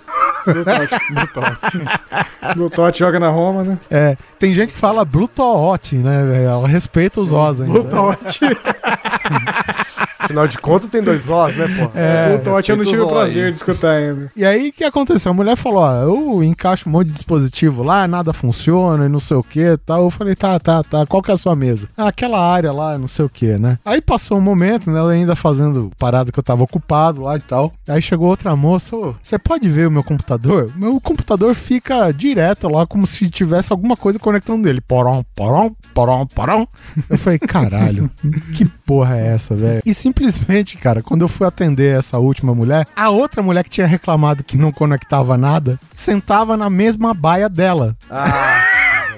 Bluetooth 2.55 2.97
joga 2.97 3.19
na 3.19 3.29
Roma, 3.29 3.63
né? 3.63 3.77
É, 3.89 4.17
tem 4.39 4.53
gente 4.53 4.73
que 4.73 4.79
fala 4.79 5.05
Bluetooth, 5.05 5.95
né? 5.97 6.23
velho? 6.25 6.49
Ela 6.49 6.67
respeita 6.67 7.19
os 7.21 7.31
Os 7.31 7.61
ainda. 7.61 7.79
Bluetooth. 7.79 8.39
Afinal 10.23 10.47
de 10.47 10.57
contas 10.57 10.89
tem 10.89 11.01
dois 11.01 11.27
Os, 11.29 11.55
né, 11.55 11.67
pô? 11.67 11.91
É, 11.97 12.29
Bluetooth 12.29 12.69
eu 12.69 12.77
não 12.77 12.85
tive 12.85 13.01
o 13.01 13.07
prazer 13.07 13.43
olhos. 13.45 13.57
de 13.57 13.57
escutar 13.57 13.91
ainda. 13.91 14.31
E 14.35 14.45
aí, 14.45 14.69
o 14.69 14.73
que 14.73 14.83
aconteceu? 14.83 15.31
A 15.31 15.35
mulher 15.35 15.55
falou: 15.55 15.79
Ó, 15.79 15.93
eu 16.03 16.43
encaixo 16.43 16.87
um 16.87 16.91
monte 16.91 17.07
de 17.07 17.13
dispositivo 17.13 17.83
lá, 17.83 18.07
nada 18.07 18.31
funciona 18.31 19.05
e 19.05 19.09
não 19.09 19.19
sei 19.19 19.37
o 19.37 19.43
que 19.43 19.61
e 19.61 19.77
tal. 19.77 20.03
Eu 20.03 20.09
falei: 20.11 20.35
tá, 20.35 20.59
tá, 20.59 20.83
tá. 20.83 21.05
Qual 21.05 21.21
que 21.21 21.31
é 21.31 21.33
a 21.33 21.37
sua 21.37 21.55
mesa? 21.55 21.87
Ah, 21.97 22.07
aquela 22.07 22.39
área 22.39 22.71
lá, 22.71 22.97
não 22.97 23.07
sei 23.07 23.25
o 23.25 23.29
que, 23.29 23.57
né? 23.57 23.79
Aí 23.83 23.99
passou 24.01 24.37
um 24.37 24.41
momento, 24.41 24.89
né? 24.89 24.99
Ela 24.99 25.11
ainda 25.11 25.35
fazendo 25.35 25.91
parada 25.97 26.31
que 26.31 26.39
eu 26.39 26.43
tava 26.43 26.63
ocupado 26.63 27.21
lá 27.21 27.35
e 27.35 27.39
tal. 27.39 27.71
Aí 27.87 28.01
chegou 28.01 28.29
outra 28.29 28.55
moça: 28.55 28.95
Ô, 28.95 29.15
você 29.21 29.39
pode 29.39 29.67
ver 29.67 29.87
o 29.87 29.91
meu 29.91 30.03
computador? 30.03 30.71
Meu 30.75 30.99
computador 31.01 31.53
fica 31.55 32.11
direto 32.11 32.69
lá, 32.69 32.85
como 32.85 33.07
se 33.07 33.29
tivesse 33.29 33.73
alguma 33.73 33.97
coisa 33.97 34.19
conectando 34.19 34.63
dele. 34.63 34.81
Porom, 34.81 35.23
porom, 35.35 35.71
porom, 35.93 36.25
porom. 36.27 36.65
Eu 37.09 37.17
falei: 37.17 37.39
caralho, 37.39 38.09
que 38.53 38.65
porra 38.65 39.17
é 39.17 39.27
essa, 39.27 39.55
velho? 39.55 39.81
E 39.85 39.93
simplesmente 39.93 40.10
simplesmente, 40.11 40.77
cara, 40.77 41.01
quando 41.01 41.21
eu 41.21 41.27
fui 41.27 41.47
atender 41.47 41.97
essa 41.97 42.17
última 42.17 42.53
mulher, 42.53 42.85
a 42.95 43.09
outra 43.09 43.41
mulher 43.41 43.63
que 43.63 43.69
tinha 43.69 43.87
reclamado 43.87 44.43
que 44.43 44.57
não 44.57 44.71
conectava 44.71 45.37
nada, 45.37 45.79
sentava 45.93 46.57
na 46.57 46.69
mesma 46.69 47.13
baia 47.13 47.47
dela. 47.47 47.95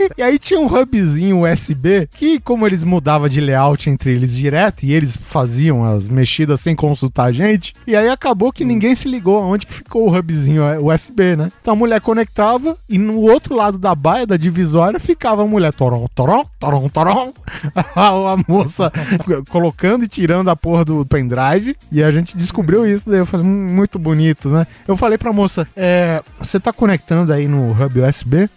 E 0.18 0.22
aí 0.22 0.38
tinha 0.38 0.60
um 0.60 0.68
hubzinho 0.68 1.44
USB 1.44 2.08
que, 2.12 2.40
como 2.40 2.66
eles 2.66 2.84
mudavam 2.84 3.28
de 3.28 3.42
layout 3.42 3.90
entre 3.90 4.12
eles 4.12 4.36
direto 4.36 4.84
e 4.84 4.94
eles 4.94 5.18
faziam 5.18 5.84
as 5.84 6.08
mexidas 6.08 6.60
sem 6.60 6.76
consultar 6.76 7.26
a 7.26 7.32
gente, 7.32 7.74
e 7.86 7.96
aí 7.96 8.10
acabou 8.10 8.52
que 8.52 8.64
ninguém 8.64 8.96
se 8.96 9.08
ligou 9.08 9.38
aonde 9.38 9.66
que 9.66 9.74
ficou 9.74 10.08
o 10.08 10.16
hubzinho 10.16 10.64
USB, 10.86 11.36
né? 11.36 11.52
Então 11.62 11.74
a 11.74 11.78
mulher 11.78 12.00
conectava 12.02 12.78
e 12.88 12.98
no 12.98 13.20
outro 13.20 13.56
lado 13.56 13.80
da 13.80 13.96
baia, 13.96 14.28
da 14.28 14.38
divisória, 14.38 15.00
ficava 15.00 15.44
a 15.44 15.48
mulher 15.48 15.74
torom, 15.74 16.08
torom, 16.14 16.46
torom, 16.90 17.34
a, 17.76 18.08
a 18.34 18.38
moça 18.48 18.92
colocando 19.50 20.04
e 20.06 20.08
tirando 20.08 20.50
a 20.50 20.56
porra 20.56 20.86
do 20.86 21.06
pendrive 21.06 21.76
e 21.92 22.04
a 22.04 22.12
gente 22.12 22.38
descobriu 22.38 22.86
isso, 22.86 23.10
daí 23.10 23.20
eu 23.20 23.26
falei, 23.26 23.46
hum, 23.46 23.74
muito 23.74 23.98
bonito, 23.98 24.50
né? 24.50 24.68
Eu 24.88 24.96
falei 24.96 25.18
pra 25.18 25.34
moça, 25.34 25.68
é, 25.76 26.22
você 26.40 26.60
tá 26.60 26.72
conectando 26.72 27.32
aí 27.34 27.48
no 27.48 27.72
hub 27.72 28.02
USB? 28.02 28.50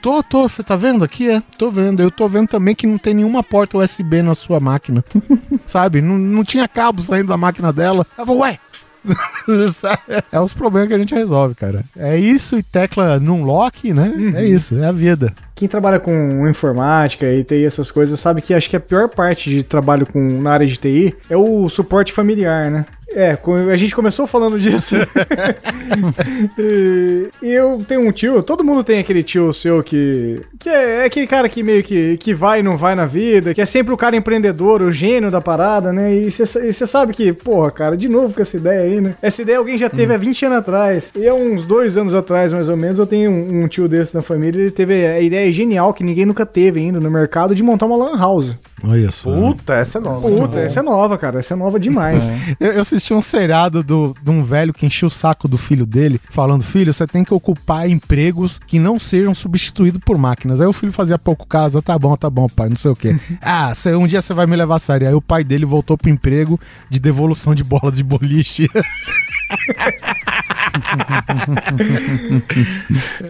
Tô, 0.00 0.22
tô, 0.22 0.48
você 0.48 0.62
tá 0.62 0.76
vendo 0.76 1.04
aqui? 1.04 1.30
É, 1.30 1.42
tô 1.58 1.70
vendo. 1.70 2.00
Eu 2.00 2.10
tô 2.10 2.28
vendo 2.28 2.48
também 2.48 2.74
que 2.74 2.86
não 2.86 2.98
tem 2.98 3.14
nenhuma 3.14 3.42
porta 3.42 3.78
USB 3.78 4.22
na 4.22 4.34
sua 4.34 4.60
máquina. 4.60 5.04
Sabe? 5.66 6.00
Não, 6.00 6.16
não 6.16 6.44
tinha 6.44 6.68
cabo 6.68 7.02
saindo 7.02 7.28
da 7.28 7.36
máquina 7.36 7.72
dela. 7.72 8.06
Ela 8.16 8.26
falou, 8.26 8.42
ué. 8.42 8.58
é 10.32 10.40
os 10.40 10.52
problemas 10.52 10.88
que 10.88 10.94
a 10.94 10.98
gente 10.98 11.14
resolve, 11.14 11.54
cara. 11.54 11.84
É 11.96 12.16
isso 12.16 12.58
e 12.58 12.62
tecla 12.62 13.18
num 13.18 13.44
lock, 13.44 13.92
né? 13.92 14.12
É 14.34 14.44
isso, 14.44 14.76
é 14.76 14.86
a 14.86 14.92
vida. 14.92 15.32
Quem 15.54 15.68
trabalha 15.68 15.98
com 15.98 16.46
informática 16.48 17.26
e 17.26 17.42
TI, 17.42 17.64
essas 17.64 17.90
coisas, 17.90 18.18
sabe 18.20 18.42
que 18.42 18.52
acho 18.52 18.68
que 18.68 18.76
a 18.76 18.80
pior 18.80 19.08
parte 19.08 19.48
de 19.48 19.62
trabalho 19.62 20.06
com, 20.06 20.20
na 20.40 20.52
área 20.52 20.66
de 20.66 20.76
TI 20.76 21.14
é 21.30 21.36
o 21.36 21.68
suporte 21.68 22.12
familiar, 22.12 22.70
né? 22.70 22.84
É, 23.16 23.38
a 23.72 23.76
gente 23.78 23.96
começou 23.96 24.26
falando 24.26 24.60
disso. 24.60 24.94
e 26.58 27.30
eu 27.42 27.82
tenho 27.88 28.06
um 28.06 28.12
tio, 28.12 28.42
todo 28.42 28.62
mundo 28.62 28.84
tem 28.84 28.98
aquele 28.98 29.22
tio 29.22 29.54
seu 29.54 29.82
que. 29.82 30.42
que 30.58 30.68
é, 30.68 31.00
é 31.00 31.04
aquele 31.06 31.26
cara 31.26 31.48
que 31.48 31.62
meio 31.62 31.82
que, 31.82 32.18
que 32.18 32.34
vai 32.34 32.60
e 32.60 32.62
não 32.62 32.76
vai 32.76 32.94
na 32.94 33.06
vida, 33.06 33.54
que 33.54 33.62
é 33.62 33.64
sempre 33.64 33.94
o 33.94 33.96
cara 33.96 34.14
empreendedor, 34.14 34.82
o 34.82 34.92
gênio 34.92 35.30
da 35.30 35.40
parada, 35.40 35.94
né? 35.94 36.14
E 36.14 36.30
você 36.30 36.86
sabe 36.86 37.14
que, 37.14 37.32
porra, 37.32 37.70
cara, 37.70 37.96
de 37.96 38.06
novo 38.06 38.34
com 38.34 38.42
essa 38.42 38.58
ideia 38.58 38.82
aí, 38.82 39.00
né? 39.00 39.14
Essa 39.22 39.40
ideia 39.40 39.56
alguém 39.56 39.78
já 39.78 39.88
teve 39.88 40.12
há 40.12 40.18
20 40.18 40.44
anos 40.44 40.58
atrás. 40.58 41.10
E 41.16 41.26
há 41.26 41.32
uns 41.32 41.64
dois 41.64 41.96
anos 41.96 42.12
atrás, 42.12 42.52
mais 42.52 42.68
ou 42.68 42.76
menos, 42.76 42.98
eu 42.98 43.06
tenho 43.06 43.30
um, 43.30 43.62
um 43.62 43.68
tio 43.68 43.88
desse 43.88 44.14
na 44.14 44.20
família, 44.20 44.60
ele 44.60 44.70
teve 44.70 45.06
a 45.06 45.20
ideia 45.22 45.50
genial 45.50 45.94
que 45.94 46.04
ninguém 46.04 46.26
nunca 46.26 46.44
teve 46.44 46.80
ainda 46.80 47.00
no 47.00 47.10
mercado 47.10 47.54
de 47.54 47.62
montar 47.62 47.86
uma 47.86 47.96
lan 47.96 48.18
house. 48.18 48.54
Olha 48.84 49.10
só. 49.10 49.30
Puta, 49.30 49.74
essa 49.74 49.96
é 49.96 50.00
nova. 50.02 50.28
Puta, 50.28 50.60
essa 50.60 50.80
é 50.80 50.82
nova, 50.82 51.16
cara. 51.16 51.38
Essa 51.38 51.54
é 51.54 51.56
nova 51.56 51.80
demais. 51.80 52.30
Eu, 52.60 52.72
eu 52.72 52.80
assisti 52.82 53.05
um 53.14 53.22
seriado 53.22 53.82
do, 53.82 54.16
de 54.22 54.30
um 54.30 54.42
velho 54.42 54.72
que 54.72 54.86
encheu 54.86 55.08
o 55.08 55.10
saco 55.10 55.46
do 55.46 55.58
filho 55.58 55.84
dele, 55.86 56.20
falando: 56.30 56.62
Filho, 56.64 56.92
você 56.92 57.06
tem 57.06 57.22
que 57.22 57.34
ocupar 57.34 57.88
empregos 57.88 58.58
que 58.66 58.78
não 58.78 58.98
sejam 58.98 59.34
substituídos 59.34 60.00
por 60.04 60.16
máquinas. 60.18 60.60
Aí 60.60 60.66
o 60.66 60.72
filho 60.72 60.92
fazia 60.92 61.18
pouco 61.18 61.46
caso: 61.46 61.82
Tá 61.82 61.98
bom, 61.98 62.16
tá 62.16 62.30
bom, 62.30 62.48
pai, 62.48 62.68
não 62.68 62.76
sei 62.76 62.90
o 62.90 62.96
quê. 62.96 63.14
ah, 63.42 63.74
cê- 63.74 63.94
um 63.94 64.06
dia 64.06 64.20
você 64.20 64.32
vai 64.34 64.46
me 64.46 64.56
levar 64.56 64.76
a 64.76 64.78
sério. 64.78 65.06
Aí 65.08 65.14
o 65.14 65.22
pai 65.22 65.44
dele 65.44 65.64
voltou 65.64 65.96
pro 65.98 66.10
emprego 66.10 66.58
de 66.88 66.98
devolução 66.98 67.54
de 67.54 67.62
bolas 67.64 67.96
de 67.96 68.02
boliche. 68.04 68.68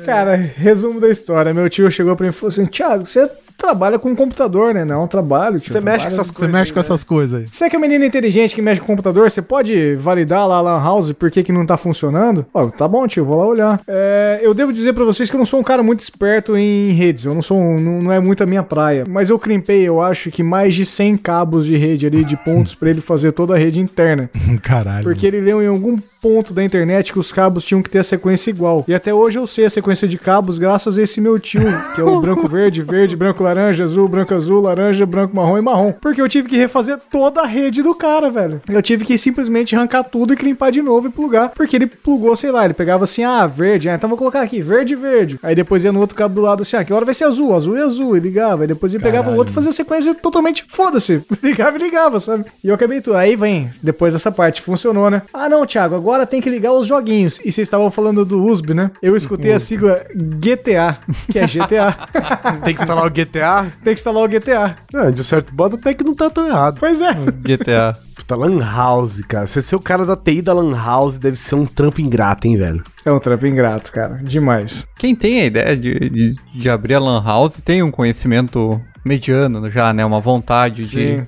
Cara, 0.04 0.36
resumo 0.36 1.00
da 1.00 1.08
história. 1.08 1.52
Meu 1.54 1.68
tio 1.68 1.90
chegou 1.90 2.14
pra 2.16 2.24
mim 2.24 2.30
e 2.30 2.32
falou 2.32 2.48
assim: 2.48 2.66
Thiago, 2.66 3.06
você 3.06 3.30
trabalha 3.56 3.98
com 3.98 4.14
computador, 4.14 4.74
né? 4.74 4.84
Não, 4.84 5.06
trabalho, 5.06 5.58
tio. 5.60 5.72
Você 5.72 5.80
mexe 5.80 6.04
com 6.04 6.10
Trabalho- 6.10 6.14
essas 6.20 6.26
Você 6.26 6.32
coisas. 6.40 6.52
mexe 6.54 6.72
com 6.72 6.78
essas 6.80 7.04
coisas 7.04 7.40
aí. 7.40 7.46
Você 7.50 7.64
é 7.64 7.70
que 7.70 7.76
é 7.76 7.78
menino 7.78 8.04
inteligente 8.04 8.54
que 8.54 8.62
mexe 8.62 8.80
com 8.80 8.86
computador, 8.86 9.30
você 9.30 9.40
pode 9.42 9.94
validar 9.96 10.46
lá 10.46 10.56
a 10.56 10.60
Lan 10.60 10.82
House 10.82 11.12
por 11.12 11.30
que, 11.30 11.42
que 11.42 11.52
não 11.52 11.64
tá 11.66 11.76
funcionando? 11.76 12.44
Ó, 12.52 12.66
tá 12.68 12.86
bom, 12.86 13.06
tio, 13.06 13.24
vou 13.24 13.38
lá 13.38 13.46
olhar. 13.46 13.80
É, 13.86 14.40
eu 14.42 14.52
devo 14.54 14.72
dizer 14.72 14.92
pra 14.92 15.04
vocês 15.04 15.28
que 15.30 15.36
eu 15.36 15.38
não 15.38 15.46
sou 15.46 15.60
um 15.60 15.64
cara 15.64 15.82
muito 15.82 16.00
esperto 16.00 16.56
em 16.56 16.90
redes, 16.92 17.24
eu 17.24 17.34
não 17.34 17.42
sou, 17.42 17.58
um- 17.58 17.78
não, 17.78 18.02
não 18.02 18.12
é 18.12 18.20
muito 18.20 18.42
a 18.42 18.46
minha 18.46 18.62
praia. 18.62 19.04
Mas 19.08 19.30
eu 19.30 19.38
crimpei, 19.38 19.82
eu 19.86 20.00
acho 20.02 20.30
que 20.30 20.42
mais 20.42 20.74
de 20.74 20.84
100 20.86 21.16
cabos 21.16 21.64
de 21.66 21.76
rede 21.76 22.06
ali, 22.06 22.24
de 22.24 22.36
pontos 22.36 22.74
pra 22.74 22.90
ele 22.90 23.00
fazer 23.00 23.32
toda 23.32 23.54
a 23.54 23.58
rede 23.58 23.80
interna. 23.80 24.30
Caralho. 24.62 25.04
Porque 25.04 25.26
ele 25.26 25.40
leu 25.40 25.62
em 25.62 25.66
algum 25.66 25.98
ponto 26.20 26.52
da 26.52 26.64
internet 26.64 27.12
que 27.12 27.18
os 27.18 27.32
cabos 27.32 27.64
tinham 27.64 27.82
que 27.82 27.90
ter 27.90 28.00
a 28.00 28.04
sequência 28.04 28.50
igual. 28.50 28.84
E 28.88 28.94
até 28.94 29.12
hoje 29.12 29.38
eu 29.38 29.46
sei 29.46 29.66
a 29.66 29.70
sequência 29.70 30.08
de 30.08 30.18
cabos 30.18 30.58
graças 30.58 30.98
a 30.98 31.02
esse 31.02 31.20
meu 31.20 31.38
tio, 31.38 31.62
que 31.94 32.00
é 32.00 32.04
o 32.04 32.20
branco 32.20 32.48
verde, 32.48 32.82
verde, 32.82 33.16
branco 33.16 33.42
laranja, 33.42 33.84
azul, 33.84 34.08
branco 34.08 34.34
azul, 34.34 34.60
laranja, 34.60 35.06
branco 35.06 35.34
marrom 35.34 35.58
e 35.58 35.62
marrom. 35.62 35.92
Porque 35.92 36.20
eu 36.20 36.28
tive 36.28 36.48
que 36.48 36.56
refazer 36.56 36.98
toda 37.10 37.42
a 37.42 37.46
rede 37.46 37.82
do 37.82 37.94
cara, 37.94 38.30
velho. 38.30 38.60
Eu 38.68 38.82
tive 38.82 39.04
que 39.04 39.16
simplesmente 39.18 39.74
arrancar 39.74 40.04
tudo 40.04 40.32
e 40.32 40.36
crimpar 40.36 40.70
de 40.70 40.82
novo 40.82 41.08
e 41.08 41.10
plugar. 41.10 41.50
Porque 41.50 41.76
ele 41.76 41.86
plugou, 41.86 42.34
sei 42.36 42.50
lá, 42.50 42.64
ele 42.64 42.74
pegava 42.74 43.04
assim, 43.04 43.24
ah, 43.24 43.46
verde, 43.46 43.88
ah, 43.88 43.94
então 43.94 44.08
vou 44.08 44.18
colocar 44.18 44.42
aqui, 44.42 44.62
verde, 44.62 44.94
verde. 44.94 45.38
Aí 45.42 45.54
depois 45.54 45.84
ia 45.84 45.92
no 45.92 46.00
outro 46.00 46.16
cabo 46.16 46.34
do 46.34 46.40
lado 46.40 46.62
assim, 46.62 46.76
ah, 46.76 46.84
que 46.84 46.92
hora 46.92 47.04
vai 47.04 47.14
ser 47.14 47.24
azul, 47.24 47.54
azul 47.54 47.76
e 47.76 47.82
azul, 47.82 48.16
e 48.16 48.20
ligava. 48.20 48.62
Aí 48.62 48.68
depois 48.68 48.94
ele 48.94 49.02
pegava 49.02 49.30
o 49.30 49.36
outro 49.36 49.52
e 49.52 49.54
fazia 49.54 49.70
a 49.70 49.74
sequência 49.74 50.14
totalmente 50.14 50.64
foda-se. 50.68 51.22
Ligava 51.42 51.76
e 51.76 51.80
ligava, 51.80 52.18
sabe? 52.18 52.44
E 52.62 52.68
eu 52.68 52.74
acabei 52.74 53.00
tudo. 53.00 53.16
Aí 53.16 53.36
vem, 53.36 53.70
depois 53.82 54.12
dessa 54.12 54.32
parte, 54.32 54.62
funcionou, 54.62 55.10
né? 55.10 55.22
Ah, 55.32 55.48
não, 55.48 55.64
Thiago, 55.64 55.94
agora 56.06 56.24
tem 56.24 56.40
que 56.40 56.48
ligar 56.48 56.72
os 56.72 56.86
joguinhos. 56.86 57.40
E 57.40 57.50
vocês 57.50 57.66
estavam 57.66 57.90
falando 57.90 58.24
do 58.24 58.40
USB, 58.44 58.72
né? 58.72 58.92
Eu 59.02 59.16
escutei 59.16 59.52
a 59.52 59.58
sigla 59.58 60.04
GTA, 60.14 60.98
que 61.32 61.36
é 61.36 61.46
GTA. 61.46 61.96
Tem 62.64 62.74
que 62.74 62.80
instalar 62.80 63.06
o 63.06 63.10
GTA. 63.10 63.72
tem 63.82 63.94
que 63.94 64.00
instalar 64.00 64.22
o 64.22 64.28
GTA. 64.28 64.76
Ah, 64.94 65.10
de 65.10 65.24
certo 65.24 65.52
modo 65.54 65.76
até 65.76 65.94
que 65.94 66.04
não 66.04 66.14
tá 66.14 66.30
tão 66.30 66.46
errado. 66.46 66.78
Pois 66.78 67.00
é. 67.00 67.12
GTA. 67.40 67.98
Puta, 68.14 68.36
Lan 68.36 68.60
House, 68.60 69.20
cara. 69.26 69.46
Você 69.46 69.60
ser 69.60 69.76
o 69.76 69.80
cara 69.80 70.06
da 70.06 70.16
TI 70.16 70.42
da 70.42 70.52
Lan 70.52 70.74
House 70.76 71.18
deve 71.18 71.36
ser 71.36 71.54
um 71.54 71.66
trampo 71.66 72.00
ingrato, 72.00 72.46
hein, 72.46 72.56
velho? 72.56 72.82
É 73.04 73.10
um 73.10 73.18
trampo 73.18 73.46
ingrato, 73.46 73.92
cara. 73.92 74.20
Demais. 74.22 74.86
Quem 74.96 75.14
tem 75.14 75.40
a 75.40 75.44
ideia 75.46 75.76
de, 75.76 76.10
de, 76.10 76.36
de 76.54 76.70
abrir 76.70 76.94
a 76.94 77.00
Lan 77.00 77.22
House 77.22 77.60
tem 77.60 77.82
um 77.82 77.90
conhecimento 77.90 78.80
mediano 79.04 79.70
já, 79.70 79.92
né? 79.92 80.04
Uma 80.04 80.20
vontade 80.20 80.84
de, 80.84 80.88
Sim. 80.88 81.16
de 81.16 81.26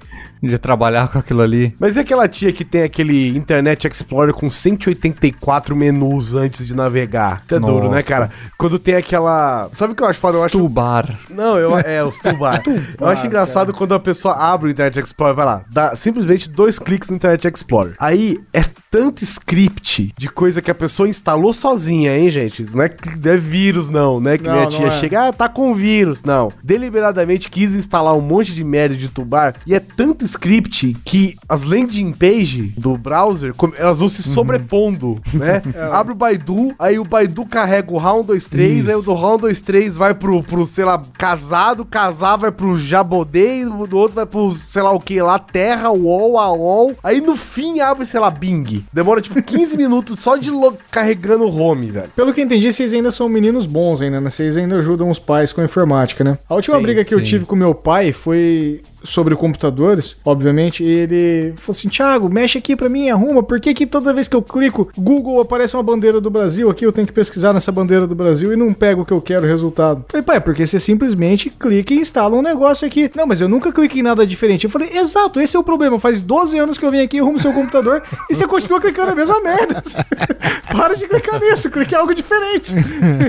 trabalhar 0.58 1.08
com 1.08 1.18
aquilo 1.18 1.42
ali. 1.42 1.74
Mas 1.78 1.96
e 1.96 2.00
aquela 2.00 2.28
tia 2.28 2.52
que 2.52 2.64
tem 2.64 2.82
aquele 2.82 3.36
Internet 3.36 3.86
Explorer 3.88 4.34
com 4.34 4.48
184 4.50 5.74
menus 5.74 6.34
antes 6.34 6.66
de 6.66 6.74
navegar? 6.74 7.42
Isso 7.44 7.54
é 7.54 7.60
duro, 7.60 7.88
né, 7.88 7.96
Nossa. 7.96 8.02
cara? 8.02 8.30
Quando 8.56 8.78
tem 8.78 8.94
aquela. 8.94 9.68
Sabe 9.72 9.92
o 9.92 9.96
que 9.96 10.02
eu 10.02 10.06
acho 10.06 10.20
foda? 10.20 10.38
Eu 10.38 10.44
acho. 10.44 10.58
Tubar. 10.58 11.18
Não, 11.30 11.58
eu, 11.58 11.78
é, 11.78 12.04
os 12.04 12.18
tubar. 12.18 12.62
eu 13.00 13.06
acho 13.06 13.26
engraçado 13.26 13.72
quando 13.72 13.94
a 13.94 14.00
pessoa 14.00 14.34
abre 14.36 14.68
o 14.68 14.70
Internet 14.70 15.00
Explorer, 15.00 15.34
vai 15.34 15.44
lá, 15.46 15.62
dá 15.70 15.96
simplesmente 15.96 16.48
dois 16.48 16.78
cliques 16.78 17.10
no 17.10 17.16
Internet 17.16 17.46
Explorer. 17.48 17.94
Aí 17.98 18.38
é 18.52 18.62
tanto 18.90 19.22
script 19.24 20.12
de 20.16 20.28
coisa 20.28 20.62
que 20.62 20.70
a 20.70 20.74
pessoa 20.74 21.08
instalou 21.08 21.52
sozinha, 21.52 22.16
hein, 22.16 22.30
gente? 22.30 22.62
Isso 22.62 22.76
não 22.76 22.84
é, 22.84 22.88
que- 22.88 23.18
não 23.18 23.32
é 23.32 23.36
vírus, 23.36 23.88
não, 23.88 24.20
né? 24.20 24.38
Que 24.38 24.44
Não, 24.44 24.54
minha 24.54 24.66
tia 24.66 24.86
é. 24.86 24.90
chega, 24.92 25.28
ah, 25.28 25.32
tá 25.32 25.48
com 25.48 25.74
vírus. 25.74 26.22
Não. 26.24 26.50
Deliberadamente 26.62 27.48
quis 27.50 27.74
instalar 27.74 28.14
um 28.14 28.20
monte 28.20 28.54
de 28.54 28.64
merda 28.64 28.94
de 28.96 29.08
tubar 29.08 29.54
e 29.66 29.74
é 29.74 29.80
tanto 29.80 30.24
script 30.28 30.96
que 31.04 31.36
as 31.48 31.64
landing 31.64 32.12
page 32.12 32.74
do 32.76 32.96
browser, 32.96 33.54
elas 33.76 33.98
vão 33.98 34.08
se 34.08 34.22
sobrepondo, 34.22 35.20
né? 35.32 35.62
Abre 35.90 36.12
o 36.12 36.16
Baidu, 36.16 36.74
aí 36.78 36.98
o 36.98 37.04
Baidu 37.04 37.44
carrega 37.46 37.92
o 37.92 37.98
round 37.98 38.32
23, 38.32 38.78
Isso. 38.78 38.90
aí 38.90 38.96
o 38.96 39.02
do 39.02 39.14
round 39.14 39.46
23 39.46 39.96
vai 39.96 40.14
pro, 40.14 40.42
pro, 40.42 40.64
sei 40.64 40.84
lá, 40.84 41.02
casado, 41.16 41.84
casar 41.84 42.36
vai 42.36 42.52
pro 42.52 42.78
jabodê, 42.78 43.64
o 43.64 43.86
do 43.86 43.96
outro 43.96 44.16
vai 44.16 44.26
pro, 44.26 44.50
sei 44.50 44.82
lá 44.82 44.92
o 44.92 45.00
que 45.00 45.20
lá, 45.20 45.38
terra, 45.38 45.90
UOL, 45.90 46.38
AOL. 46.38 46.94
Aí 47.02 47.20
no 47.20 47.36
fim 47.36 47.80
abre, 47.80 48.04
sei 48.04 48.20
lá, 48.20 48.30
Bing. 48.30 48.84
Demora 48.92 49.20
tipo 49.20 49.42
15 49.42 49.76
minutos 49.78 50.20
só 50.20 50.36
de 50.36 50.50
carregando 50.90 51.44
o 51.44 51.56
home, 51.56 51.90
velho. 51.90 52.10
Pelo 52.14 52.32
que 52.32 52.40
eu 52.40 52.44
entendi, 52.44 52.70
vocês 52.72 52.92
ainda 52.92 53.10
são 53.10 53.28
meninos 53.28 53.66
bons 53.66 54.02
ainda, 54.02 54.20
né? 54.20 54.30
Vocês 54.30 54.56
ainda 54.56 54.76
ajudam 54.76 55.08
os 55.08 55.18
pais 55.18 55.52
com 55.52 55.60
a 55.60 55.64
informática, 55.64 56.24
né? 56.24 56.38
A 56.48 56.54
última 56.54 56.76
Sim, 56.76 56.82
briga 56.82 57.04
que 57.04 57.14
eu 57.14 57.18
sim. 57.18 57.24
tive 57.24 57.44
com 57.44 57.56
meu 57.56 57.74
pai 57.74 58.12
foi 58.12 58.82
sobre 59.02 59.34
computadores, 59.36 60.16
obviamente, 60.24 60.82
ele 60.82 61.52
falou 61.56 61.76
assim, 61.76 61.88
Thiago, 61.88 62.28
mexe 62.28 62.58
aqui 62.58 62.76
pra 62.76 62.88
mim, 62.88 63.10
arruma, 63.10 63.42
por 63.42 63.60
que 63.60 63.74
que 63.74 63.86
toda 63.86 64.12
vez 64.12 64.28
que 64.28 64.36
eu 64.36 64.42
clico, 64.42 64.90
Google 64.96 65.40
aparece 65.40 65.76
uma 65.76 65.82
bandeira 65.82 66.20
do 66.20 66.30
Brasil 66.30 66.70
aqui, 66.70 66.84
eu 66.84 66.92
tenho 66.92 67.06
que 67.06 67.12
pesquisar 67.12 67.52
nessa 67.52 67.72
bandeira 67.72 68.06
do 68.06 68.14
Brasil 68.14 68.52
e 68.52 68.56
não 68.56 68.72
pego 68.72 69.02
o 69.02 69.04
que 69.04 69.12
eu 69.12 69.20
quero, 69.20 69.44
o 69.44 69.48
resultado. 69.48 70.00
Eu 70.00 70.10
falei, 70.10 70.24
pai, 70.24 70.40
porque 70.40 70.66
você 70.66 70.78
simplesmente 70.78 71.50
clica 71.50 71.94
e 71.94 71.98
instala 71.98 72.36
um 72.36 72.42
negócio 72.42 72.86
aqui. 72.86 73.10
Não, 73.14 73.26
mas 73.26 73.40
eu 73.40 73.48
nunca 73.48 73.72
cliquei 73.72 74.00
em 74.00 74.04
nada 74.04 74.26
diferente. 74.26 74.64
Eu 74.64 74.70
falei, 74.70 74.90
exato, 74.96 75.40
esse 75.40 75.56
é 75.56 75.60
o 75.60 75.64
problema, 75.64 75.98
faz 75.98 76.20
12 76.20 76.58
anos 76.58 76.78
que 76.78 76.84
eu 76.84 76.90
vim 76.90 77.00
aqui, 77.00 77.18
arrumo 77.18 77.38
seu 77.38 77.52
computador 77.52 78.02
e 78.28 78.34
você 78.34 78.46
continua 78.46 78.80
clicando 78.80 79.12
a 79.12 79.14
mesma 79.14 79.40
merda. 79.40 79.82
Para 80.70 80.94
de 80.94 81.06
clicar 81.08 81.40
nisso, 81.40 81.70
clique 81.70 81.94
em 81.94 81.98
algo 81.98 82.14
diferente. 82.14 82.72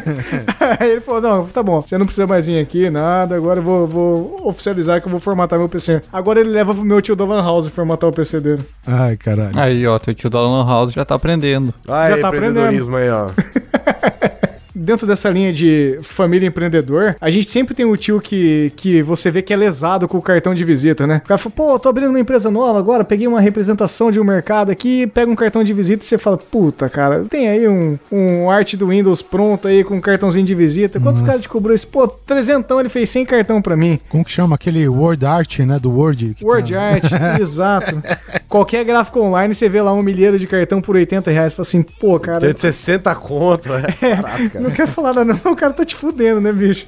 Aí 0.79 0.91
ele 0.91 1.01
falou: 1.01 1.21
Não, 1.21 1.47
tá 1.47 1.63
bom, 1.63 1.81
você 1.81 1.97
não 1.97 2.05
precisa 2.05 2.27
mais 2.27 2.45
vir 2.45 2.59
aqui, 2.59 2.89
nada. 2.89 3.35
Agora 3.35 3.59
eu 3.59 3.63
vou, 3.63 3.87
vou 3.87 4.41
oficializar 4.43 5.01
que 5.01 5.07
eu 5.07 5.11
vou 5.11 5.19
formatar 5.19 5.57
meu 5.57 5.69
PC. 5.69 6.01
Agora 6.11 6.39
ele 6.39 6.49
leva 6.49 6.73
pro 6.79 6.87
meu 6.87 7.01
tio 7.01 7.15
da 7.15 7.25
Van 7.25 7.41
House 7.41 7.67
formatar 7.69 8.09
o 8.09 8.13
PC 8.13 8.39
dele. 8.39 8.63
Ai, 8.87 9.15
caralho. 9.17 9.57
Aí, 9.59 9.85
ó, 9.85 9.97
teu 9.99 10.13
tio 10.15 10.29
da 10.29 10.41
Lan 10.41 10.65
House 10.65 10.93
já 10.93 11.05
tá 11.05 11.15
aprendendo. 11.15 11.73
Aí, 11.87 12.15
Já 12.15 12.21
tá 12.21 12.27
aprendendo. 12.29 12.95
aí, 12.95 13.09
ó. 13.09 13.29
dentro 14.79 15.05
dessa 15.05 15.29
linha 15.29 15.51
de 15.51 15.99
família 16.01 16.47
empreendedor, 16.47 17.15
a 17.19 17.29
gente 17.29 17.51
sempre 17.51 17.75
tem 17.75 17.85
o 17.85 17.95
tio 17.97 18.19
que, 18.21 18.71
que 18.75 19.01
você 19.03 19.29
vê 19.29 19.41
que 19.41 19.53
é 19.53 19.57
lesado 19.57 20.07
com 20.07 20.17
o 20.17 20.21
cartão 20.21 20.53
de 20.53 20.63
visita, 20.63 21.05
né? 21.05 21.21
O 21.23 21.27
cara 21.27 21.37
fala, 21.37 21.53
pô, 21.55 21.79
tô 21.79 21.89
abrindo 21.89 22.09
uma 22.09 22.19
empresa 22.19 22.49
nova 22.49 22.79
agora, 22.79 23.03
peguei 23.03 23.27
uma 23.27 23.41
representação 23.41 24.11
de 24.11 24.19
um 24.19 24.23
mercado 24.23 24.71
aqui, 24.71 25.05
pega 25.07 25.29
um 25.31 25.35
cartão 25.35 25.63
de 25.63 25.73
visita 25.73 26.03
e 26.03 26.07
você 26.07 26.17
fala, 26.17 26.37
puta, 26.37 26.89
cara, 26.89 27.25
tem 27.29 27.49
aí 27.49 27.67
um, 27.67 27.97
um 28.11 28.49
arte 28.49 28.77
do 28.77 28.87
Windows 28.87 29.21
pronto 29.21 29.67
aí 29.67 29.83
com 29.83 29.95
um 29.95 30.01
cartãozinho 30.01 30.45
de 30.45 30.55
visita. 30.55 30.99
Quantos 30.99 31.21
caras 31.21 31.41
te 31.41 31.49
cobrou 31.49 31.75
isso? 31.75 31.87
Pô, 31.87 32.07
trezentão, 32.07 32.79
ele 32.79 32.89
fez 32.89 33.09
100 33.09 33.25
cartão 33.25 33.61
pra 33.61 33.75
mim. 33.75 33.99
Como 34.09 34.23
que 34.23 34.31
chama? 34.31 34.55
Aquele 34.55 34.87
Word 34.87 35.25
Art, 35.25 35.59
né? 35.59 35.79
Do 35.79 35.91
Word. 35.91 36.35
Word 36.41 36.73
tá- 36.73 36.81
Art, 36.81 37.03
exato. 37.39 38.01
Qualquer 38.47 38.83
gráfico 38.85 39.19
online, 39.19 39.53
você 39.53 39.67
vê 39.69 39.81
lá 39.81 39.93
um 39.93 40.01
milheiro 40.01 40.39
de 40.39 40.47
cartão 40.47 40.81
por 40.81 40.95
80 40.95 41.29
reais. 41.31 41.53
Fala 41.53 41.67
assim, 41.67 41.81
pô, 41.81 42.19
cara. 42.19 42.39
Tem 42.39 42.53
de 42.53 42.59
60 42.59 43.13
conto, 43.15 43.69
é. 43.73 44.15
Barato, 44.15 44.49
cara. 44.49 44.68
Não 44.69 44.75
quero 44.75 44.91
falar 44.91 45.13
nada, 45.13 45.33
não. 45.43 45.51
O 45.51 45.55
cara 45.55 45.73
tá 45.73 45.83
te 45.83 45.95
fudendo, 45.95 46.39
né, 46.39 46.51
bicho? 46.51 46.87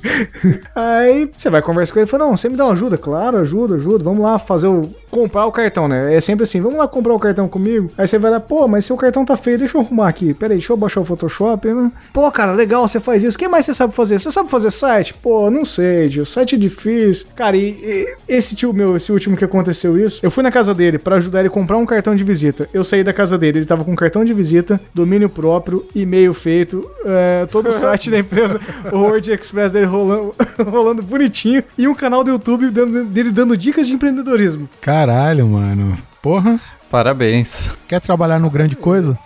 Aí 0.76 1.30
você 1.38 1.50
vai 1.50 1.62
conversar 1.62 1.94
com 1.94 2.00
ele 2.00 2.08
e 2.08 2.10
fala: 2.10 2.26
Não, 2.26 2.38
você 2.38 2.50
me 2.50 2.56
dá 2.56 2.66
uma 2.66 2.74
ajuda? 2.74 2.98
Claro, 2.98 3.38
ajuda, 3.38 3.76
ajuda. 3.76 4.04
Vamos 4.04 4.22
lá 4.22 4.38
fazer 4.38 4.68
o. 4.68 4.90
comprar 5.10 5.46
o 5.46 5.52
cartão, 5.52 5.88
né? 5.88 6.16
É 6.16 6.22
sempre 6.22 6.44
assim: 6.44 6.62
vamos 6.62 6.78
lá 6.78 6.88
comprar 6.88 7.14
o 7.14 7.20
cartão 7.20 7.48
comigo. 7.48 7.90
Aí 7.98 8.08
você 8.08 8.18
vai 8.18 8.32
lá, 8.32 8.40
pô, 8.40 8.68
mas 8.68 8.86
seu 8.86 8.96
cartão 8.96 9.26
tá 9.26 9.36
feio, 9.36 9.58
deixa 9.58 9.78
eu 9.78 9.82
arrumar 9.82 10.08
aqui. 10.08 10.34
Pera 10.34 10.54
aí, 10.54 10.60
deixa 10.60 10.72
eu 10.74 10.78
baixar 10.78 11.02
o 11.02 11.06
Photoshop, 11.06 11.68
né? 11.68 11.92
Pô, 12.14 12.30
cara, 12.32 12.52
legal, 12.52 12.88
você 12.88 13.00
faz 13.00 13.24
isso. 13.24 13.36
O 13.36 13.40
que 13.40 13.48
mais 13.48 13.66
você 13.66 13.74
sabe 13.74 13.94
fazer? 13.94 14.20
Você 14.20 14.32
sabe 14.32 14.50
fazer 14.50 14.72
site? 14.72 15.14
Pô, 15.14 15.50
não 15.50 15.66
sei, 15.66 16.10
tio. 16.10 16.26
Site 16.26 16.56
é 16.56 16.58
difícil. 16.58 17.28
Cara, 17.36 17.58
e, 17.58 17.70
e 17.70 18.16
esse 18.28 18.56
tio 18.56 18.74
meu, 18.74 18.96
esse 18.96 19.12
último 19.12 19.36
que 19.36 19.46
aconteceu 19.46 19.98
isso, 19.98 20.20
eu 20.24 20.32
fui 20.32 20.44
na 20.44 20.52
casa 20.52 20.74
dele 20.74 20.98
pra 20.98 21.16
ajudar 21.16 21.40
ele 21.40 21.48
a 21.48 21.52
comprar 21.52 21.78
um 21.78 21.86
cartão 21.86 22.16
de 22.16 22.24
visita. 22.24 22.70
Eu 22.74 22.84
saí 22.84 23.04
da 23.04 23.14
casa 23.14 23.38
dele, 23.38 23.60
ele 23.60 23.66
tava 23.66 23.84
com 23.84 23.96
cartão 23.96 24.24
de 24.24 24.34
visita, 24.34 24.80
domínio 24.94 25.30
próprio, 25.30 25.86
e-mail 25.96 26.34
feito, 26.34 26.90
é, 27.06 27.46
todo 27.52 27.71
o 27.76 27.80
site 27.80 28.10
da 28.10 28.20
empresa, 28.20 28.60
o 28.92 28.98
Word 29.00 29.32
Express 29.32 29.72
dele 29.72 29.86
rolando, 29.86 30.36
rolando 30.70 31.02
bonitinho, 31.02 31.64
e 31.78 31.88
um 31.88 31.96
canal 31.96 32.24
do 32.24 32.32
YouTube 32.32 32.70
dando- 32.70 33.06
dele 33.06 33.32
dando 33.32 33.56
dicas 33.58 33.88
de 33.88 33.94
empreendedorismo. 33.94 34.70
Caralho, 34.80 35.48
mano. 35.48 35.98
Porra, 36.22 36.60
Parabéns. 36.90 37.72
quer 37.88 38.00
trabalhar 38.02 38.38
no 38.40 38.50
grande 38.50 38.76
coisa? 38.76 39.18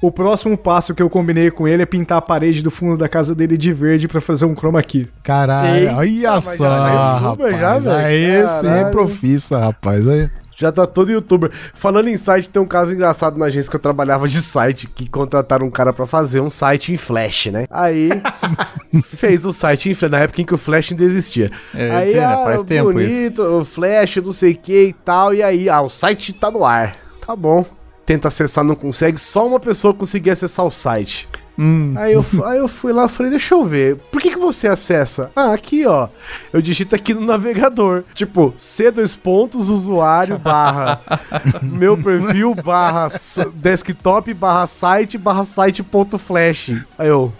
O 0.00 0.10
próximo 0.12 0.56
passo 0.56 0.94
que 0.94 1.02
eu 1.02 1.10
combinei 1.10 1.50
com 1.50 1.66
ele 1.66 1.82
é 1.82 1.86
pintar 1.86 2.18
a 2.18 2.22
parede 2.22 2.62
do 2.62 2.70
fundo 2.70 2.96
da 2.96 3.08
casa 3.08 3.34
dele 3.34 3.56
de 3.56 3.72
verde 3.72 4.06
pra 4.08 4.20
fazer 4.20 4.44
um 4.44 4.54
chroma 4.54 4.82
key. 4.82 5.08
Caralho, 5.22 5.76
Eita, 5.76 5.96
olha 5.96 6.40
só, 6.40 6.86
é 6.86 7.18
rapaz. 7.18 7.84
já, 7.84 7.96
aí 7.96 8.46
sim, 8.46 8.62
Caralho. 8.62 8.90
profissa, 8.90 9.58
rapaz. 9.58 10.06
Aí. 10.08 10.30
Já 10.58 10.72
tá 10.72 10.88
todo 10.88 11.12
youtuber. 11.12 11.52
Falando 11.72 12.08
em 12.08 12.16
site, 12.16 12.50
tem 12.50 12.60
um 12.60 12.66
caso 12.66 12.92
engraçado 12.92 13.38
na 13.38 13.46
agência 13.46 13.70
que 13.70 13.76
eu 13.76 13.80
trabalhava 13.80 14.26
de 14.26 14.42
site, 14.42 14.88
que 14.88 15.08
contrataram 15.08 15.64
um 15.64 15.70
cara 15.70 15.92
pra 15.92 16.04
fazer 16.04 16.40
um 16.40 16.50
site 16.50 16.92
em 16.92 16.96
Flash, 16.96 17.46
né? 17.46 17.66
Aí 17.70 18.10
fez 19.06 19.46
o 19.46 19.52
site 19.52 19.88
em 19.88 19.94
Flash, 19.94 20.10
na 20.10 20.18
época 20.18 20.42
em 20.42 20.44
que 20.44 20.54
o 20.54 20.58
Flash 20.58 20.90
ainda 20.90 21.04
existia. 21.04 21.48
É, 21.72 21.90
aí, 21.92 22.14
né, 22.14 22.24
ah, 22.24 22.42
faz 22.42 22.64
tempo 22.64 22.92
bonito, 22.92 23.40
o 23.40 23.64
Flash, 23.64 24.16
não 24.16 24.32
sei 24.32 24.52
o 24.52 24.56
que 24.56 24.88
e 24.88 24.92
tal, 24.92 25.32
e 25.32 25.44
aí, 25.44 25.68
ah, 25.68 25.80
o 25.80 25.88
site 25.88 26.32
tá 26.32 26.50
no 26.50 26.64
ar. 26.64 26.96
Tá 27.24 27.36
bom. 27.36 27.64
Tenta 28.04 28.26
acessar, 28.26 28.64
não 28.64 28.74
consegue, 28.74 29.20
só 29.20 29.46
uma 29.46 29.60
pessoa 29.60 29.94
conseguia 29.94 30.32
acessar 30.32 30.66
o 30.66 30.72
site. 30.72 31.28
Hum. 31.58 31.92
Aí 31.96 32.12
eu, 32.12 32.24
aí 32.44 32.58
eu 32.58 32.68
fui 32.68 32.92
lá 32.92 33.06
e 33.06 33.08
falei, 33.08 33.30
deixa 33.30 33.54
eu 33.54 33.64
ver. 33.64 33.96
Por 34.12 34.20
que, 34.20 34.30
que 34.30 34.38
você 34.38 34.68
acessa? 34.68 35.30
Ah, 35.34 35.52
aqui, 35.52 35.84
ó. 35.84 36.08
Eu 36.52 36.62
digito 36.62 36.94
aqui 36.94 37.12
no 37.12 37.20
navegador. 37.22 38.04
Tipo, 38.14 38.54
C 38.56 38.90
dois 38.90 39.16
pontos, 39.16 39.68
usuário, 39.68 40.38
barra. 40.38 41.00
meu 41.62 41.96
perfil, 41.96 42.54
barra 42.54 43.08
desktop, 43.54 44.32
barra 44.34 44.66
site, 44.66 45.18
barra 45.18 45.42
site.flash. 45.44 46.86
Aí 46.96 47.08
eu, 47.08 47.32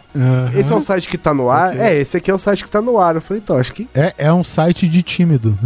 esse 0.56 0.72
é 0.72 0.76
o 0.76 0.80
site 0.80 1.08
que 1.08 1.16
tá 1.16 1.32
no 1.32 1.48
ar? 1.48 1.76
É, 1.78 1.96
esse 1.96 2.16
aqui 2.16 2.30
é 2.30 2.34
o 2.34 2.38
site 2.38 2.64
que 2.64 2.70
tá 2.70 2.82
no 2.82 2.98
ar. 2.98 3.14
Eu 3.14 3.20
falei, 3.20 3.40
então, 3.42 3.56
acho 3.56 3.72
que 3.72 3.88
É, 3.94 4.14
é 4.18 4.32
um 4.32 4.42
site 4.42 4.88
de 4.88 5.02
tímido. 5.02 5.56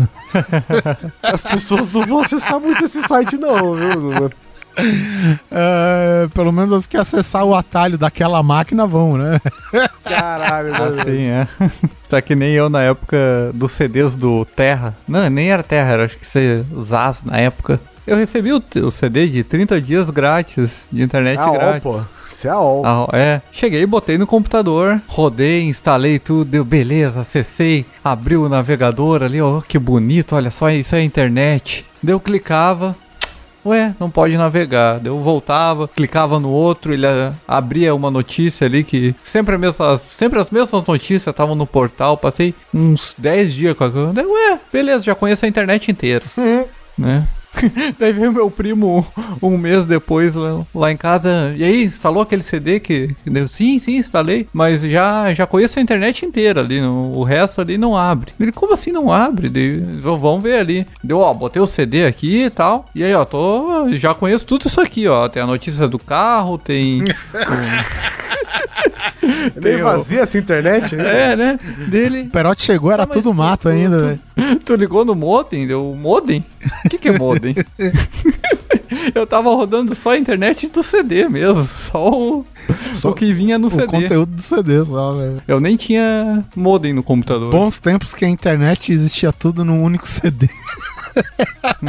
as 1.23 1.43
pessoas 1.43 1.91
não 1.91 2.05
vão 2.05 2.19
acessar 2.21 2.61
muito 2.61 2.85
esse 2.85 3.01
site, 3.09 3.37
não, 3.39 3.75
viu? 3.75 4.31
É, 5.51 6.29
pelo 6.35 6.53
menos 6.53 6.73
as 6.73 6.87
que 6.87 6.97
acessar 6.97 7.45
o 7.45 7.55
atalho 7.55 7.97
daquela 7.97 8.43
máquina 8.43 8.87
vão, 8.87 9.17
né? 9.17 9.39
Caralho, 10.05 10.73
meu 10.73 10.91
Deus. 10.93 11.01
Assim, 11.01 11.29
é. 11.29 11.49
É 12.13 12.21
que 12.21 12.35
nem 12.35 12.53
eu 12.53 12.69
na 12.69 12.83
época 12.83 13.17
dos 13.55 13.73
CDs 13.73 14.15
do 14.15 14.45
Terra. 14.45 14.95
Não, 15.09 15.31
nem 15.31 15.51
era 15.51 15.63
Terra, 15.63 15.93
era 15.93 16.05
acho 16.05 16.19
que 16.19 16.27
você 16.27 16.63
usasse 16.71 17.27
na 17.27 17.39
época. 17.39 17.81
Eu 18.07 18.17
recebi 18.19 18.53
o, 18.53 18.63
o 18.85 18.91
CD 18.91 19.27
de 19.29 19.43
30 19.43 19.81
dias 19.81 20.11
grátis, 20.11 20.87
de 20.93 21.03
internet 21.03 21.39
Ah, 21.41 21.49
ó, 21.51 21.53
grátis. 21.55 21.83
pô. 21.83 22.05
Isso 22.29 22.47
é 22.47 22.51
a 22.51 22.55
all. 22.55 22.83
Ah, 22.85 23.09
é, 23.15 23.41
cheguei, 23.51 23.87
botei 23.87 24.19
no 24.19 24.27
computador, 24.27 25.01
rodei, 25.07 25.63
instalei 25.63 26.19
tudo, 26.19 26.45
deu 26.51 26.65
beleza, 26.67 27.21
acessei, 27.21 27.87
abri 28.05 28.37
o 28.37 28.47
navegador 28.49 29.23
ali, 29.23 29.41
ó, 29.41 29.63
que 29.63 29.79
bonito, 29.79 30.35
olha 30.37 30.51
só, 30.51 30.69
isso 30.71 30.95
é 30.95 31.03
internet. 31.03 31.87
Deu, 32.03 32.19
clicava, 32.21 32.95
ué, 33.65 33.95
não 33.99 34.11
pode 34.11 34.37
navegar. 34.37 34.99
Deu, 34.99 35.19
voltava, 35.21 35.89
clicava 35.89 36.39
no 36.39 36.51
outro, 36.51 36.93
ele 36.93 37.07
ah, 37.07 37.33
abria 37.47 37.95
uma 37.95 38.11
notícia 38.11 38.67
ali 38.67 38.85
que 38.85 39.15
sempre, 39.25 39.55
a 39.55 39.59
mesma, 39.59 39.97
sempre 39.97 40.39
as 40.39 40.51
mesmas 40.51 40.85
notícias 40.87 41.27
estavam 41.27 41.55
no 41.55 41.67
portal, 41.67 42.17
passei 42.17 42.55
uns 42.73 43.15
10 43.17 43.53
dias 43.53 43.77
com. 43.77 44.13
Daí, 44.13 44.27
Ué, 44.27 44.59
beleza, 44.73 45.05
já 45.05 45.15
conheço 45.15 45.45
a 45.45 45.49
internet 45.49 45.91
inteira, 45.91 46.25
né? 46.97 47.27
Daí 47.99 48.13
veio 48.13 48.33
meu 48.33 48.51
primo 48.51 49.07
um 49.43 49.57
mês 49.59 49.85
depois 49.85 50.35
lá, 50.35 50.61
lá 50.75 50.91
em 50.91 50.97
casa. 50.97 51.53
E 51.57 51.63
aí, 51.63 51.85
instalou 51.85 52.23
aquele 52.23 52.43
CD 52.43 52.81
que, 52.81 53.15
que 53.23 53.31
deu? 53.31 53.47
Sim, 53.47 53.79
sim, 53.79 53.97
instalei. 53.97 54.49
Mas 54.53 54.83
já, 54.83 55.33
já 55.35 55.47
conheço 55.47 55.79
a 55.79 55.83
internet 55.83 56.25
inteira 56.25 56.61
ali. 56.61 56.81
no- 56.81 57.13
o 57.17 57.23
resto 57.25 57.61
ali 57.61 57.77
não 57.77 57.97
abre. 57.97 58.33
Ele, 58.41 58.53
como 58.53 58.73
assim 58.73 58.91
não 58.93 59.13
abre? 59.13 59.49
Daí, 59.49 59.79
"V- 59.79 60.01
vamos 60.01 60.43
ver 60.43 60.59
ali. 60.59 60.87
Deu, 61.05 61.19
ó, 61.19 61.33
botei 61.35 61.61
o 61.63 61.67
CD 61.67 62.05
aqui 62.07 62.45
e 62.45 62.51
tal. 62.51 62.87
E 62.95 63.05
aí, 63.05 63.15
ó, 63.15 63.25
tô. 63.25 63.89
Já 63.93 64.15
conheço 64.15 64.47
tudo 64.47 64.67
isso 64.69 64.81
aqui, 64.81 65.07
ó. 65.07 65.29
Tem 65.29 65.43
a 65.43 65.47
notícia 65.47 65.87
do 65.87 65.99
carro, 65.99 66.57
tem. 66.59 67.03
É 69.63 69.77
o- 69.77 69.83
vazia 69.85 70.21
essa 70.21 70.39
internet, 70.39 70.97
né? 70.97 71.33
é, 71.33 71.37
né? 71.37 71.59
Dele. 71.89 72.23
O 72.23 72.31
Perote 72.31 72.63
chegou, 72.63 72.91
era 72.91 73.07
Tá, 73.07 73.13
tudo 73.13 73.31
tu- 73.31 73.35
mato 73.35 73.63
tu- 73.63 73.69
ainda, 73.69 73.99
tu- 73.99 74.05
velho. 74.07 74.21
Tu 74.65 74.75
ligou 74.77 75.05
no 75.05 75.15
modem? 75.15 75.67
Deu 75.67 75.95
modem? 75.95 76.45
O 76.85 76.89
que, 76.89 76.99
que 76.99 77.09
é 77.09 77.19
modem? 77.19 77.42
Eu 79.15 79.27
tava 79.27 79.49
rodando 79.51 79.95
só 79.95 80.11
a 80.11 80.19
internet 80.19 80.69
do 80.69 80.83
CD 80.83 81.29
mesmo, 81.29 81.63
só 81.65 82.11
o, 82.11 82.47
Só 82.93 83.11
o 83.11 83.15
que 83.15 83.33
vinha 83.33 83.59
no 83.59 83.69
O 83.69 83.71
CD. 83.71 83.87
conteúdo 83.87 84.37
do 84.37 84.43
CD 84.43 84.85
só, 84.85 85.15
velho. 85.15 85.43
Eu 85.49 85.59
nem 85.61 85.77
tinha 85.77 86.45
modem 86.55 86.93
no 86.93 87.03
computador. 87.03 87.51
Bons 87.51 87.79
tempos 87.79 88.13
que 88.15 88.25
a 88.25 88.29
internet 88.29 88.93
existia 88.93 89.33
tudo 89.33 89.65
num 89.65 89.83
único 89.83 90.07
CD. 90.07 90.47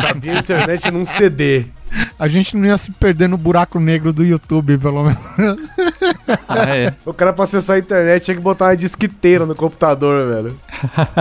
Cabia 0.01 0.33
a 0.33 0.39
internet 0.39 0.91
num 0.91 1.05
CD. 1.05 1.65
A 2.17 2.27
gente 2.27 2.55
não 2.57 2.65
ia 2.65 2.77
se 2.77 2.91
perder 2.91 3.27
no 3.29 3.37
buraco 3.37 3.79
negro 3.79 4.11
do 4.11 4.23
YouTube, 4.25 4.77
pelo 4.77 5.03
menos. 5.03 5.19
Ah, 6.47 6.75
é. 6.75 6.93
O 7.05 7.13
cara 7.13 7.31
pra 7.33 7.45
acessar 7.45 7.75
a 7.75 7.79
internet 7.79 8.23
tinha 8.25 8.35
que 8.35 8.41
botar 8.41 8.65
uma 8.69 8.77
disqueteira 8.77 9.45
no 9.45 9.53
computador, 9.55 10.27
velho. 10.27 10.57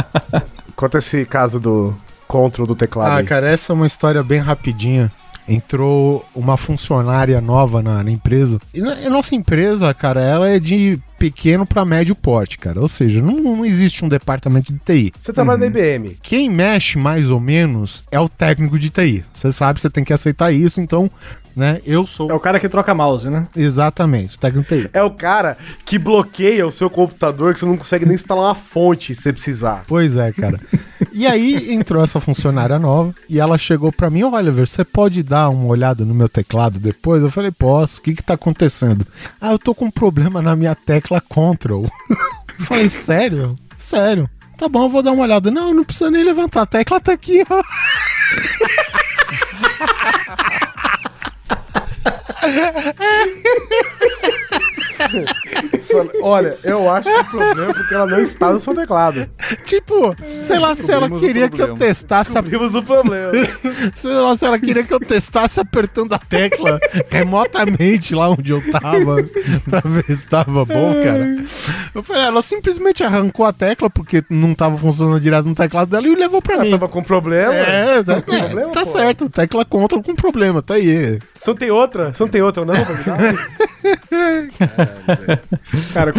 Conta 0.75 0.99
esse 0.99 1.27
caso 1.27 1.61
do 1.61 1.95
control 2.33 2.67
do 2.67 2.75
teclado. 2.75 3.11
Ah, 3.13 3.17
aí. 3.19 3.25
cara, 3.25 3.49
essa 3.49 3.73
é 3.73 3.75
uma 3.75 3.87
história 3.87 4.23
bem 4.23 4.39
rapidinha. 4.41 5.13
Entrou 5.49 6.25
uma 6.35 6.57
funcionária 6.57 7.41
nova 7.41 7.83
na, 7.83 8.03
na 8.03 8.11
empresa. 8.11 8.61
E 8.73 8.81
na- 8.81 8.93
a 8.93 9.11
nossa 9.11 9.35
empresa, 9.35 9.93
cara, 9.93 10.23
ela 10.23 10.49
é 10.49 10.59
de 10.59 10.99
pequeno 11.19 11.67
pra 11.67 11.85
médio 11.85 12.15
porte, 12.15 12.57
cara. 12.59 12.81
Ou 12.81 12.87
seja, 12.89 13.21
não, 13.21 13.41
não 13.41 13.65
existe 13.65 14.05
um 14.05 14.09
departamento 14.09 14.73
de 14.73 14.79
TI. 14.79 15.13
Você 15.21 15.33
trabalha 15.33 15.59
na 15.59 15.67
IBM. 15.67 16.17
Quem 16.23 16.49
mexe 16.49 16.97
mais 16.97 17.29
ou 17.31 17.41
menos 17.41 18.05
é 18.11 18.19
o 18.21 18.29
técnico 18.29 18.79
de 18.79 18.89
TI. 18.89 19.25
Você 19.35 19.51
sabe, 19.53 19.81
você 19.81 19.91
tem 19.91 20.05
que 20.05 20.13
aceitar 20.13 20.53
isso, 20.53 20.81
então, 20.81 21.11
né? 21.55 21.81
Eu 21.85 22.07
sou. 22.07 22.31
É 22.31 22.35
o 22.35 22.41
cara 22.41 22.59
que 22.59 22.69
troca 22.69 22.95
mouse, 22.95 23.29
né? 23.29 23.47
Exatamente, 23.55 24.37
o 24.37 24.41
técnico 24.41 24.75
de 24.75 24.83
TI. 24.83 24.91
É 24.93 25.03
o 25.03 25.11
cara 25.11 25.57
que 25.85 25.99
bloqueia 25.99 26.67
o 26.67 26.73
seu 26.73 26.89
computador 26.89 27.53
que 27.53 27.61
você 27.61 27.67
não 27.67 27.77
consegue 27.77 28.07
nem 28.07 28.15
instalar 28.15 28.45
uma 28.45 28.55
fonte 28.55 29.15
se 29.15 29.23
você 29.23 29.33
precisar. 29.33 29.85
Pois 29.87 30.17
é, 30.17 30.33
cara. 30.33 30.61
E 31.13 31.27
aí 31.27 31.73
entrou 31.73 32.03
essa 32.03 32.21
funcionária 32.21 32.79
nova 32.79 33.15
e 33.29 33.39
ela 33.39 33.59
chegou 33.59 33.93
pra 33.93 34.09
mim, 34.09 34.23
olha, 34.23 34.37
Oliver, 34.37 34.67
você 34.67 34.85
pode 34.85 35.23
dar 35.23 35.51
uma 35.51 35.67
olhada 35.67 36.05
no 36.05 36.15
meu 36.15 36.29
teclado 36.29 36.79
depois? 36.79 37.23
Eu 37.23 37.31
falei, 37.31 37.51
posso. 37.51 37.99
O 37.99 38.03
que 38.03 38.15
que 38.15 38.23
tá 38.23 38.35
acontecendo? 38.35 39.07
Ah, 39.41 39.53
eu 39.53 39.59
tô 39.59 39.75
com 39.75 39.87
um 39.87 39.91
problema 39.91 40.41
na 40.41 40.57
minha 40.57 40.75
tecla 40.75 41.21
Control. 41.21 41.87
Eu 42.59 42.67
falei, 42.67 42.89
sério? 42.89 43.59
Sério. 43.79 44.29
Tá 44.59 44.69
bom, 44.69 44.85
eu 44.85 44.89
vou 44.89 45.03
dar 45.03 45.11
uma 45.11 45.25
olhada. 45.25 45.51
Não, 45.51 45.75
não 45.75 45.83
precisa 45.83 46.11
nem 46.11 46.23
levantar. 46.23 46.63
A 46.63 46.67
tecla 46.67 47.01
tá 47.01 47.13
aqui, 47.13 47.43
ó. 47.51 47.63
Olha, 56.23 56.57
eu 56.65 56.91
acho 56.91 57.09
que 57.09 57.21
o 57.21 57.25
problema 57.25 57.71
é 57.71 57.75
porque 57.75 57.95
ela 57.95 58.07
não 58.07 58.21
está 58.21 58.53
no 58.53 58.61
seu 58.61 58.75
teclado. 58.75 59.29
Tipo, 59.65 60.15
sei 60.41 60.59
lá 60.59 60.75
se 60.75 60.91
ela 60.91 61.11
queria 61.11 61.49
que 61.49 61.61
eu 61.61 61.75
testasse, 61.77 62.37
a- 62.37 62.41
Vimos 62.41 62.75
o 62.75 62.83
problema. 62.83 63.33
sei 63.95 64.13
lá 64.13 64.37
se 64.37 64.45
ela 64.47 64.59
queria 64.59 64.83
que 64.85 64.93
eu 64.95 65.01
testasse 65.01 65.61
apertando 65.61 66.13
a 66.15 66.19
tecla 66.19 66.79
remotamente 67.11 68.15
lá 68.15 68.29
onde 68.31 68.53
eu 68.53 68.63
tava, 68.71 69.17
pra 69.69 69.81
ver 69.85 70.05
se 70.05 70.27
tava 70.27 70.65
bom, 70.65 70.95
cara. 71.03 71.37
Eu 71.95 72.03
falei, 72.03 72.23
ela 72.23 72.43
simplesmente 72.43 73.05
arrancou 73.05 73.45
a 73.45 73.53
tecla 73.53 73.91
porque 73.91 74.25
não 74.31 74.55
tava 74.55 74.77
funcionando 74.79 75.21
direto 75.21 75.47
no 75.47 75.55
teclado 75.55 75.89
dela 75.91 76.07
e 76.07 76.15
levou 76.15 76.41
pra 76.41 76.55
Ela 76.55 76.65
mim. 76.65 76.71
tava 76.71 76.89
com 76.89 77.03
problema. 77.03 77.53
É, 77.55 78.03
tá, 78.03 78.23
com 78.23 78.39
problema, 78.39 78.71
tá 78.73 78.85
certo, 78.85 79.29
tecla 79.29 79.65
contra 79.65 80.01
com 80.03 80.15
problema, 80.15 80.63
tá 80.63 80.75
aí. 80.75 81.19
Você 81.43 81.51
não 81.51 81.57
tem 81.57 81.71
outra? 81.73 82.13
Você 82.13 82.23
não 82.23 82.31
tem 82.31 82.41
outra, 82.41 82.65
não? 82.65 82.75
Cara, 85.93 86.13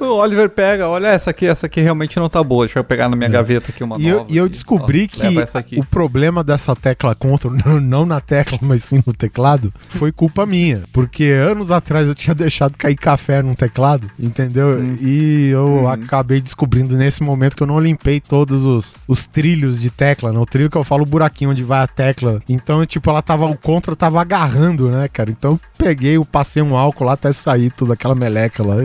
O 0.00 0.04
Oliver 0.04 0.48
pega, 0.50 0.88
olha 0.88 1.08
essa 1.08 1.30
aqui, 1.30 1.46
essa 1.46 1.66
aqui 1.66 1.80
realmente 1.80 2.16
não 2.18 2.28
tá 2.28 2.44
boa. 2.44 2.64
Deixa 2.64 2.78
eu 2.78 2.84
pegar 2.84 3.08
na 3.08 3.16
minha 3.16 3.28
gaveta 3.28 3.70
aqui 3.70 3.82
uma 3.82 3.96
É. 3.96 4.00
E 4.00 4.08
eu, 4.08 4.18
nova 4.18 4.26
e 4.30 4.36
eu 4.36 4.48
descobri 4.48 5.10
Ó, 5.12 5.62
que 5.62 5.80
o 5.80 5.84
problema 5.84 6.44
dessa 6.44 6.76
tecla 6.76 7.14
contra, 7.14 7.50
não, 7.80 8.06
na 8.06 8.20
tecla, 8.20 8.58
mas 8.62 8.84
sim 8.84 9.02
no 9.04 9.12
teclado, 9.12 9.72
foi 9.88 10.12
culpa 10.12 10.46
minha. 10.46 10.82
Porque 10.92 11.24
anos 11.24 11.72
atrás 11.72 12.06
eu 12.06 12.14
tinha 12.14 12.34
deixado 12.34 12.76
cair 12.76 12.96
café 12.96 13.42
num 13.42 13.54
teclado, 13.54 14.08
entendeu? 14.18 14.78
Hum. 14.78 14.96
E 15.00 15.48
eu 15.48 15.88
acabei 15.88 16.40
descobrindo 16.40 16.96
nesse 16.96 17.22
momento 17.22 17.56
que 17.56 17.62
eu 17.62 17.66
não 17.66 17.80
limpei 17.80 18.20
todos 18.20 18.64
os, 18.64 18.96
os 19.08 19.26
trilhos 19.26 19.80
de 19.80 19.90
tecla, 19.90 20.32
né? 20.32 20.38
O 20.38 20.46
trilho 20.46 20.70
que 20.70 20.76
eu 20.76 20.84
falo, 20.84 21.02
o 21.02 21.06
buraquinho 21.06 21.50
onde 21.50 21.64
vai 21.64 21.82
a 21.82 21.86
tecla. 21.86 22.40
Então, 22.48 22.84
tipo, 22.86 23.10
ela 23.10 23.22
tava, 23.22 23.46
o 23.46 23.56
contra 23.56 23.96
tava 23.96 24.20
agarrando, 24.20 24.67
né, 24.90 25.08
cara? 25.08 25.30
Então 25.30 25.52
eu 25.52 25.60
peguei, 25.76 26.18
passei 26.24 26.62
um 26.62 26.76
álcool 26.76 27.04
lá 27.04 27.12
até 27.14 27.32
sair 27.32 27.70
toda 27.70 27.94
aquela 27.94 28.14
meleca 28.14 28.62
lá. 28.64 28.76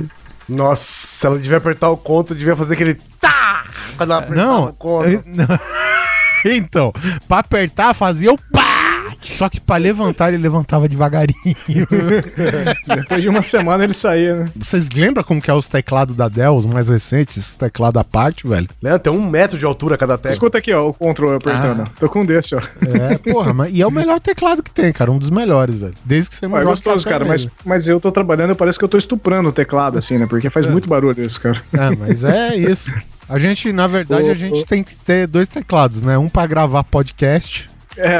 Nossa, 0.47 1.27
ela 1.27 1.39
devia 1.39 1.57
apertar 1.57 1.89
o 1.89 1.97
conto, 1.97 2.35
devia 2.35 2.55
fazer 2.55 2.73
aquele 2.73 2.95
tá! 3.19 3.65
Quando 3.97 4.11
ela 4.11 4.19
apertava 4.19 4.47
Não, 4.51 4.65
o 4.69 4.73
conto. 4.73 5.07
eu- 5.09 5.23
não. 5.25 5.47
então, 6.45 6.91
pra 7.27 7.39
apertar 7.39 7.93
fazia 7.93 8.31
o 8.33 8.37
pá! 8.37 8.62
Só 9.31 9.49
que 9.49 9.59
pra 9.59 9.77
levantar 9.77 10.33
ele 10.33 10.41
levantava 10.41 10.87
devagarinho. 10.87 11.35
depois 12.87 13.21
de 13.21 13.29
uma 13.29 13.41
semana 13.41 13.83
ele 13.83 13.93
saía, 13.93 14.35
né? 14.35 14.51
Vocês 14.55 14.89
lembram 14.89 15.23
como 15.23 15.41
que 15.41 15.49
é 15.49 15.53
os 15.53 15.67
teclados 15.67 16.15
da 16.15 16.27
Dell, 16.27 16.55
os 16.55 16.65
mais 16.65 16.89
recentes, 16.89 17.37
esses 17.37 17.55
teclados 17.55 17.99
à 17.99 18.03
parte, 18.03 18.47
velho? 18.47 18.67
Né, 18.81 18.97
Tem 18.97 19.11
um 19.11 19.27
metro 19.27 19.57
de 19.57 19.65
altura 19.65 19.97
cada 19.97 20.17
tecla. 20.17 20.31
Escuta 20.31 20.57
aqui, 20.57 20.73
ó, 20.73 20.89
o 20.89 20.93
controle 20.93 21.37
apertando. 21.37 21.89
Tô 21.99 22.09
com 22.09 22.21
um 22.21 22.25
desse, 22.25 22.55
ó. 22.55 22.61
É, 22.81 23.17
porra, 23.17 23.53
mas, 23.53 23.73
e 23.73 23.81
é 23.81 23.87
o 23.87 23.91
melhor 23.91 24.19
teclado 24.19 24.61
que 24.61 24.71
tem, 24.71 24.91
cara, 24.91 25.11
um 25.11 25.17
dos 25.17 25.29
melhores, 25.29 25.75
velho. 25.75 25.93
Desde 26.03 26.29
que 26.29 26.35
você 26.35 26.47
não 26.47 26.57
é 26.57 26.63
gostoso, 26.63 27.07
cara, 27.07 27.25
mas, 27.25 27.47
mas 27.65 27.87
eu 27.87 27.99
tô 27.99 28.11
trabalhando, 28.11 28.55
parece 28.55 28.77
que 28.77 28.85
eu 28.85 28.89
tô 28.89 28.97
estuprando 28.97 29.49
o 29.49 29.51
teclado, 29.53 29.97
assim, 29.97 30.17
né? 30.17 30.27
Porque 30.27 30.49
faz 30.49 30.65
muito 30.65 30.87
barulho 30.87 31.21
isso, 31.21 31.39
cara. 31.39 31.61
É, 31.73 31.95
mas 31.95 32.23
é 32.23 32.55
isso. 32.55 32.93
A 33.27 33.37
gente, 33.39 33.71
na 33.71 33.87
verdade, 33.87 34.27
Ô, 34.27 34.31
a 34.31 34.35
gente 34.35 34.61
ô. 34.61 34.65
tem 34.65 34.83
que 34.83 34.95
ter 34.95 35.27
dois 35.27 35.47
teclados, 35.47 36.01
né? 36.01 36.17
Um 36.17 36.27
pra 36.27 36.45
gravar 36.45 36.83
podcast, 36.83 37.69
É. 37.97 38.19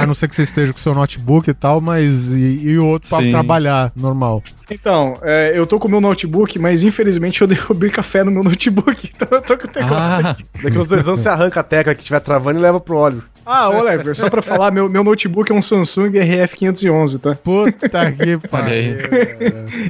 a 0.00 0.06
não 0.06 0.14
ser 0.14 0.28
que 0.28 0.34
você 0.34 0.42
esteja 0.42 0.72
com 0.72 0.78
o 0.78 0.82
seu 0.82 0.94
notebook 0.94 1.48
e 1.48 1.54
tal, 1.54 1.80
mas. 1.80 2.32
E, 2.32 2.68
e 2.68 2.78
o 2.78 2.86
outro 2.86 3.08
pra 3.08 3.20
Sim. 3.20 3.30
trabalhar, 3.30 3.92
normal. 3.96 4.42
Então, 4.70 5.14
é, 5.22 5.52
eu 5.54 5.66
tô 5.66 5.78
com 5.78 5.88
o 5.88 5.90
meu 5.90 6.00
notebook, 6.00 6.58
mas 6.58 6.82
infelizmente 6.82 7.40
eu 7.40 7.46
derrubei 7.46 7.90
café 7.90 8.22
no 8.22 8.30
meu 8.30 8.44
notebook, 8.44 9.10
então 9.14 9.28
eu 9.30 9.42
tô 9.42 9.56
com 9.56 9.66
o 9.66 9.70
teclado. 9.70 10.26
Ah, 10.28 10.36
Daqui 10.62 10.78
uns 10.78 10.88
dois 10.88 11.06
anos 11.08 11.20
você 11.20 11.28
arranca 11.28 11.60
a 11.60 11.62
tecla 11.62 11.94
que 11.94 12.00
estiver 12.02 12.20
travando 12.20 12.58
e 12.58 12.62
leva 12.62 12.78
pro 12.78 12.96
óleo. 12.96 13.22
Ah, 13.50 13.70
ô 13.70 13.82
Lever, 13.82 14.14
só 14.14 14.28
pra 14.28 14.42
falar, 14.42 14.70
meu, 14.70 14.90
meu 14.90 15.02
notebook 15.02 15.50
é 15.50 15.54
um 15.54 15.62
Samsung 15.62 16.10
RF511, 16.10 17.18
tá? 17.18 17.34
Puta 17.34 18.12
que 18.12 18.36
pariu. 18.46 18.96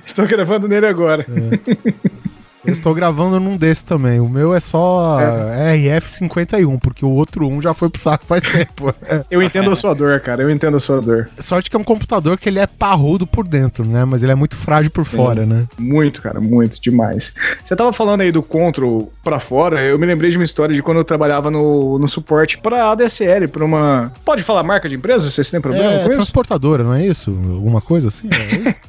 Estou 0.07 0.29
gravando 0.29 0.69
nele 0.69 0.87
agora. 0.87 1.27
Eu 2.69 2.73
estou 2.73 2.95
gravando 2.95 3.41
num 3.41 3.57
desse 3.57 3.83
também. 3.83 4.21
O 4.21 4.29
meu 4.29 4.55
é 4.55 4.61
só 4.61 5.19
RF51, 5.19 6.79
porque 6.79 7.05
o 7.05 7.11
outro 7.11 7.49
um 7.49 7.63
já 7.63 7.73
foi 7.73 7.89
pro 7.89 8.01
saco 8.01 8.25
faz 8.27 8.43
tempo. 8.43 8.95
Eu 9.31 9.43
entendo 9.43 9.71
a 9.71 9.77
sua 9.77 9.95
dor, 9.95 10.21
cara, 10.21 10.43
eu 10.43 10.51
entendo 10.51 10.77
a 10.77 10.81
sua 10.81 11.01
dor. 11.01 11.29
Sorte 11.39 11.71
que 11.71 11.77
é 11.77 11.79
um 11.79 11.85
computador 11.85 12.39
que 12.39 12.49
ele 12.49 12.59
é 12.59 12.67
parrudo 12.67 13.27
por 13.27 13.47
dentro, 13.47 13.85
né? 13.85 14.05
Mas 14.05 14.23
ele 14.23 14.33
é 14.33 14.35
muito 14.35 14.57
frágil 14.57 14.91
por 14.91 15.05
fora, 15.05 15.45
né? 15.45 15.67
Muito, 15.79 16.21
cara, 16.23 16.41
muito, 16.41 16.81
demais. 16.81 17.33
Você 17.65 17.75
tava 17.75 17.93
falando 17.93 18.21
aí 18.23 18.33
do 18.33 18.43
Control 18.43 19.13
pra 19.23 19.41
fora, 19.41 19.83
eu 19.83 19.99
me 19.99 20.07
lembrei 20.07 20.31
de 20.31 20.37
uma 20.37 20.45
história 20.45 20.75
de 20.75 20.83
quando 20.83 20.99
eu 20.99 21.05
trabalhava 21.05 21.51
no, 21.51 21.99
no 21.99 22.09
suporte 22.09 22.59
pra 22.59 22.91
ADSL, 22.91 23.49
pra 23.49 23.65
uma... 23.65 24.13
Pode 24.25 24.43
falar 24.43 24.63
marca 24.63 24.89
de 24.89 24.97
empresa? 24.97 25.31
Vocês 25.31 25.51
têm 25.51 25.61
problema 25.61 25.91
É 25.93 25.99
com 25.99 26.05
isso? 26.05 26.13
transportadora, 26.13 26.83
não 26.83 26.95
é 26.95 27.07
isso? 27.07 27.31
Alguma 27.31 27.81
coisa 27.81 28.09
assim? 28.09 28.29
É 28.31 28.57
isso? 28.57 28.79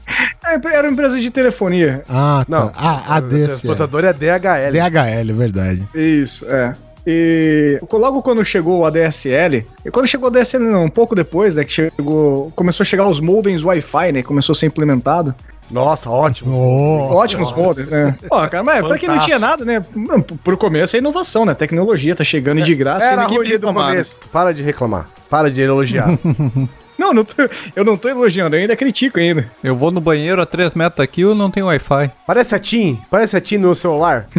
É, 0.50 0.76
era 0.76 0.88
uma 0.88 0.94
empresa 0.94 1.20
de 1.20 1.30
telefonia. 1.30 2.02
Ah, 2.10 2.44
tá. 2.50 2.60
Não. 2.60 2.72
Ah, 2.76 3.18
ADSL. 3.18 3.69
Transportador 3.76 4.06
é 4.06 4.14
DHL. 4.14 4.72
DHL, 4.72 5.30
é 5.30 5.34
verdade. 5.34 5.88
Isso, 5.94 6.46
é. 6.48 6.74
E 7.08 7.80
logo 7.92 8.22
quando 8.22 8.44
chegou 8.44 8.80
o 8.80 8.86
ADSL, 8.86 9.66
e 9.86 9.90
quando 9.92 10.06
chegou 10.06 10.30
o 10.30 10.36
ADSL, 10.36 10.60
não, 10.64 10.86
um 10.86 10.90
pouco 10.90 11.16
depois, 11.16 11.56
né, 11.56 11.64
que 11.64 11.72
chegou, 11.72 12.52
começou 12.56 12.84
a 12.84 12.86
chegar 12.86 13.08
os 13.08 13.20
modems 13.20 13.64
Wi-Fi, 13.64 14.12
né, 14.12 14.24
começou 14.24 14.54
a 14.54 14.56
ser 14.56 14.68
implementado. 14.68 15.34
Nossa, 15.72 16.10
ótimo. 16.10 16.56
Oh, 16.56 17.16
Ótimos 17.16 17.52
modems, 17.54 17.90
né? 17.90 18.18
Ó, 18.30 18.48
cara, 18.48 18.64
mas 18.64 18.86
pra 18.86 18.98
quem 18.98 19.08
não 19.08 19.20
tinha 19.20 19.40
nada, 19.40 19.64
né, 19.64 19.84
por 20.44 20.58
começo 20.58 20.96
é 20.96 21.00
inovação, 21.00 21.46
né, 21.46 21.54
tecnologia 21.54 22.16
tá 22.16 22.24
chegando 22.24 22.60
e 22.60 22.64
de 22.64 22.76
graça 22.76 23.06
e 23.06 23.10
Era 23.10 23.24
ninguém 23.24 23.38
ruim 23.38 23.58
do 23.58 23.68
né? 23.68 23.74
começo. 23.74 24.18
Para 24.32 24.54
de 24.54 24.62
reclamar. 24.62 25.08
Para 25.30 25.50
de 25.50 25.62
elogiar. 25.62 26.10
Não, 27.00 27.14
não 27.14 27.24
tô- 27.24 27.34
eu 27.76 27.84
não 27.86 27.98
tô 27.98 28.10
elogiando, 28.10 28.56
eu 28.56 28.62
ainda 28.62 28.76
critico 28.76 29.18
ainda. 29.20 29.50
eu 29.64 29.76
vou 29.76 29.90
no 29.90 30.02
banheiro 30.02 30.42
a 30.42 30.46
3 30.46 30.76
metros 30.76 30.98
daqui 30.98 31.22
e 31.22 31.34
não 31.34 31.50
tem 31.50 31.64
Wi-Fi. 31.64 32.12
Parece 32.28 32.54
a 32.54 32.60
TIM. 32.60 33.00
Parece 33.10 33.38
a 33.38 33.42
TIM 33.42 33.58
no 33.58 33.74
celular. 33.74 34.28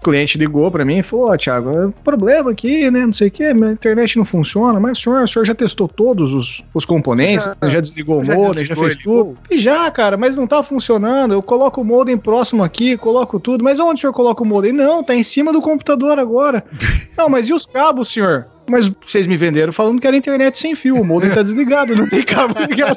O 0.00 0.04
cliente 0.04 0.36
ligou 0.36 0.70
pra 0.70 0.84
mim 0.84 0.98
e 0.98 1.02
falou, 1.02 1.30
ó, 1.32 1.36
Thiago, 1.36 1.70
é 1.70 1.88
problema 2.04 2.50
aqui, 2.50 2.90
né, 2.90 3.06
não 3.06 3.12
sei 3.12 3.28
o 3.28 3.30
que, 3.30 3.54
minha 3.54 3.72
internet 3.72 4.18
não 4.18 4.24
funciona, 4.24 4.78
mas 4.78 4.98
senhor, 4.98 5.22
o 5.22 5.26
senhor 5.26 5.46
já 5.46 5.54
testou 5.54 5.88
todos 5.88 6.34
os, 6.34 6.62
os 6.74 6.84
componentes, 6.84 7.46
Já- 7.62 7.68
já, 7.68 7.80
desligou 7.80 8.20
o 8.20 8.24
já 8.24 8.34
modem, 8.34 8.64
já 8.66 8.76
fez 8.76 8.98
ligou? 8.98 9.24
tudo? 9.24 9.38
E 9.50 9.56
já, 9.58 9.90
cara, 9.90 10.18
mas 10.18 10.36
não 10.36 10.46
tá 10.46 10.62
funcionando, 10.62 11.32
eu 11.32 11.42
coloco 11.42 11.80
o 11.80 11.84
modem 11.84 12.18
próximo 12.18 12.62
aqui, 12.62 12.98
coloco 12.98 13.40
tudo, 13.40 13.64
mas 13.64 13.80
onde 13.80 13.94
o 13.94 14.00
senhor 14.02 14.12
coloca 14.12 14.42
o 14.42 14.46
modem? 14.46 14.72
Não, 14.72 15.02
tá 15.02 15.14
em 15.14 15.22
cima 15.24 15.52
do 15.54 15.62
computador 15.62 16.18
agora. 16.18 16.62
não, 17.16 17.30
mas 17.30 17.48
e 17.48 17.54
os 17.54 17.64
cabos, 17.64 18.08
senhor? 18.12 18.46
Mas 18.66 18.90
vocês 19.06 19.26
me 19.26 19.36
venderam 19.36 19.72
falando 19.72 20.00
que 20.00 20.06
era 20.06 20.16
internet 20.16 20.56
sem 20.58 20.74
fio, 20.74 20.96
o 20.96 21.04
modem 21.04 21.30
tá 21.30 21.42
desligado, 21.42 21.94
não 21.94 22.08
tem 22.08 22.22
cabo 22.22 22.54
ligado. 22.68 22.96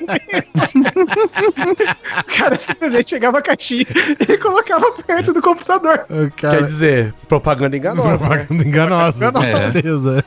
o 2.19 2.37
cara 2.37 2.57
simplesmente 2.57 3.09
chegava 3.09 3.39
a 3.39 3.41
caixinha 3.41 3.85
e 4.27 4.37
colocava 4.37 4.91
perto 5.05 5.33
do 5.33 5.41
computador. 5.41 6.05
o 6.09 6.31
Quer 6.31 6.51
cara... 6.51 6.61
dizer, 6.63 7.13
propaganda 7.27 7.75
enganosa. 7.77 8.11
né? 8.11 8.17
Propaganda 8.17 8.63
enganosa, 8.63 9.31
com 9.31 9.43
É. 9.43 9.71
certeza. 9.71 10.23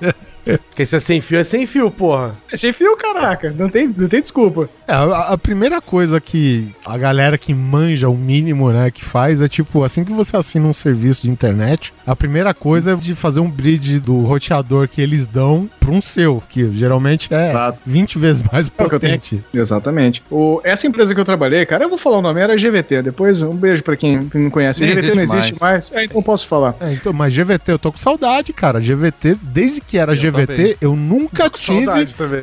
Porque 0.68 0.86
se 0.86 0.96
é 0.96 1.00
sem 1.00 1.20
fio, 1.20 1.38
é 1.38 1.44
sem 1.44 1.66
fio, 1.66 1.90
porra. 1.90 2.36
É 2.52 2.56
sem 2.56 2.72
fio, 2.72 2.96
caraca. 2.96 3.50
Não 3.56 3.68
tem, 3.68 3.86
não 3.96 4.08
tem 4.08 4.20
desculpa. 4.20 4.68
É, 4.90 4.92
a, 4.92 5.02
a 5.32 5.38
primeira 5.38 5.80
coisa 5.80 6.20
que 6.20 6.74
a 6.84 6.98
galera 6.98 7.38
que 7.38 7.54
manja 7.54 8.08
o 8.08 8.16
mínimo, 8.16 8.72
né, 8.72 8.90
que 8.90 9.04
faz 9.04 9.40
é 9.40 9.46
tipo, 9.46 9.84
assim 9.84 10.02
que 10.02 10.12
você 10.12 10.36
assina 10.36 10.66
um 10.66 10.72
serviço 10.72 11.22
de 11.22 11.30
internet, 11.30 11.92
a 12.04 12.16
primeira 12.16 12.52
coisa 12.52 12.92
é 12.92 12.96
de 12.96 13.14
fazer 13.14 13.38
um 13.38 13.48
bridge 13.48 14.00
do 14.00 14.20
roteador 14.22 14.88
que 14.88 15.00
eles 15.00 15.28
dão 15.28 15.70
para 15.78 15.90
um 15.92 16.00
seu, 16.00 16.42
que 16.48 16.72
geralmente 16.72 17.32
é 17.32 17.48
Exato. 17.50 17.78
20 17.86 18.18
vezes 18.18 18.42
mais 18.52 18.66
É 18.76 18.84
potente. 18.84 19.44
Exatamente. 19.54 20.22
O, 20.30 20.60
essa 20.64 20.86
empresa 20.88 21.14
que 21.14 21.20
eu 21.20 21.24
trabalhei, 21.24 21.64
cara, 21.66 21.84
eu 21.84 21.88
vou 21.88 21.98
falar 21.98 22.18
o 22.18 22.22
nome, 22.22 22.40
era 22.40 22.56
GVT. 22.56 23.02
Depois, 23.02 23.42
um 23.42 23.54
beijo 23.54 23.84
pra 23.84 23.96
quem 23.96 24.28
não 24.34 24.50
conhece. 24.50 24.80
Nem 24.80 24.92
GVT 24.92 25.14
não 25.14 25.22
existe 25.22 25.38
existe 25.40 25.60
mais. 25.60 25.90
É, 25.92 26.04
então 26.04 26.22
posso 26.22 26.46
falar. 26.46 26.74
É, 26.80 26.92
então, 26.92 27.12
mas 27.12 27.34
GVT, 27.34 27.72
eu 27.72 27.78
tô 27.78 27.92
com 27.92 27.98
saudade, 27.98 28.52
cara. 28.52 28.80
GVT, 28.80 29.38
desde 29.42 29.80
que 29.80 29.98
era 29.98 30.12
Eu 30.12 30.16
GVT, 30.16 30.46
também. 30.46 30.76
eu 30.80 30.96
nunca 30.96 31.48
tive 31.48 31.86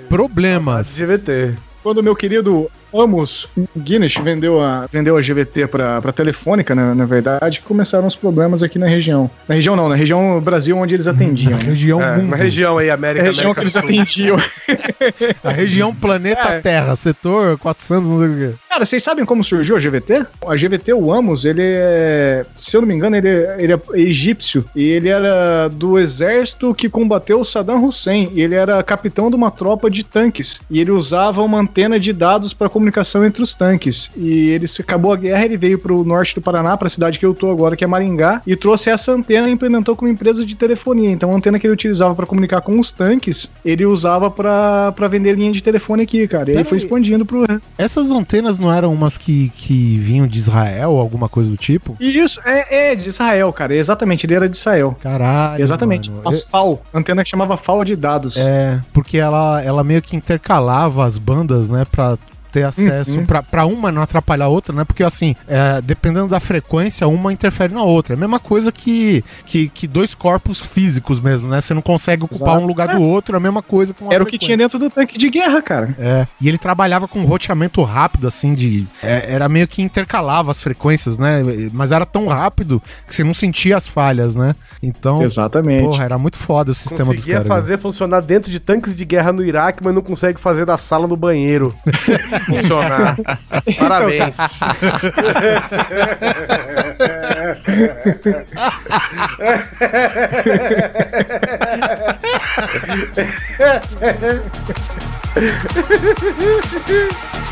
problemas. 0.08 0.98
GVT. 0.98 1.67
Quando 1.88 2.00
o 2.00 2.04
meu 2.04 2.18
querido 2.18 2.70
Amos 2.94 3.48
Guinness 3.78 4.16
vendeu 4.24 4.62
a, 4.62 4.88
vendeu 4.92 5.18
a 5.18 5.22
GVT 5.22 5.68
pra, 5.68 6.02
pra 6.02 6.12
Telefônica, 6.12 6.74
na, 6.74 6.96
na 6.96 7.06
verdade, 7.06 7.62
começaram 7.62 8.08
os 8.08 8.16
problemas 8.16 8.64
aqui 8.64 8.80
na 8.80 8.88
região. 8.88 9.30
Na 9.48 9.56
região 9.56 9.76
não, 9.76 9.90
na 9.90 9.96
região 9.96 10.40
Brasil 10.42 10.78
onde 10.78 10.94
eles 10.96 11.08
atendiam. 11.08 11.52
Na 11.52 11.58
região 11.58 12.02
É, 12.02 12.16
mundo, 12.18 12.28
uma 12.28 12.38
região 12.38 12.78
aí, 12.78 12.90
A 12.90 12.94
América, 12.94 13.26
região 13.26 13.54
que 13.54 13.60
América 13.60 13.62
eles 13.62 13.74
Sul. 13.74 13.82
atendiam. 13.84 14.38
a 15.44 15.52
região 15.52 15.94
planeta 15.96 16.48
É. 16.50 16.60
Terra, 16.60 16.96
setor 16.96 17.58
400, 17.58 18.08
não 18.08 18.20
sei 18.20 18.28
o 18.28 18.36
quê. 18.52 18.56
Cara, 18.70 18.86
vocês 18.86 19.02
sabem 19.02 19.26
como 19.26 19.44
surgiu 19.44 19.76
a 19.76 19.80
GVT? 19.80 20.26
A 20.48 20.56
GVT, 20.56 20.94
o 20.94 21.12
Amos, 21.12 21.46
ele 21.46 21.64
é, 21.64 22.46
se 22.56 22.76
eu 22.78 22.82
não 22.82 22.88
me 22.88 22.94
engano, 22.94 23.16
ele 23.16 23.28
é, 23.28 23.56
ele 23.60 23.74
é 23.74 23.80
egípcio. 23.96 24.64
E 24.76 24.84
ele 24.84 25.10
era 25.10 25.68
do 25.68 25.98
exército 25.98 26.74
que 26.76 26.88
combateu 26.90 27.40
o 27.42 27.46
Saddam 27.46 27.84
Hussein. 27.84 28.30
E 28.34 28.42
ele 28.42 28.54
era 28.56 28.82
capitão 28.84 29.30
de 29.30 29.36
uma 29.36 29.50
tropa 29.50 29.90
de 29.90 30.04
tanques. 30.04 30.60
E 30.70 30.80
ele 30.80 30.92
usava 30.92 31.42
uma 31.42 31.60
antena 31.60 32.00
de 32.00 32.14
dados 32.14 32.54
para 32.54 32.70
comunicação 32.78 33.26
entre 33.26 33.42
os 33.44 33.54
tanques. 33.54 34.10
E 34.16 34.50
ele 34.50 34.68
se 34.68 34.82
acabou 34.82 35.12
a 35.14 35.16
guerra, 35.18 35.46
ele 35.46 35.58
veio 35.58 35.80
pro 35.80 36.04
norte 36.04 36.36
do 36.36 36.42
Paraná, 36.42 36.78
pra 36.78 36.90
cidade 36.90 37.20
que 37.20 37.26
eu 37.26 37.34
tô 37.34 37.50
agora, 37.50 37.76
que 37.76 37.84
é 37.84 37.88
Maringá, 37.88 38.42
e 38.46 38.56
trouxe 38.56 38.90
essa 38.90 39.12
antena 39.12 39.50
e 39.50 39.52
implementou 39.52 39.96
como 39.96 40.10
empresa 40.10 40.46
de 40.46 40.56
telefonia. 40.56 41.12
Então 41.12 41.32
a 41.32 41.36
antena 41.36 41.60
que 41.60 41.68
ele 41.68 41.74
utilizava 41.74 42.16
pra 42.16 42.26
comunicar 42.26 42.62
com 42.62 42.80
os 42.80 42.92
tanques, 42.92 43.50
ele 43.64 43.86
usava 43.86 44.30
pra 44.30 44.92
pra 44.96 45.08
vender 45.08 45.36
linha 45.36 45.52
de 45.52 45.62
telefone 45.62 46.04
aqui, 46.04 46.28
cara. 46.28 46.50
E 46.50 46.52
aí 46.52 46.58
Pera 46.58 46.66
foi 46.70 46.78
aí. 46.78 46.84
expandindo 46.84 47.26
pro. 47.26 47.46
Essas 47.78 48.12
antenas 48.12 48.60
não 48.60 48.72
eram 48.72 48.94
umas 48.94 49.18
que, 49.18 49.50
que 49.56 49.98
vinham 49.98 50.28
de 50.28 50.38
Israel 50.38 50.92
ou 50.92 51.00
alguma 51.00 51.28
coisa 51.30 51.50
do 51.50 51.58
tipo? 51.58 51.96
E 52.00 52.18
isso 52.18 52.40
é, 52.46 52.92
é 52.92 52.96
de 52.96 53.10
Israel, 53.10 53.52
cara. 53.54 53.76
Exatamente, 53.76 54.26
ele 54.26 54.34
era 54.34 54.50
de 54.50 54.58
Israel. 54.58 54.96
Caralho. 55.00 55.62
Exatamente. 55.62 56.10
mano. 56.10 56.28
As 56.28 56.44
FAO, 56.44 56.82
antena 56.94 57.24
que 57.24 57.30
chamava 57.30 57.58
FAO 57.58 57.84
de 57.84 57.96
dados. 57.96 58.38
É, 58.38 58.82
porque 58.94 59.18
ela, 59.18 59.62
ela 59.62 59.84
meio 59.84 60.02
que 60.02 60.16
intercalava 60.16 61.06
as 61.06 61.18
bandas, 61.18 61.70
né, 61.70 61.86
pra 61.92 62.18
ter 62.58 62.64
acesso 62.64 63.20
Uhum. 63.20 63.26
pra, 63.26 63.44
pra 63.44 63.66
uma 63.66 63.92
não 63.92 64.02
atrapalhar 64.02 64.46
a 64.46 64.48
outra, 64.48 64.76
né? 64.76 64.84
Porque 64.84 65.04
assim, 65.04 65.36
é, 65.48 65.82
dependendo 65.82 66.28
da 66.28 66.40
frequência, 66.40 67.08
uma 67.08 67.32
interfere 67.32 67.74
na 67.74 67.84
outra. 67.84 68.14
É 68.14 68.18
a 68.18 68.20
mesma 68.20 68.40
coisa 68.40 68.72
que, 68.72 69.24
que, 69.46 69.70
que 69.70 69.88
dois 69.88 70.16
corpos 70.16 70.60
físicos 70.62 71.20
mesmo, 71.20 71.48
né? 71.48 71.62
Você 71.62 71.74
não 71.74 71.82
consegue 71.82 72.24
ocupar 72.24 72.50
Exato. 72.50 72.64
um 72.64 72.68
lugar 72.68 72.88
do 72.96 73.02
outro, 73.02 73.36
é 73.36 73.38
a 73.38 73.40
mesma 73.40 73.62
coisa 73.62 73.94
com 73.94 74.12
Era 74.12 74.24
o 74.24 74.26
que 74.26 74.32
frequência. 74.32 74.46
tinha 74.48 74.58
dentro 74.58 74.80
do 74.80 74.90
tanque 74.90 75.18
de 75.18 75.30
guerra, 75.30 75.62
cara. 75.62 75.96
É, 76.00 76.26
e 76.42 76.48
ele 76.48 76.58
trabalhava 76.58 77.08
com 77.08 77.24
roteamento 77.24 77.82
rápido, 77.84 78.28
assim, 78.28 78.54
de. 78.54 78.88
é, 79.04 79.32
era 79.34 79.48
meio 79.48 79.68
que 79.68 79.82
intercalava 79.82 80.50
as 80.52 80.62
frequências, 80.62 81.18
né? 81.18 81.42
Mas 81.74 81.92
era 81.92 82.06
tão 82.06 82.28
rápido 82.28 82.82
que 83.06 83.14
você 83.14 83.24
não 83.24 83.34
sentia 83.34 83.78
as 83.78 83.88
falhas, 83.88 84.34
né? 84.34 84.56
Então, 84.82 85.22
Exatamente. 85.24 85.84
porra, 85.84 86.04
era 86.06 86.18
muito 86.18 86.38
foda 86.38 86.72
o 86.72 86.76
sistema 86.76 87.14
dos 87.14 87.18
Conseguia 87.26 87.36
caras. 87.42 87.50
né? 87.50 87.56
fazer 87.56 87.78
funcionar 87.80 88.22
dentro 88.22 88.50
de 88.52 88.60
tanques 88.60 88.96
de 88.96 89.06
guerra 89.06 89.32
no 89.32 89.44
Iraque, 89.44 89.84
mas 89.84 89.94
não 89.94 90.02
consegue 90.02 90.40
fazer 90.40 90.66
da 90.66 90.78
sala 90.78 91.08
do 91.08 91.16
banheiro 91.18 91.74
funcionar. 92.48 93.16
Parabéns. 93.78 94.36